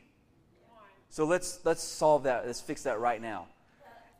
So 1.10 1.24
let's, 1.24 1.60
let's 1.64 1.82
solve 1.82 2.24
that. 2.24 2.46
Let's 2.46 2.60
fix 2.60 2.84
that 2.84 3.00
right 3.00 3.22
now. 3.22 3.48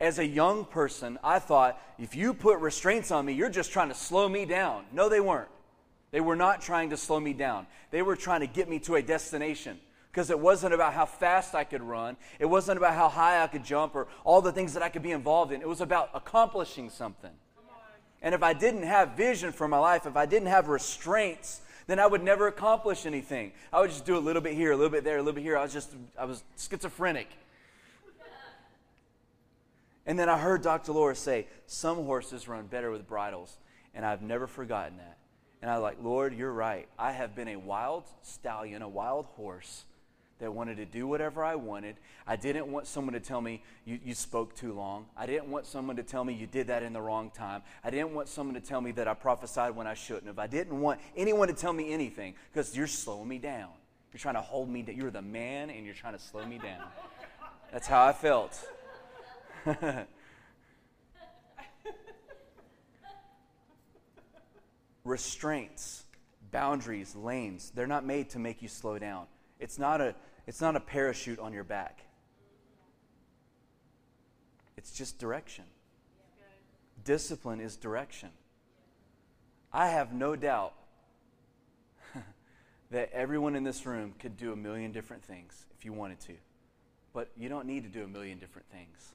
As 0.00 0.18
a 0.18 0.26
young 0.26 0.64
person, 0.64 1.18
I 1.22 1.38
thought 1.38 1.78
if 1.98 2.14
you 2.14 2.32
put 2.32 2.60
restraints 2.60 3.10
on 3.10 3.26
me, 3.26 3.34
you're 3.34 3.50
just 3.50 3.70
trying 3.70 3.88
to 3.88 3.94
slow 3.94 4.26
me 4.30 4.46
down. 4.46 4.86
No, 4.92 5.10
they 5.10 5.20
weren't. 5.20 5.48
They 6.16 6.22
were 6.22 6.34
not 6.34 6.62
trying 6.62 6.88
to 6.88 6.96
slow 6.96 7.20
me 7.20 7.34
down. 7.34 7.66
They 7.90 8.00
were 8.00 8.16
trying 8.16 8.40
to 8.40 8.46
get 8.46 8.70
me 8.70 8.78
to 8.78 8.94
a 8.94 9.02
destination 9.02 9.78
because 10.10 10.30
it 10.30 10.40
wasn't 10.40 10.72
about 10.72 10.94
how 10.94 11.04
fast 11.04 11.54
I 11.54 11.62
could 11.62 11.82
run. 11.82 12.16
It 12.38 12.46
wasn't 12.46 12.78
about 12.78 12.94
how 12.94 13.10
high 13.10 13.42
I 13.42 13.46
could 13.48 13.62
jump 13.62 13.94
or 13.94 14.08
all 14.24 14.40
the 14.40 14.50
things 14.50 14.72
that 14.72 14.82
I 14.82 14.88
could 14.88 15.02
be 15.02 15.10
involved 15.10 15.52
in. 15.52 15.60
It 15.60 15.68
was 15.68 15.82
about 15.82 16.08
accomplishing 16.14 16.88
something. 16.88 17.32
And 18.22 18.34
if 18.34 18.42
I 18.42 18.54
didn't 18.54 18.84
have 18.84 19.10
vision 19.10 19.52
for 19.52 19.68
my 19.68 19.76
life, 19.76 20.06
if 20.06 20.16
I 20.16 20.24
didn't 20.24 20.48
have 20.48 20.68
restraints 20.68 21.60
then 21.86 22.00
I 22.00 22.06
would 22.06 22.24
never 22.24 22.46
accomplish 22.46 23.04
anything. 23.04 23.52
I 23.70 23.80
would 23.82 23.90
just 23.90 24.06
do 24.06 24.16
a 24.16 24.18
little 24.18 24.40
bit 24.40 24.54
here, 24.54 24.72
a 24.72 24.76
little 24.76 24.90
bit 24.90 25.04
there, 25.04 25.18
a 25.18 25.20
little 25.20 25.34
bit 25.34 25.42
here. 25.42 25.58
I 25.58 25.62
was 25.64 25.72
just, 25.74 25.94
I 26.18 26.24
was 26.24 26.42
schizophrenic. 26.56 27.28
And 30.06 30.18
then 30.18 30.30
I 30.30 30.38
heard 30.38 30.62
Dr. 30.62 30.92
Laura 30.92 31.14
say, 31.14 31.46
some 31.66 32.06
horses 32.06 32.48
run 32.48 32.68
better 32.68 32.90
with 32.90 33.06
bridles. 33.06 33.58
And 33.94 34.02
I've 34.02 34.22
never 34.22 34.46
forgotten 34.46 34.96
that. 34.96 35.15
And 35.62 35.70
I 35.70 35.74
was 35.74 35.82
like, 35.82 35.98
Lord, 36.02 36.36
you're 36.36 36.52
right. 36.52 36.86
I 36.98 37.12
have 37.12 37.34
been 37.34 37.48
a 37.48 37.56
wild 37.56 38.04
stallion, 38.22 38.82
a 38.82 38.88
wild 38.88 39.26
horse 39.36 39.84
that 40.38 40.52
wanted 40.52 40.76
to 40.76 40.84
do 40.84 41.06
whatever 41.06 41.42
I 41.42 41.54
wanted. 41.54 41.96
I 42.26 42.36
didn't 42.36 42.66
want 42.66 42.86
someone 42.86 43.14
to 43.14 43.20
tell 43.20 43.40
me 43.40 43.62
you, 43.86 43.98
you 44.04 44.14
spoke 44.14 44.54
too 44.54 44.74
long. 44.74 45.06
I 45.16 45.24
didn't 45.24 45.48
want 45.48 45.64
someone 45.64 45.96
to 45.96 46.02
tell 46.02 46.24
me 46.24 46.34
you 46.34 46.46
did 46.46 46.66
that 46.66 46.82
in 46.82 46.92
the 46.92 47.00
wrong 47.00 47.30
time. 47.30 47.62
I 47.82 47.90
didn't 47.90 48.12
want 48.12 48.28
someone 48.28 48.54
to 48.54 48.60
tell 48.60 48.80
me 48.80 48.90
that 48.92 49.08
I 49.08 49.14
prophesied 49.14 49.74
when 49.74 49.86
I 49.86 49.94
shouldn't 49.94 50.26
have. 50.26 50.38
I 50.38 50.46
didn't 50.46 50.78
want 50.78 51.00
anyone 51.16 51.48
to 51.48 51.54
tell 51.54 51.72
me 51.72 51.92
anything 51.92 52.34
because 52.52 52.76
you're 52.76 52.86
slowing 52.86 53.28
me 53.28 53.38
down. 53.38 53.70
You're 54.12 54.20
trying 54.20 54.34
to 54.34 54.42
hold 54.42 54.68
me 54.68 54.82
down. 54.82 54.96
You're 54.96 55.10
the 55.10 55.22
man 55.22 55.70
and 55.70 55.86
you're 55.86 55.94
trying 55.94 56.14
to 56.14 56.22
slow 56.22 56.44
me 56.44 56.58
down. 56.58 56.82
That's 57.72 57.86
how 57.86 58.04
I 58.04 58.12
felt. 58.12 58.58
Restraints, 65.06 66.04
boundaries, 66.50 67.14
lanes, 67.14 67.70
they're 67.74 67.86
not 67.86 68.04
made 68.04 68.30
to 68.30 68.40
make 68.40 68.60
you 68.60 68.66
slow 68.66 68.98
down. 68.98 69.26
It's 69.60 69.78
not 69.78 70.00
a, 70.00 70.16
it's 70.48 70.60
not 70.60 70.74
a 70.74 70.80
parachute 70.80 71.38
on 71.38 71.52
your 71.52 71.62
back. 71.62 72.00
It's 74.76 74.90
just 74.90 75.20
direction. 75.20 75.64
Discipline 77.04 77.60
is 77.60 77.76
direction. 77.76 78.30
I 79.72 79.90
have 79.90 80.12
no 80.12 80.34
doubt 80.34 80.74
that 82.90 83.12
everyone 83.12 83.54
in 83.54 83.62
this 83.62 83.86
room 83.86 84.12
could 84.18 84.36
do 84.36 84.52
a 84.52 84.56
million 84.56 84.90
different 84.90 85.22
things 85.22 85.66
if 85.78 85.84
you 85.84 85.92
wanted 85.92 86.18
to. 86.22 86.32
But 87.12 87.30
you 87.36 87.48
don't 87.48 87.66
need 87.66 87.84
to 87.84 87.88
do 87.88 88.02
a 88.02 88.08
million 88.08 88.38
different 88.38 88.68
things. 88.72 89.14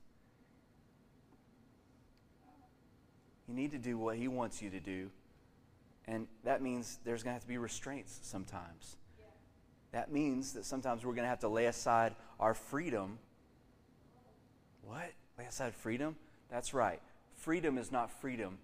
You 3.50 3.54
need 3.54 3.72
to 3.72 3.78
do 3.78 3.98
what 3.98 4.16
He 4.16 4.30
wants 4.30 4.62
you 4.62 4.70
to 4.70 4.80
do. 4.80 5.10
And 6.08 6.28
that 6.44 6.62
means 6.62 7.00
there's 7.04 7.24
going 7.24 7.32
to 7.32 7.36
have 7.36 7.44
to 7.44 7.48
be 7.48 7.58
restraints 7.58 8.20
sometimes. 8.24 8.98
That 9.92 10.12
means 10.12 10.54
that 10.54 10.66
sometimes 10.66 11.06
we're 11.06 11.14
going 11.14 11.26
to 11.26 11.30
have 11.30 11.40
to 11.40 11.50
lay 11.50 11.66
aside 11.66 12.16
our 12.40 12.54
freedom. 12.54 13.20
What? 14.84 15.12
Lay 15.38 15.46
aside 15.46 15.76
freedom? 15.76 16.16
That's 16.50 16.74
right. 16.74 17.02
Freedom 17.36 17.78
is 17.78 17.92
not 17.92 18.12
freedom 18.12 18.58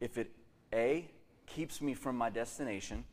if 0.00 0.16
it, 0.16 0.30
A, 0.72 1.10
keeps 1.46 1.80
me 1.80 1.94
from 1.94 2.16
my 2.16 2.30
destination, 2.30 3.04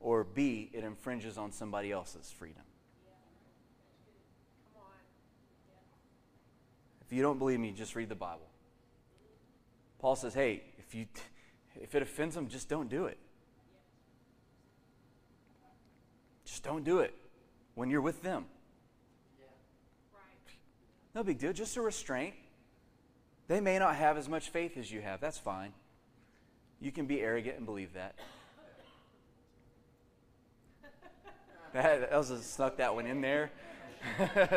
or 0.00 0.22
B, 0.22 0.70
it 0.72 0.84
infringes 0.84 1.36
on 1.36 1.50
somebody 1.50 1.90
else's 1.90 2.30
freedom. 2.30 2.62
If 7.00 7.12
you 7.12 7.22
don't 7.22 7.38
believe 7.38 7.58
me, 7.58 7.72
just 7.72 7.96
read 7.96 8.08
the 8.08 8.14
Bible. 8.14 8.46
Paul 9.98 10.14
says, 10.14 10.34
hey, 10.34 10.62
if, 10.88 10.94
you, 10.94 11.06
if 11.80 11.94
it 11.94 12.02
offends 12.02 12.34
them, 12.34 12.48
just 12.48 12.68
don't 12.68 12.88
do 12.88 13.04
it. 13.04 13.18
Just 16.46 16.64
don't 16.64 16.82
do 16.82 17.00
it 17.00 17.14
when 17.74 17.90
you're 17.90 18.00
with 18.00 18.22
them. 18.22 18.46
No 21.14 21.22
big 21.22 21.38
deal, 21.38 21.52
just 21.52 21.76
a 21.76 21.82
restraint. 21.82 22.34
They 23.48 23.60
may 23.60 23.78
not 23.78 23.96
have 23.96 24.16
as 24.16 24.28
much 24.28 24.48
faith 24.50 24.76
as 24.78 24.90
you 24.90 25.00
have. 25.00 25.20
That's 25.20 25.38
fine. 25.38 25.72
You 26.80 26.92
can 26.92 27.06
be 27.06 27.20
arrogant 27.20 27.56
and 27.58 27.66
believe 27.66 27.92
that. 27.94 28.14
that, 31.74 32.10
that 32.10 32.16
was 32.16 32.30
a, 32.30 32.40
snuck 32.42 32.76
that 32.78 32.94
one 32.94 33.06
in 33.06 33.20
there. 33.20 33.50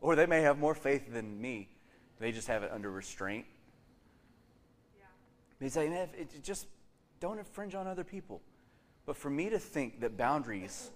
or 0.00 0.16
they 0.16 0.26
may 0.26 0.40
have 0.42 0.58
more 0.58 0.74
faith 0.74 1.12
than 1.12 1.40
me. 1.40 1.68
They 2.18 2.32
just 2.32 2.48
have 2.48 2.62
it 2.62 2.70
under 2.72 2.90
restraint. 2.90 3.44
Yeah. 4.98 5.06
They 5.60 5.68
say, 5.68 5.88
man, 5.88 6.08
it 6.16 6.42
just 6.42 6.66
don't 7.20 7.38
infringe 7.38 7.74
on 7.74 7.86
other 7.86 8.04
people. 8.04 8.40
But 9.06 9.16
for 9.16 9.30
me 9.30 9.50
to 9.50 9.58
think 9.58 10.00
that 10.00 10.16
boundaries 10.16 10.90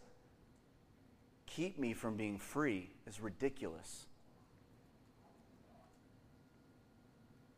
keep 1.47 1.79
me 1.79 1.93
from 1.93 2.17
being 2.17 2.39
free 2.39 2.91
is 3.07 3.21
ridiculous. 3.21 4.07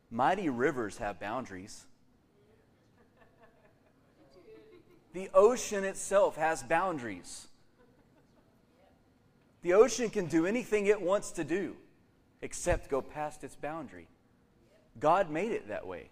Mighty 0.09 0.49
rivers 0.49 0.97
have 0.97 1.19
boundaries. 1.19 1.85
The 5.13 5.29
ocean 5.33 5.83
itself 5.83 6.35
has 6.37 6.63
boundaries. 6.63 7.47
The 9.61 9.73
ocean 9.73 10.09
can 10.09 10.25
do 10.25 10.45
anything 10.45 10.87
it 10.87 11.01
wants 11.01 11.31
to 11.31 11.43
do 11.43 11.75
except 12.41 12.89
go 12.89 13.01
past 13.01 13.43
its 13.43 13.55
boundary. 13.55 14.07
God 14.99 15.29
made 15.29 15.51
it 15.51 15.67
that 15.67 15.85
way. 15.85 16.09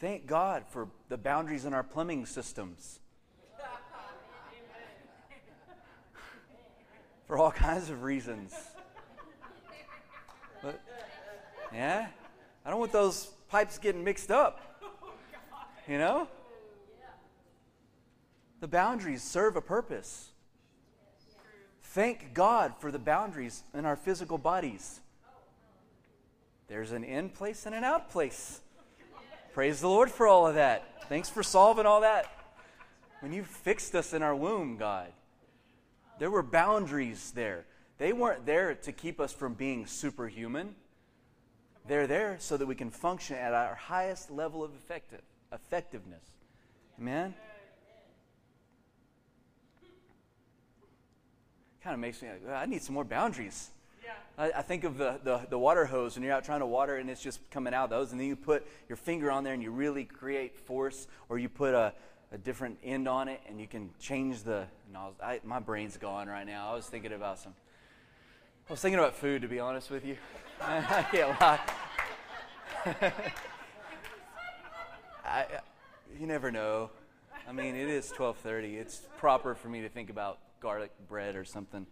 Thank 0.00 0.26
God 0.26 0.64
for 0.68 0.88
the 1.08 1.16
boundaries 1.16 1.64
in 1.64 1.74
our 1.74 1.82
plumbing 1.82 2.26
systems. 2.26 3.00
for 7.28 7.36
all 7.36 7.50
kinds 7.50 7.90
of 7.90 8.04
reasons. 8.04 8.54
But, 10.62 10.80
yeah? 11.74 12.06
I 12.64 12.70
don't 12.70 12.80
want 12.80 12.90
those 12.90 13.26
pipes 13.50 13.76
getting 13.76 14.02
mixed 14.02 14.30
up. 14.30 14.67
You 15.88 15.96
know? 15.96 16.28
The 18.60 18.68
boundaries 18.68 19.22
serve 19.22 19.56
a 19.56 19.62
purpose. 19.62 20.30
Thank 21.82 22.34
God 22.34 22.74
for 22.78 22.92
the 22.92 22.98
boundaries 22.98 23.62
in 23.72 23.86
our 23.86 23.96
physical 23.96 24.36
bodies. 24.36 25.00
There's 26.66 26.92
an 26.92 27.04
in 27.04 27.30
place 27.30 27.64
and 27.64 27.74
an 27.74 27.84
out 27.84 28.10
place. 28.10 28.60
Praise 29.54 29.80
the 29.80 29.88
Lord 29.88 30.10
for 30.10 30.26
all 30.26 30.46
of 30.46 30.56
that. 30.56 31.08
Thanks 31.08 31.30
for 31.30 31.42
solving 31.42 31.86
all 31.86 32.02
that. 32.02 32.30
When 33.20 33.32
you 33.32 33.42
fixed 33.42 33.94
us 33.94 34.12
in 34.12 34.22
our 34.22 34.36
womb, 34.36 34.76
God, 34.76 35.08
there 36.18 36.30
were 36.30 36.42
boundaries 36.42 37.32
there. 37.34 37.64
They 37.96 38.12
weren't 38.12 38.44
there 38.44 38.74
to 38.74 38.92
keep 38.92 39.18
us 39.18 39.32
from 39.32 39.54
being 39.54 39.86
superhuman. 39.86 40.74
They're 41.86 42.06
there 42.06 42.36
so 42.38 42.58
that 42.58 42.66
we 42.66 42.74
can 42.74 42.90
function 42.90 43.36
at 43.36 43.54
our 43.54 43.74
highest 43.74 44.30
level 44.30 44.62
of 44.62 44.74
effective 44.74 45.22
effectiveness. 45.52 46.24
Amen? 47.00 47.34
Kind 51.82 51.94
of 51.94 52.00
makes 52.00 52.20
me 52.22 52.28
like, 52.28 52.54
I 52.54 52.66
need 52.66 52.82
some 52.82 52.94
more 52.94 53.04
boundaries. 53.04 53.70
I, 54.38 54.52
I, 54.58 54.62
think 54.62 54.84
of 54.84 54.96
the, 54.96 55.18
the, 55.24 55.40
the, 55.50 55.58
water 55.58 55.84
hose 55.84 56.14
when 56.14 56.22
you're 56.22 56.32
out 56.32 56.44
trying 56.44 56.60
to 56.60 56.66
water 56.66 56.96
and 56.96 57.10
it's 57.10 57.20
just 57.20 57.40
coming 57.50 57.74
out 57.74 57.84
of 57.84 57.90
those, 57.90 58.12
and 58.12 58.20
then 58.20 58.28
you 58.28 58.36
put 58.36 58.64
your 58.88 58.96
finger 58.96 59.32
on 59.32 59.42
there 59.42 59.52
and 59.52 59.62
you 59.62 59.72
really 59.72 60.04
create 60.04 60.56
force, 60.56 61.08
or 61.28 61.38
you 61.38 61.48
put 61.48 61.74
a, 61.74 61.92
a 62.30 62.38
different 62.38 62.78
end 62.84 63.08
on 63.08 63.26
it 63.26 63.40
and 63.48 63.60
you 63.60 63.66
can 63.66 63.90
change 63.98 64.44
the. 64.44 64.66
I, 65.22 65.40
my 65.44 65.58
brain's 65.58 65.96
gone 65.96 66.28
right 66.28 66.46
now. 66.46 66.70
I 66.70 66.74
was 66.74 66.86
thinking 66.86 67.12
about 67.12 67.40
some. 67.40 67.52
I 68.68 68.72
was 68.72 68.80
thinking 68.80 68.98
about 68.98 69.16
food, 69.16 69.42
to 69.42 69.48
be 69.48 69.58
honest 69.58 69.90
with 69.90 70.04
you. 70.04 70.16
I 70.60 71.02
can't 71.10 71.40
lie. 71.40 73.12
I, 75.28 75.46
you 76.18 76.26
never 76.26 76.50
know. 76.50 76.90
I 77.46 77.52
mean, 77.52 77.74
it 77.74 77.88
is 77.88 78.10
12:30. 78.16 78.78
It's 78.78 79.02
proper 79.18 79.54
for 79.54 79.68
me 79.68 79.82
to 79.82 79.88
think 79.88 80.10
about 80.10 80.38
garlic 80.60 80.90
bread 81.08 81.36
or 81.36 81.44
something. 81.44 81.86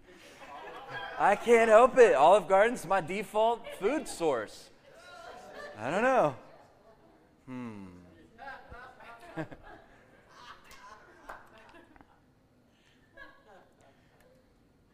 I 1.19 1.37
can't 1.37 1.69
help 1.69 1.99
it. 1.99 2.15
Olive 2.15 2.49
Garden's 2.49 2.87
my 2.87 3.01
default 3.01 3.67
food 3.79 4.09
source. 4.09 4.71
I 5.79 5.91
don't 5.91 6.03
know. 6.03 6.35
Hmm. 7.47 7.85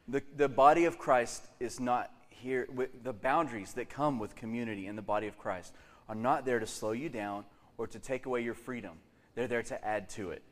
the, 0.09 0.23
the 0.37 0.49
body 0.49 0.87
of 0.87 0.99
Christ 0.99 1.45
is 1.61 1.79
not 1.79 2.11
here. 2.31 2.67
The 3.05 3.13
boundaries 3.13 3.75
that 3.75 3.89
come 3.89 4.19
with 4.19 4.35
community 4.35 4.89
in 4.89 4.97
the 4.97 5.03
body 5.03 5.29
of 5.29 5.39
Christ 5.39 5.73
are 6.09 6.17
not 6.17 6.45
there 6.45 6.59
to 6.59 6.67
slow 6.67 6.91
you 6.93 7.09
down 7.09 7.45
or 7.83 7.87
to 7.89 7.99
take 7.99 8.27
away 8.27 8.41
your 8.41 8.55
freedom. 8.55 8.93
They're 9.35 9.49
there 9.49 9.65
to 9.65 9.85
add 9.85 10.09
to 10.11 10.31
it. 10.31 10.45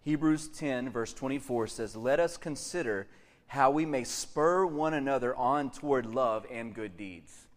Hebrews 0.00 0.48
10, 0.48 0.88
verse 0.88 1.12
24 1.12 1.66
says, 1.66 1.94
Let 1.94 2.18
us 2.18 2.38
consider 2.38 3.06
how 3.48 3.70
we 3.70 3.84
may 3.84 4.02
spur 4.02 4.64
one 4.64 4.94
another 4.94 5.36
on 5.36 5.70
toward 5.70 6.06
love 6.06 6.46
and 6.50 6.74
good 6.74 6.96
deeds. 6.96 7.48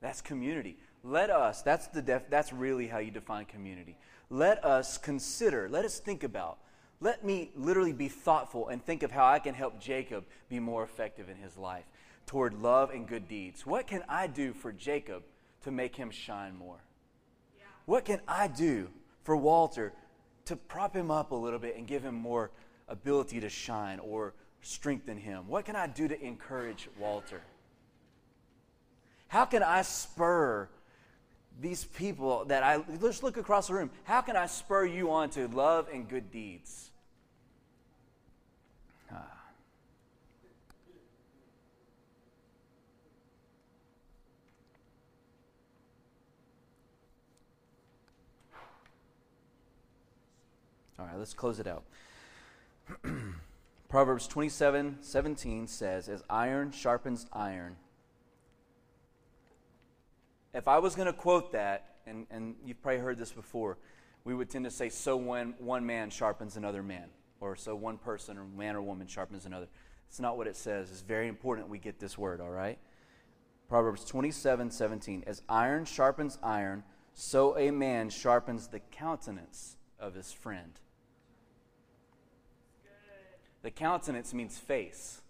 That's 0.00 0.20
community. 0.20 0.76
Let 1.04 1.30
us, 1.30 1.62
that's, 1.62 1.86
the 1.86 2.02
def, 2.02 2.28
that's 2.28 2.52
really 2.52 2.88
how 2.88 2.98
you 2.98 3.12
define 3.12 3.44
community. 3.44 3.96
Let 4.28 4.64
us 4.64 4.98
consider, 4.98 5.68
let 5.68 5.84
us 5.84 6.00
think 6.00 6.24
about, 6.24 6.58
let 7.00 7.24
me 7.24 7.50
literally 7.56 7.92
be 7.92 8.08
thoughtful 8.08 8.68
and 8.68 8.84
think 8.84 9.02
of 9.02 9.10
how 9.10 9.26
I 9.26 9.38
can 9.38 9.54
help 9.54 9.80
Jacob 9.80 10.24
be 10.48 10.60
more 10.60 10.82
effective 10.82 11.28
in 11.28 11.36
his 11.36 11.56
life 11.56 11.84
toward 12.26 12.54
love 12.54 12.90
and 12.90 13.08
good 13.08 13.26
deeds. 13.26 13.64
What 13.64 13.86
can 13.86 14.04
I 14.08 14.26
do 14.26 14.52
for 14.52 14.72
Jacob 14.72 15.22
to 15.62 15.70
make 15.70 15.96
him 15.96 16.10
shine 16.10 16.56
more? 16.56 16.78
What 17.86 18.04
can 18.04 18.20
I 18.28 18.48
do 18.48 18.88
for 19.24 19.36
Walter 19.36 19.92
to 20.44 20.56
prop 20.56 20.94
him 20.94 21.10
up 21.10 21.32
a 21.32 21.34
little 21.34 21.58
bit 21.58 21.76
and 21.76 21.86
give 21.86 22.02
him 22.02 22.14
more 22.14 22.50
ability 22.86 23.40
to 23.40 23.48
shine 23.48 23.98
or 23.98 24.34
strengthen 24.60 25.16
him? 25.16 25.48
What 25.48 25.64
can 25.64 25.76
I 25.76 25.86
do 25.86 26.06
to 26.06 26.20
encourage 26.22 26.88
Walter? 26.98 27.40
How 29.28 29.44
can 29.44 29.62
I 29.62 29.82
spur 29.82 30.68
these 31.60 31.84
people 31.84 32.44
that 32.46 32.62
I 32.62 32.82
let's 33.00 33.22
look 33.22 33.36
across 33.36 33.68
the 33.68 33.74
room? 33.74 33.90
How 34.04 34.20
can 34.20 34.36
I 34.36 34.46
spur 34.46 34.86
you 34.86 35.10
on 35.10 35.30
to 35.30 35.48
love 35.48 35.88
and 35.92 36.08
good 36.08 36.30
deeds? 36.30 36.90
Ah. 39.12 39.40
All 51.00 51.06
right, 51.06 51.16
let's 51.16 51.32
close 51.32 51.58
it 51.58 51.66
out. 51.66 51.84
Proverbs 53.88 54.26
27 54.28 54.98
17 55.00 55.66
says, 55.66 56.08
As 56.08 56.22
iron 56.28 56.72
sharpens 56.72 57.26
iron. 57.32 57.76
If 60.52 60.68
I 60.68 60.78
was 60.78 60.94
going 60.94 61.06
to 61.06 61.12
quote 61.12 61.52
that, 61.52 61.94
and, 62.06 62.26
and 62.30 62.54
you've 62.66 62.82
probably 62.82 63.00
heard 63.00 63.16
this 63.16 63.32
before, 63.32 63.78
we 64.24 64.34
would 64.34 64.50
tend 64.50 64.66
to 64.66 64.70
say, 64.70 64.90
So 64.90 65.16
when 65.16 65.54
one 65.58 65.86
man 65.86 66.10
sharpens 66.10 66.58
another 66.58 66.82
man, 66.82 67.08
or 67.40 67.56
so 67.56 67.74
one 67.74 67.96
person, 67.96 68.36
or 68.36 68.44
man 68.44 68.76
or 68.76 68.82
woman 68.82 69.06
sharpens 69.06 69.46
another. 69.46 69.68
It's 70.06 70.20
not 70.20 70.36
what 70.36 70.48
it 70.48 70.56
says. 70.56 70.90
It's 70.90 71.00
very 71.00 71.28
important 71.28 71.70
we 71.70 71.78
get 71.78 71.98
this 71.98 72.18
word, 72.18 72.42
all 72.42 72.50
right? 72.50 72.78
Proverbs 73.68 74.04
27 74.04 74.70
17. 74.70 75.24
As 75.26 75.40
iron 75.48 75.86
sharpens 75.86 76.36
iron, 76.42 76.82
so 77.14 77.56
a 77.56 77.70
man 77.70 78.10
sharpens 78.10 78.68
the 78.68 78.80
countenance 78.80 79.76
of 79.98 80.14
his 80.14 80.32
friend. 80.32 80.78
The 83.62 83.70
countenance 83.70 84.32
means 84.32 84.56
face. 84.58 85.20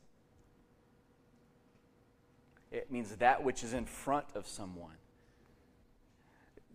It 2.70 2.90
means 2.90 3.16
that 3.16 3.42
which 3.42 3.64
is 3.64 3.72
in 3.72 3.84
front 3.84 4.26
of 4.34 4.46
someone. 4.46 4.94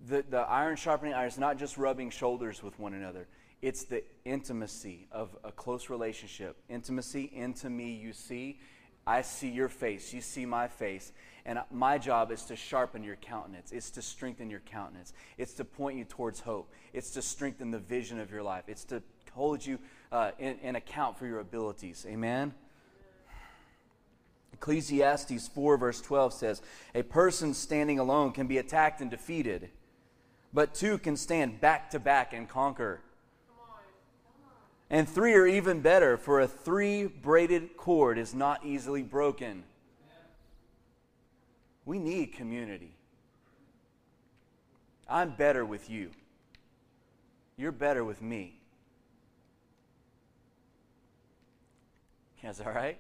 The, 0.08 0.26
the 0.30 0.42
iron 0.42 0.76
sharpening 0.76 1.14
iron 1.14 1.28
is 1.28 1.38
not 1.38 1.58
just 1.58 1.78
rubbing 1.78 2.10
shoulders 2.10 2.62
with 2.62 2.78
one 2.78 2.94
another. 2.94 3.28
It's 3.62 3.86
the 3.86 4.04
intimacy 4.26 5.08
of 5.12 5.36
a 5.44 5.52
close 5.52 5.90
relationship. 5.90 6.58
Intimacy, 6.70 7.32
into 7.34 7.70
me, 7.70 7.94
you 7.94 8.12
see. 8.12 8.60
I 9.08 9.22
see 9.22 9.50
your 9.50 9.70
face, 9.70 10.14
you 10.14 10.22
see 10.22 10.46
my 10.46 10.68
face. 10.68 11.12
And 11.46 11.60
my 11.72 12.00
job 12.00 12.32
is 12.32 12.44
to 12.46 12.56
sharpen 12.56 13.04
your 13.04 13.18
countenance. 13.18 13.72
It's 13.72 13.92
to 13.92 14.02
strengthen 14.02 14.50
your 14.50 14.62
countenance. 14.62 15.14
It's 15.38 15.54
to 15.54 15.66
point 15.66 15.98
you 15.98 16.04
towards 16.04 16.40
hope. 16.40 16.72
It's 16.92 17.12
to 17.12 17.22
strengthen 17.22 17.70
the 17.70 17.80
vision 17.80 18.20
of 18.20 18.32
your 18.32 18.42
life. 18.42 18.64
It's 18.68 18.84
to 18.86 19.04
hold 19.32 19.64
you 19.64 19.78
uh, 20.12 20.32
in, 20.40 20.58
in 20.60 20.76
account 20.76 21.18
for 21.18 21.26
your 21.26 21.40
abilities. 21.40 22.06
Amen? 22.08 22.54
Ecclesiastes 24.54 25.48
4, 25.50 25.78
verse 25.78 26.02
12 26.02 26.34
says, 26.34 26.62
A 26.94 27.04
person 27.04 27.54
standing 27.54 28.00
alone 28.00 28.32
can 28.32 28.48
be 28.48 28.58
attacked 28.58 29.02
and 29.02 29.12
defeated, 29.12 29.70
but 30.54 30.74
two 30.74 30.98
can 30.98 31.18
stand 31.18 31.60
back 31.60 31.90
to 31.90 32.00
back 32.00 32.34
and 32.34 32.48
conquer. 32.48 33.02
And 34.90 35.10
three 35.10 35.34
are 35.34 35.48
even 35.48 35.82
better, 35.82 36.16
for 36.16 36.40
a 36.40 36.48
three 36.48 37.08
braided 37.08 37.76
cord 37.76 38.18
is 38.18 38.34
not 38.34 38.66
easily 38.66 39.02
broken. 39.02 39.64
We 41.86 42.00
need 42.00 42.34
community. 42.34 42.96
I'm 45.08 45.32
better 45.32 45.66
with 45.66 45.90
you. 45.90 46.12
You're 47.58 47.72
better 47.72 48.04
with 48.04 48.22
me. 48.22 48.60
That's 52.46 52.62
all 52.62 52.72
right? 52.72 53.00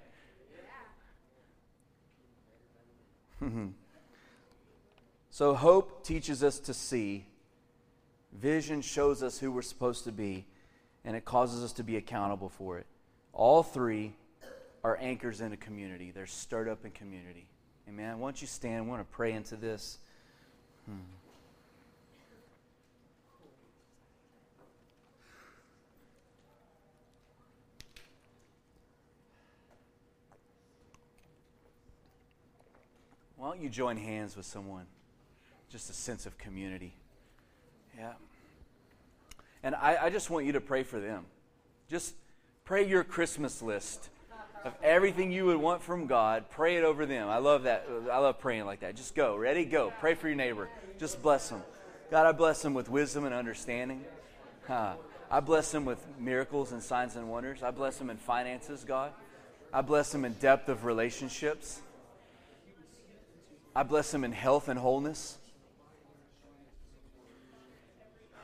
So, 5.29 5.53
hope 5.53 6.05
teaches 6.05 6.45
us 6.45 6.59
to 6.59 6.73
see, 6.73 7.25
vision 8.31 8.81
shows 8.81 9.21
us 9.21 9.37
who 9.37 9.51
we're 9.51 9.63
supposed 9.63 10.05
to 10.05 10.13
be, 10.13 10.47
and 11.03 11.13
it 11.13 11.25
causes 11.25 11.61
us 11.61 11.73
to 11.73 11.83
be 11.83 11.97
accountable 11.97 12.47
for 12.47 12.77
it. 12.77 12.85
All 13.33 13.61
three 13.61 14.13
are 14.81 14.97
anchors 15.01 15.41
in 15.41 15.51
a 15.51 15.57
community, 15.57 16.11
they're 16.11 16.25
stirred 16.25 16.69
up 16.69 16.85
in 16.85 16.91
community. 16.91 17.49
Amen. 17.89 18.17
Why 18.19 18.27
don't 18.27 18.39
you 18.39 18.47
stand? 18.47 18.77
I 18.77 18.81
want 18.87 19.01
to 19.01 19.13
pray 19.13 19.33
into 19.33 19.57
this. 19.57 19.97
Hmm. 20.85 20.99
Why 33.37 33.49
don't 33.49 33.61
you 33.61 33.69
join 33.69 33.97
hands 33.97 34.37
with 34.37 34.45
someone? 34.45 34.85
Just 35.69 35.89
a 35.89 35.93
sense 35.93 36.25
of 36.25 36.37
community. 36.37 36.93
Yeah. 37.97 38.13
And 39.63 39.75
I, 39.75 40.05
I 40.05 40.09
just 40.09 40.29
want 40.29 40.45
you 40.45 40.53
to 40.53 40.61
pray 40.61 40.83
for 40.83 40.99
them. 40.99 41.25
Just 41.89 42.13
pray 42.63 42.87
your 42.87 43.03
Christmas 43.03 43.61
list 43.61 44.09
of 44.63 44.73
everything 44.83 45.31
you 45.31 45.45
would 45.45 45.57
want 45.57 45.81
from 45.81 46.07
God. 46.07 46.49
Pray 46.49 46.77
it 46.77 46.83
over 46.83 47.05
them. 47.05 47.29
I 47.29 47.37
love 47.37 47.63
that. 47.63 47.87
I 48.11 48.17
love 48.17 48.39
praying 48.39 48.65
like 48.65 48.79
that. 48.81 48.95
Just 48.95 49.15
go. 49.15 49.35
Ready? 49.35 49.65
Go. 49.65 49.93
Pray 49.99 50.15
for 50.15 50.27
your 50.27 50.35
neighbor. 50.35 50.69
Just 50.97 51.21
bless 51.21 51.49
them. 51.49 51.61
God, 52.11 52.25
I 52.25 52.31
bless 52.31 52.61
them 52.61 52.73
with 52.73 52.89
wisdom 52.89 53.25
and 53.25 53.33
understanding. 53.33 54.03
Huh. 54.67 54.93
I 55.29 55.39
bless 55.39 55.71
them 55.71 55.85
with 55.85 56.03
miracles 56.19 56.71
and 56.71 56.81
signs 56.81 57.15
and 57.15 57.29
wonders. 57.29 57.63
I 57.63 57.71
bless 57.71 57.97
them 57.97 58.09
in 58.09 58.17
finances, 58.17 58.83
God. 58.83 59.11
I 59.73 59.81
bless 59.81 60.11
them 60.11 60.25
in 60.25 60.33
depth 60.33 60.69
of 60.69 60.85
relationships. 60.85 61.81
I 63.75 63.83
bless 63.83 64.11
them 64.11 64.23
in 64.23 64.31
health 64.31 64.69
and 64.69 64.79
wholeness. 64.79 65.37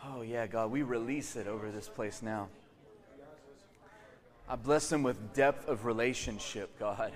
Oh, 0.03 0.23
yeah, 0.23 0.45
God, 0.45 0.71
we 0.71 0.81
release 0.81 1.35
it 1.35 1.47
over 1.47 1.71
this 1.71 1.87
place 1.87 2.21
now. 2.21 2.49
I 4.49 4.57
bless 4.57 4.89
them 4.89 5.03
with 5.03 5.33
depth 5.33 5.69
of 5.69 5.85
relationship, 5.85 6.77
God. 6.77 7.13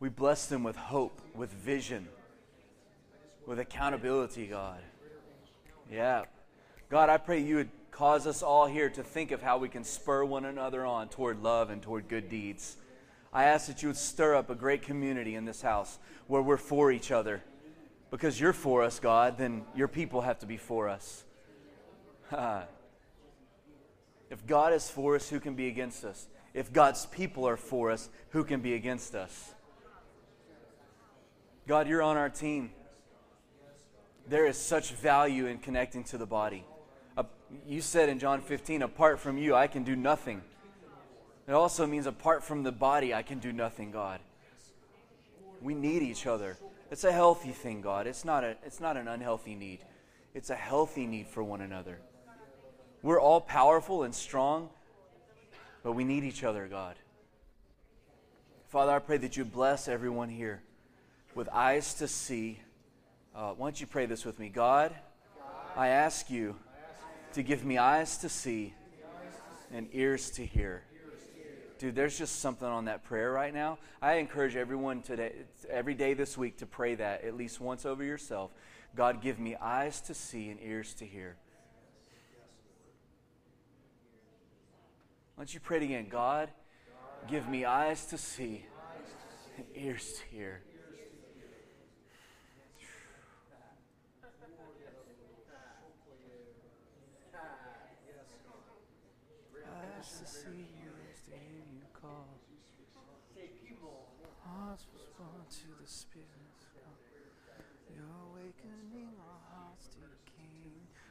We 0.00 0.08
bless 0.08 0.46
them 0.46 0.64
with 0.64 0.74
hope, 0.74 1.20
with 1.34 1.50
vision, 1.52 2.08
with 3.46 3.60
accountability, 3.60 4.48
God. 4.48 4.80
Yeah. 5.90 6.24
God, 6.90 7.10
I 7.10 7.18
pray 7.18 7.40
you 7.40 7.56
would 7.56 7.70
cause 7.92 8.26
us 8.26 8.42
all 8.42 8.66
here 8.66 8.90
to 8.90 9.04
think 9.04 9.30
of 9.30 9.40
how 9.40 9.58
we 9.58 9.68
can 9.68 9.84
spur 9.84 10.24
one 10.24 10.44
another 10.44 10.84
on 10.84 11.08
toward 11.08 11.42
love 11.42 11.70
and 11.70 11.80
toward 11.80 12.08
good 12.08 12.28
deeds. 12.28 12.76
I 13.34 13.44
ask 13.44 13.66
that 13.66 13.82
you 13.82 13.88
would 13.88 13.96
stir 13.96 14.36
up 14.36 14.48
a 14.48 14.54
great 14.54 14.82
community 14.82 15.34
in 15.34 15.44
this 15.44 15.60
house 15.60 15.98
where 16.28 16.40
we're 16.40 16.56
for 16.56 16.92
each 16.92 17.10
other. 17.10 17.42
Because 18.10 18.38
you're 18.38 18.52
for 18.52 18.84
us, 18.84 19.00
God, 19.00 19.36
then 19.38 19.64
your 19.74 19.88
people 19.88 20.20
have 20.20 20.38
to 20.38 20.46
be 20.46 20.56
for 20.56 20.88
us. 20.88 21.24
if 24.30 24.46
God 24.46 24.72
is 24.72 24.88
for 24.88 25.16
us, 25.16 25.28
who 25.28 25.40
can 25.40 25.54
be 25.56 25.66
against 25.66 26.04
us? 26.04 26.28
If 26.54 26.72
God's 26.72 27.06
people 27.06 27.48
are 27.48 27.56
for 27.56 27.90
us, 27.90 28.08
who 28.30 28.44
can 28.44 28.60
be 28.60 28.74
against 28.74 29.16
us? 29.16 29.52
God, 31.66 31.88
you're 31.88 32.02
on 32.02 32.16
our 32.16 32.30
team. 32.30 32.70
There 34.28 34.46
is 34.46 34.56
such 34.56 34.92
value 34.92 35.46
in 35.46 35.58
connecting 35.58 36.04
to 36.04 36.18
the 36.18 36.26
body. 36.26 36.64
You 37.66 37.80
said 37.80 38.08
in 38.08 38.18
John 38.18 38.40
15, 38.40 38.82
apart 38.82 39.18
from 39.18 39.38
you, 39.38 39.54
I 39.54 39.66
can 39.66 39.82
do 39.82 39.96
nothing. 39.96 40.42
It 41.46 41.52
also 41.52 41.86
means 41.86 42.06
apart 42.06 42.42
from 42.42 42.62
the 42.62 42.72
body, 42.72 43.12
I 43.12 43.22
can 43.22 43.38
do 43.38 43.52
nothing, 43.52 43.90
God. 43.90 44.20
We 45.60 45.74
need 45.74 46.02
each 46.02 46.26
other. 46.26 46.56
It's 46.90 47.04
a 47.04 47.12
healthy 47.12 47.50
thing, 47.50 47.80
God. 47.80 48.06
It's 48.06 48.24
not, 48.24 48.44
a, 48.44 48.56
it's 48.64 48.80
not 48.80 48.96
an 48.96 49.08
unhealthy 49.08 49.54
need. 49.54 49.80
It's 50.34 50.50
a 50.50 50.54
healthy 50.54 51.06
need 51.06 51.26
for 51.26 51.42
one 51.42 51.60
another. 51.60 51.98
We're 53.02 53.20
all 53.20 53.40
powerful 53.40 54.02
and 54.04 54.14
strong, 54.14 54.70
but 55.82 55.92
we 55.92 56.04
need 56.04 56.24
each 56.24 56.44
other, 56.44 56.66
God. 56.66 56.96
Father, 58.68 58.92
I 58.92 58.98
pray 58.98 59.18
that 59.18 59.36
you 59.36 59.44
bless 59.44 59.88
everyone 59.88 60.30
here 60.30 60.62
with 61.34 61.48
eyes 61.52 61.94
to 61.94 62.08
see. 62.08 62.60
Uh, 63.34 63.52
why 63.52 63.66
don't 63.66 63.80
you 63.80 63.86
pray 63.86 64.06
this 64.06 64.24
with 64.24 64.38
me? 64.38 64.48
God, 64.48 64.94
I 65.76 65.88
ask 65.88 66.30
you 66.30 66.56
to 67.34 67.42
give 67.42 67.64
me 67.64 67.78
eyes 67.78 68.16
to 68.18 68.28
see 68.28 68.72
and 69.72 69.88
ears 69.92 70.30
to 70.32 70.46
hear. 70.46 70.82
Dude, 71.84 71.94
there's 71.94 72.16
just 72.16 72.40
something 72.40 72.66
on 72.66 72.86
that 72.86 73.04
prayer 73.04 73.30
right 73.30 73.52
now. 73.52 73.76
I 74.00 74.14
encourage 74.14 74.56
everyone 74.56 75.02
today, 75.02 75.32
every 75.68 75.92
day 75.92 76.14
this 76.14 76.38
week, 76.38 76.56
to 76.60 76.66
pray 76.66 76.94
that 76.94 77.24
at 77.24 77.36
least 77.36 77.60
once 77.60 77.84
over 77.84 78.02
yourself. 78.02 78.52
God, 78.96 79.20
give 79.20 79.38
me 79.38 79.54
eyes 79.56 80.00
to 80.00 80.14
see 80.14 80.48
and 80.48 80.58
ears 80.62 80.94
to 80.94 81.04
hear. 81.04 81.36
Why 85.34 85.42
don't 85.42 85.52
you 85.52 85.60
pray 85.60 85.76
it 85.76 85.82
again? 85.82 86.06
God, 86.08 86.48
give 87.28 87.50
me 87.50 87.66
eyes 87.66 88.06
to 88.06 88.16
see 88.16 88.64
and 89.58 89.66
ears 89.74 90.10
to 90.14 90.34
hear. 90.34 90.62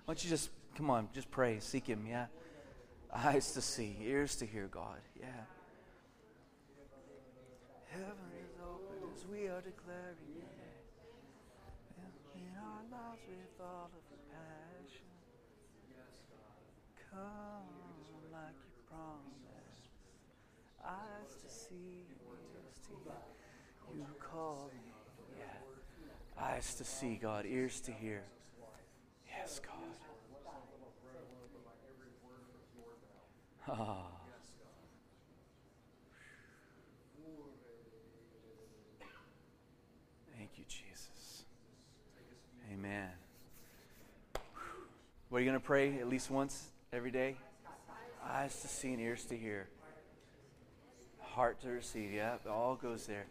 Why 0.06 0.14
don't 0.14 0.24
you 0.26 0.30
just, 0.30 0.50
come 0.76 0.90
on, 0.90 1.08
just 1.14 1.32
pray, 1.32 1.60
seek 1.60 1.88
Him, 1.88 2.06
yeah? 2.06 2.26
Eyes 3.16 3.54
to 3.54 3.62
see, 3.62 3.96
ears 4.02 4.36
to 4.38 4.46
hear 4.46 4.68
God, 4.68 5.00
yeah. 5.20 5.28
Heaven 7.90 8.30
is 8.44 8.60
open 8.62 9.10
as 9.16 9.26
we 9.28 9.48
are 9.48 9.62
declaring 9.62 10.18
your. 10.36 10.44
In 12.36 12.58
our 12.58 12.84
lives 12.92 13.22
with 13.30 13.62
all 13.62 13.90
of 13.94 14.04
your 14.10 14.20
passion. 14.30 15.14
Come 17.12 17.70
like 18.32 18.58
you 18.66 18.74
promised. 18.90 19.94
Eyes 20.84 21.42
to 21.42 21.50
see, 21.50 22.06
ears 22.28 22.80
to 22.84 22.90
hear. 23.04 23.33
You 23.96 24.06
call 24.20 24.72
me, 24.74 24.92
yeah. 25.38 26.44
Eyes 26.44 26.76
to 26.76 26.84
see, 26.84 27.16
God, 27.22 27.46
ears 27.46 27.80
to 27.82 27.92
hear. 27.92 28.24
Yes, 29.28 29.60
God. 29.60 29.74
Ah. 33.68 34.08
Thank 40.38 40.50
you, 40.58 40.66
Jesus. 40.68 41.46
Amen. 42.74 43.10
What 45.30 45.38
are 45.38 45.42
you 45.42 45.50
going 45.50 45.60
to 45.60 45.66
pray 45.66 46.00
at 46.00 46.10
least 46.10 46.30
once 46.30 46.72
every 46.92 47.12
day? 47.12 47.36
Eyes 48.26 48.60
to 48.62 48.68
see 48.68 48.92
and 48.94 49.02
ears 49.02 49.26
to 49.26 49.38
hear. 49.38 49.68
Heart 51.20 51.62
to 51.62 51.70
receive. 51.70 52.12
Yeah, 52.12 52.36
it 52.36 52.48
all 52.48 52.76
goes 52.76 53.06
there. 53.06 53.26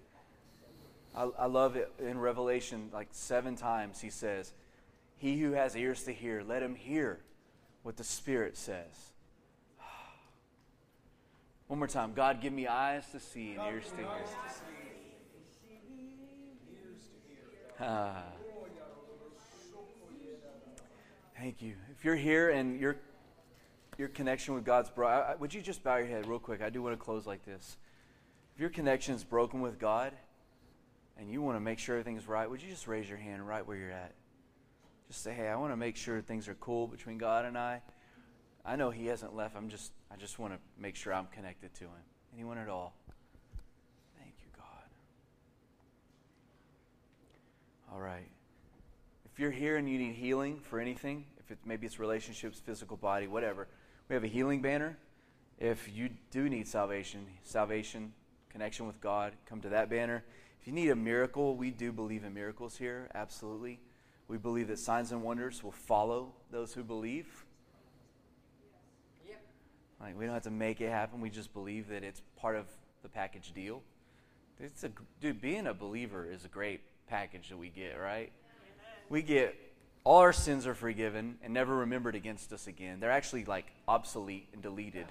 I, 1.14 1.28
I 1.38 1.46
love 1.46 1.76
it 1.76 1.92
in 1.98 2.18
Revelation, 2.18 2.88
like 2.92 3.08
seven 3.12 3.54
times 3.56 4.00
he 4.00 4.10
says, 4.10 4.52
He 5.18 5.38
who 5.40 5.52
has 5.52 5.76
ears 5.76 6.04
to 6.04 6.12
hear, 6.12 6.42
let 6.42 6.62
him 6.62 6.74
hear 6.74 7.20
what 7.82 7.96
the 7.96 8.04
Spirit 8.04 8.56
says. 8.56 9.12
One 11.66 11.78
more 11.78 11.88
time. 11.88 12.14
God, 12.14 12.40
give 12.40 12.52
me 12.52 12.66
eyes 12.66 13.04
to 13.12 13.20
see 13.20 13.54
and 13.54 13.74
ears 13.74 13.90
to 13.90 13.96
hear. 13.96 14.06
Ah. 17.80 18.22
Thank 21.38 21.60
you. 21.60 21.74
If 21.90 22.04
you're 22.04 22.14
here 22.16 22.50
and 22.50 22.78
your 22.80 22.96
your 23.98 24.08
connection 24.08 24.54
with 24.54 24.64
God's 24.64 24.88
broken, 24.88 25.38
would 25.38 25.52
you 25.52 25.60
just 25.60 25.82
bow 25.84 25.96
your 25.96 26.06
head 26.06 26.26
real 26.26 26.38
quick? 26.38 26.62
I 26.62 26.70
do 26.70 26.82
want 26.82 26.94
to 26.94 27.04
close 27.04 27.26
like 27.26 27.44
this. 27.44 27.76
If 28.54 28.60
your 28.60 28.70
connection 28.70 29.14
is 29.14 29.22
broken 29.24 29.60
with 29.60 29.78
God 29.78 30.14
and 31.18 31.30
you 31.30 31.42
want 31.42 31.56
to 31.56 31.60
make 31.60 31.78
sure 31.78 31.96
everything's 31.96 32.26
right, 32.26 32.48
would 32.48 32.62
you 32.62 32.70
just 32.70 32.86
raise 32.86 33.08
your 33.08 33.18
hand 33.18 33.46
right 33.46 33.66
where 33.66 33.76
you're 33.76 33.90
at? 33.90 34.14
Just 35.08 35.22
say, 35.22 35.32
"Hey, 35.32 35.48
I 35.48 35.56
want 35.56 35.72
to 35.72 35.76
make 35.76 35.96
sure 35.96 36.20
things 36.20 36.48
are 36.48 36.54
cool 36.54 36.86
between 36.86 37.18
God 37.18 37.44
and 37.44 37.56
I." 37.56 37.82
I 38.64 38.76
know 38.76 38.90
He 38.90 39.06
hasn't 39.06 39.34
left. 39.34 39.56
I'm 39.56 39.68
just 39.68 39.92
I 40.10 40.16
just 40.16 40.38
want 40.38 40.54
to 40.54 40.58
make 40.80 40.96
sure 40.96 41.12
I'm 41.12 41.26
connected 41.26 41.74
to 41.74 41.84
Him. 41.84 41.90
Anyone 42.34 42.58
at 42.58 42.68
all? 42.68 42.94
Thank 44.18 44.34
you, 44.40 44.48
God. 44.56 44.88
All 47.92 48.00
right. 48.00 48.28
If 49.32 49.38
you're 49.38 49.50
here 49.50 49.76
and 49.76 49.88
you 49.88 49.98
need 49.98 50.14
healing 50.14 50.60
for 50.60 50.78
anything, 50.78 51.24
if 51.38 51.50
it, 51.50 51.58
maybe 51.64 51.86
it's 51.86 51.98
relationships, 51.98 52.60
physical 52.60 52.96
body, 52.96 53.26
whatever, 53.26 53.66
we 54.08 54.14
have 54.14 54.24
a 54.24 54.28
healing 54.28 54.60
banner. 54.60 54.98
If 55.58 55.88
you 55.94 56.10
do 56.30 56.48
need 56.48 56.68
salvation, 56.68 57.26
salvation, 57.42 58.12
connection 58.50 58.86
with 58.86 59.00
God, 59.00 59.32
come 59.46 59.60
to 59.62 59.70
that 59.70 59.88
banner. 59.88 60.24
If 60.62 60.68
you 60.68 60.72
need 60.72 60.90
a 60.90 60.96
miracle, 60.96 61.56
we 61.56 61.72
do 61.72 61.90
believe 61.90 62.22
in 62.22 62.32
miracles 62.34 62.76
here, 62.76 63.08
absolutely. 63.16 63.80
We 64.28 64.38
believe 64.38 64.68
that 64.68 64.78
signs 64.78 65.10
and 65.10 65.24
wonders 65.24 65.64
will 65.64 65.72
follow 65.72 66.34
those 66.52 66.72
who 66.72 66.84
believe. 66.84 67.26
Like 70.00 70.16
we 70.16 70.24
don't 70.24 70.34
have 70.34 70.44
to 70.44 70.52
make 70.52 70.80
it 70.80 70.88
happen. 70.88 71.20
We 71.20 71.30
just 71.30 71.52
believe 71.52 71.88
that 71.88 72.04
it's 72.04 72.22
part 72.36 72.54
of 72.54 72.66
the 73.02 73.08
package 73.08 73.52
deal. 73.52 73.82
It's 74.60 74.84
a 74.84 74.90
dude. 75.20 75.40
Being 75.40 75.66
a 75.66 75.74
believer 75.74 76.28
is 76.30 76.44
a 76.44 76.48
great 76.48 76.80
package 77.08 77.48
that 77.48 77.56
we 77.56 77.68
get. 77.68 77.98
Right? 78.00 78.30
We 79.08 79.22
get 79.22 79.56
all 80.04 80.18
our 80.18 80.32
sins 80.32 80.64
are 80.68 80.74
forgiven 80.74 81.38
and 81.42 81.52
never 81.52 81.74
remembered 81.74 82.14
against 82.14 82.52
us 82.52 82.68
again. 82.68 83.00
They're 83.00 83.10
actually 83.10 83.46
like 83.46 83.66
obsolete 83.88 84.48
and 84.52 84.62
deleted, 84.62 85.06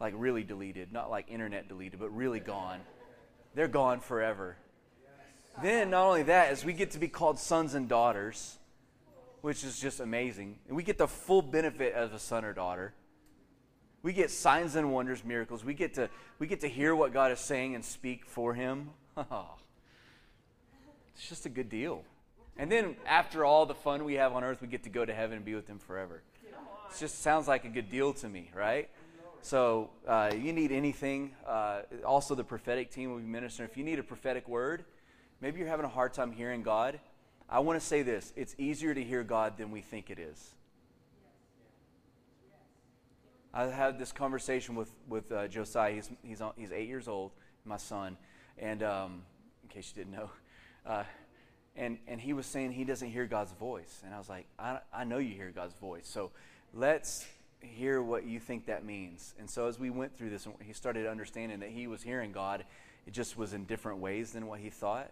like 0.00 0.14
really 0.16 0.42
deleted, 0.42 0.90
not 0.90 1.10
like 1.10 1.30
internet 1.30 1.68
deleted, 1.68 2.00
but 2.00 2.08
really 2.16 2.40
gone. 2.40 2.80
They're 3.54 3.68
gone 3.68 4.00
forever. 4.00 4.56
Then 5.62 5.90
not 5.90 6.06
only 6.06 6.22
that, 6.24 6.52
is 6.52 6.64
we 6.64 6.72
get 6.72 6.92
to 6.92 6.98
be 6.98 7.08
called 7.08 7.38
sons 7.38 7.74
and 7.74 7.88
daughters, 7.88 8.58
which 9.42 9.64
is 9.64 9.78
just 9.78 10.00
amazing. 10.00 10.58
And 10.68 10.76
we 10.76 10.82
get 10.82 10.98
the 10.98 11.08
full 11.08 11.42
benefit 11.42 11.94
as 11.94 12.12
a 12.12 12.18
son 12.18 12.44
or 12.44 12.52
daughter. 12.52 12.94
We 14.02 14.12
get 14.12 14.30
signs 14.30 14.76
and 14.76 14.92
wonders, 14.92 15.24
miracles. 15.24 15.64
We 15.64 15.74
get 15.74 15.94
to, 15.94 16.08
we 16.38 16.46
get 16.46 16.60
to 16.60 16.68
hear 16.68 16.94
what 16.94 17.12
God 17.12 17.32
is 17.32 17.40
saying 17.40 17.74
and 17.74 17.84
speak 17.84 18.24
for 18.24 18.54
Him. 18.54 18.90
it's 19.16 19.28
just 21.28 21.44
a 21.44 21.50
good 21.50 21.68
deal. 21.68 22.02
And 22.56 22.72
then 22.72 22.96
after 23.06 23.44
all 23.44 23.66
the 23.66 23.74
fun 23.74 24.04
we 24.04 24.14
have 24.14 24.32
on 24.32 24.42
earth, 24.42 24.62
we 24.62 24.68
get 24.68 24.84
to 24.84 24.90
go 24.90 25.04
to 25.04 25.12
heaven 25.12 25.36
and 25.36 25.44
be 25.44 25.54
with 25.54 25.68
Him 25.68 25.78
forever. 25.78 26.22
It 26.42 26.98
just 26.98 27.22
sounds 27.22 27.46
like 27.46 27.64
a 27.64 27.68
good 27.68 27.90
deal 27.90 28.12
to 28.14 28.28
me, 28.28 28.50
right? 28.54 28.88
So 29.42 29.90
uh, 30.06 30.32
you 30.34 30.52
need 30.52 30.72
anything. 30.72 31.32
Uh, 31.46 31.82
also, 32.04 32.34
the 32.34 32.44
prophetic 32.44 32.90
team 32.90 33.10
will 33.10 33.18
be 33.18 33.24
ministering. 33.24 33.68
If 33.70 33.76
you 33.76 33.84
need 33.84 33.98
a 33.98 34.02
prophetic 34.02 34.48
word, 34.48 34.84
maybe 35.40 35.58
you're 35.58 35.68
having 35.68 35.86
a 35.86 35.88
hard 35.88 36.12
time 36.12 36.32
hearing 36.32 36.62
God. 36.62 37.00
I 37.48 37.60
want 37.60 37.80
to 37.80 37.84
say 37.84 38.02
this: 38.02 38.32
it's 38.36 38.54
easier 38.58 38.94
to 38.94 39.02
hear 39.02 39.22
God 39.22 39.58
than 39.58 39.70
we 39.70 39.80
think 39.80 40.10
it 40.10 40.18
is. 40.18 40.54
I 43.52 43.64
had 43.64 43.98
this 43.98 44.12
conversation 44.12 44.76
with, 44.76 44.92
with 45.08 45.32
uh, 45.32 45.48
Josiah. 45.48 45.94
He's, 45.94 46.10
he's, 46.22 46.40
on, 46.40 46.52
he's 46.56 46.70
eight 46.70 46.86
years 46.86 47.08
old, 47.08 47.32
my 47.64 47.78
son. 47.78 48.16
And 48.58 48.82
um, 48.82 49.22
in 49.64 49.68
case 49.70 49.92
you 49.94 50.04
didn't 50.04 50.16
know, 50.16 50.30
uh, 50.86 51.02
and, 51.76 51.98
and 52.06 52.20
he 52.20 52.32
was 52.32 52.46
saying 52.46 52.72
he 52.72 52.84
doesn't 52.84 53.10
hear 53.10 53.26
God's 53.26 53.52
voice. 53.52 54.02
And 54.04 54.14
I 54.14 54.18
was 54.18 54.28
like, 54.28 54.46
I, 54.58 54.78
I 54.92 55.04
know 55.04 55.18
you 55.18 55.34
hear 55.34 55.50
God's 55.50 55.74
voice. 55.74 56.06
So 56.06 56.30
let's 56.72 57.26
hear 57.60 58.00
what 58.02 58.24
you 58.24 58.38
think 58.38 58.66
that 58.66 58.84
means. 58.84 59.34
And 59.38 59.50
so 59.50 59.66
as 59.66 59.78
we 59.78 59.90
went 59.90 60.16
through 60.16 60.30
this, 60.30 60.46
he 60.64 60.72
started 60.72 61.06
understanding 61.06 61.60
that 61.60 61.70
he 61.70 61.88
was 61.88 62.02
hearing 62.02 62.30
God. 62.30 62.64
It 63.06 63.12
just 63.12 63.36
was 63.36 63.52
in 63.52 63.64
different 63.64 63.98
ways 63.98 64.30
than 64.32 64.46
what 64.46 64.60
he 64.60 64.70
thought. 64.70 65.10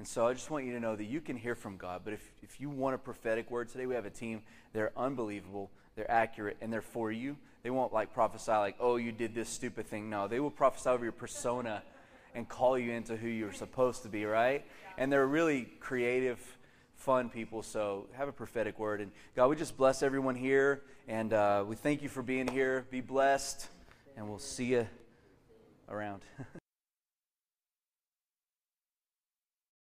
And 0.00 0.08
so 0.08 0.26
I 0.26 0.32
just 0.32 0.50
want 0.50 0.64
you 0.64 0.72
to 0.72 0.80
know 0.80 0.96
that 0.96 1.04
you 1.04 1.20
can 1.20 1.36
hear 1.36 1.54
from 1.54 1.76
God. 1.76 2.00
But 2.04 2.14
if, 2.14 2.32
if 2.42 2.58
you 2.58 2.70
want 2.70 2.94
a 2.94 2.98
prophetic 2.98 3.50
word 3.50 3.68
today, 3.68 3.84
we 3.84 3.94
have 3.94 4.06
a 4.06 4.10
team. 4.10 4.40
They're 4.72 4.92
unbelievable, 4.96 5.70
they're 5.94 6.10
accurate, 6.10 6.56
and 6.62 6.72
they're 6.72 6.80
for 6.80 7.12
you. 7.12 7.36
They 7.62 7.68
won't 7.68 7.92
like 7.92 8.14
prophesy 8.14 8.52
like, 8.52 8.76
oh, 8.80 8.96
you 8.96 9.12
did 9.12 9.34
this 9.34 9.50
stupid 9.50 9.86
thing. 9.86 10.08
No, 10.08 10.26
they 10.26 10.40
will 10.40 10.50
prophesy 10.50 10.88
over 10.88 11.04
your 11.04 11.12
persona 11.12 11.82
and 12.34 12.48
call 12.48 12.78
you 12.78 12.92
into 12.92 13.14
who 13.14 13.28
you're 13.28 13.52
supposed 13.52 14.02
to 14.04 14.08
be, 14.08 14.24
right? 14.24 14.64
And 14.96 15.12
they're 15.12 15.26
really 15.26 15.68
creative, 15.80 16.40
fun 16.96 17.28
people. 17.28 17.62
So 17.62 18.06
have 18.14 18.28
a 18.28 18.32
prophetic 18.32 18.78
word. 18.78 19.02
And 19.02 19.10
God, 19.36 19.48
we 19.48 19.56
just 19.56 19.76
bless 19.76 20.02
everyone 20.02 20.34
here. 20.34 20.80
And 21.08 21.34
uh, 21.34 21.62
we 21.68 21.76
thank 21.76 22.00
you 22.00 22.08
for 22.08 22.22
being 22.22 22.48
here. 22.48 22.86
Be 22.90 23.02
blessed. 23.02 23.68
And 24.16 24.30
we'll 24.30 24.38
see 24.38 24.64
you 24.64 24.88
around. 25.90 26.22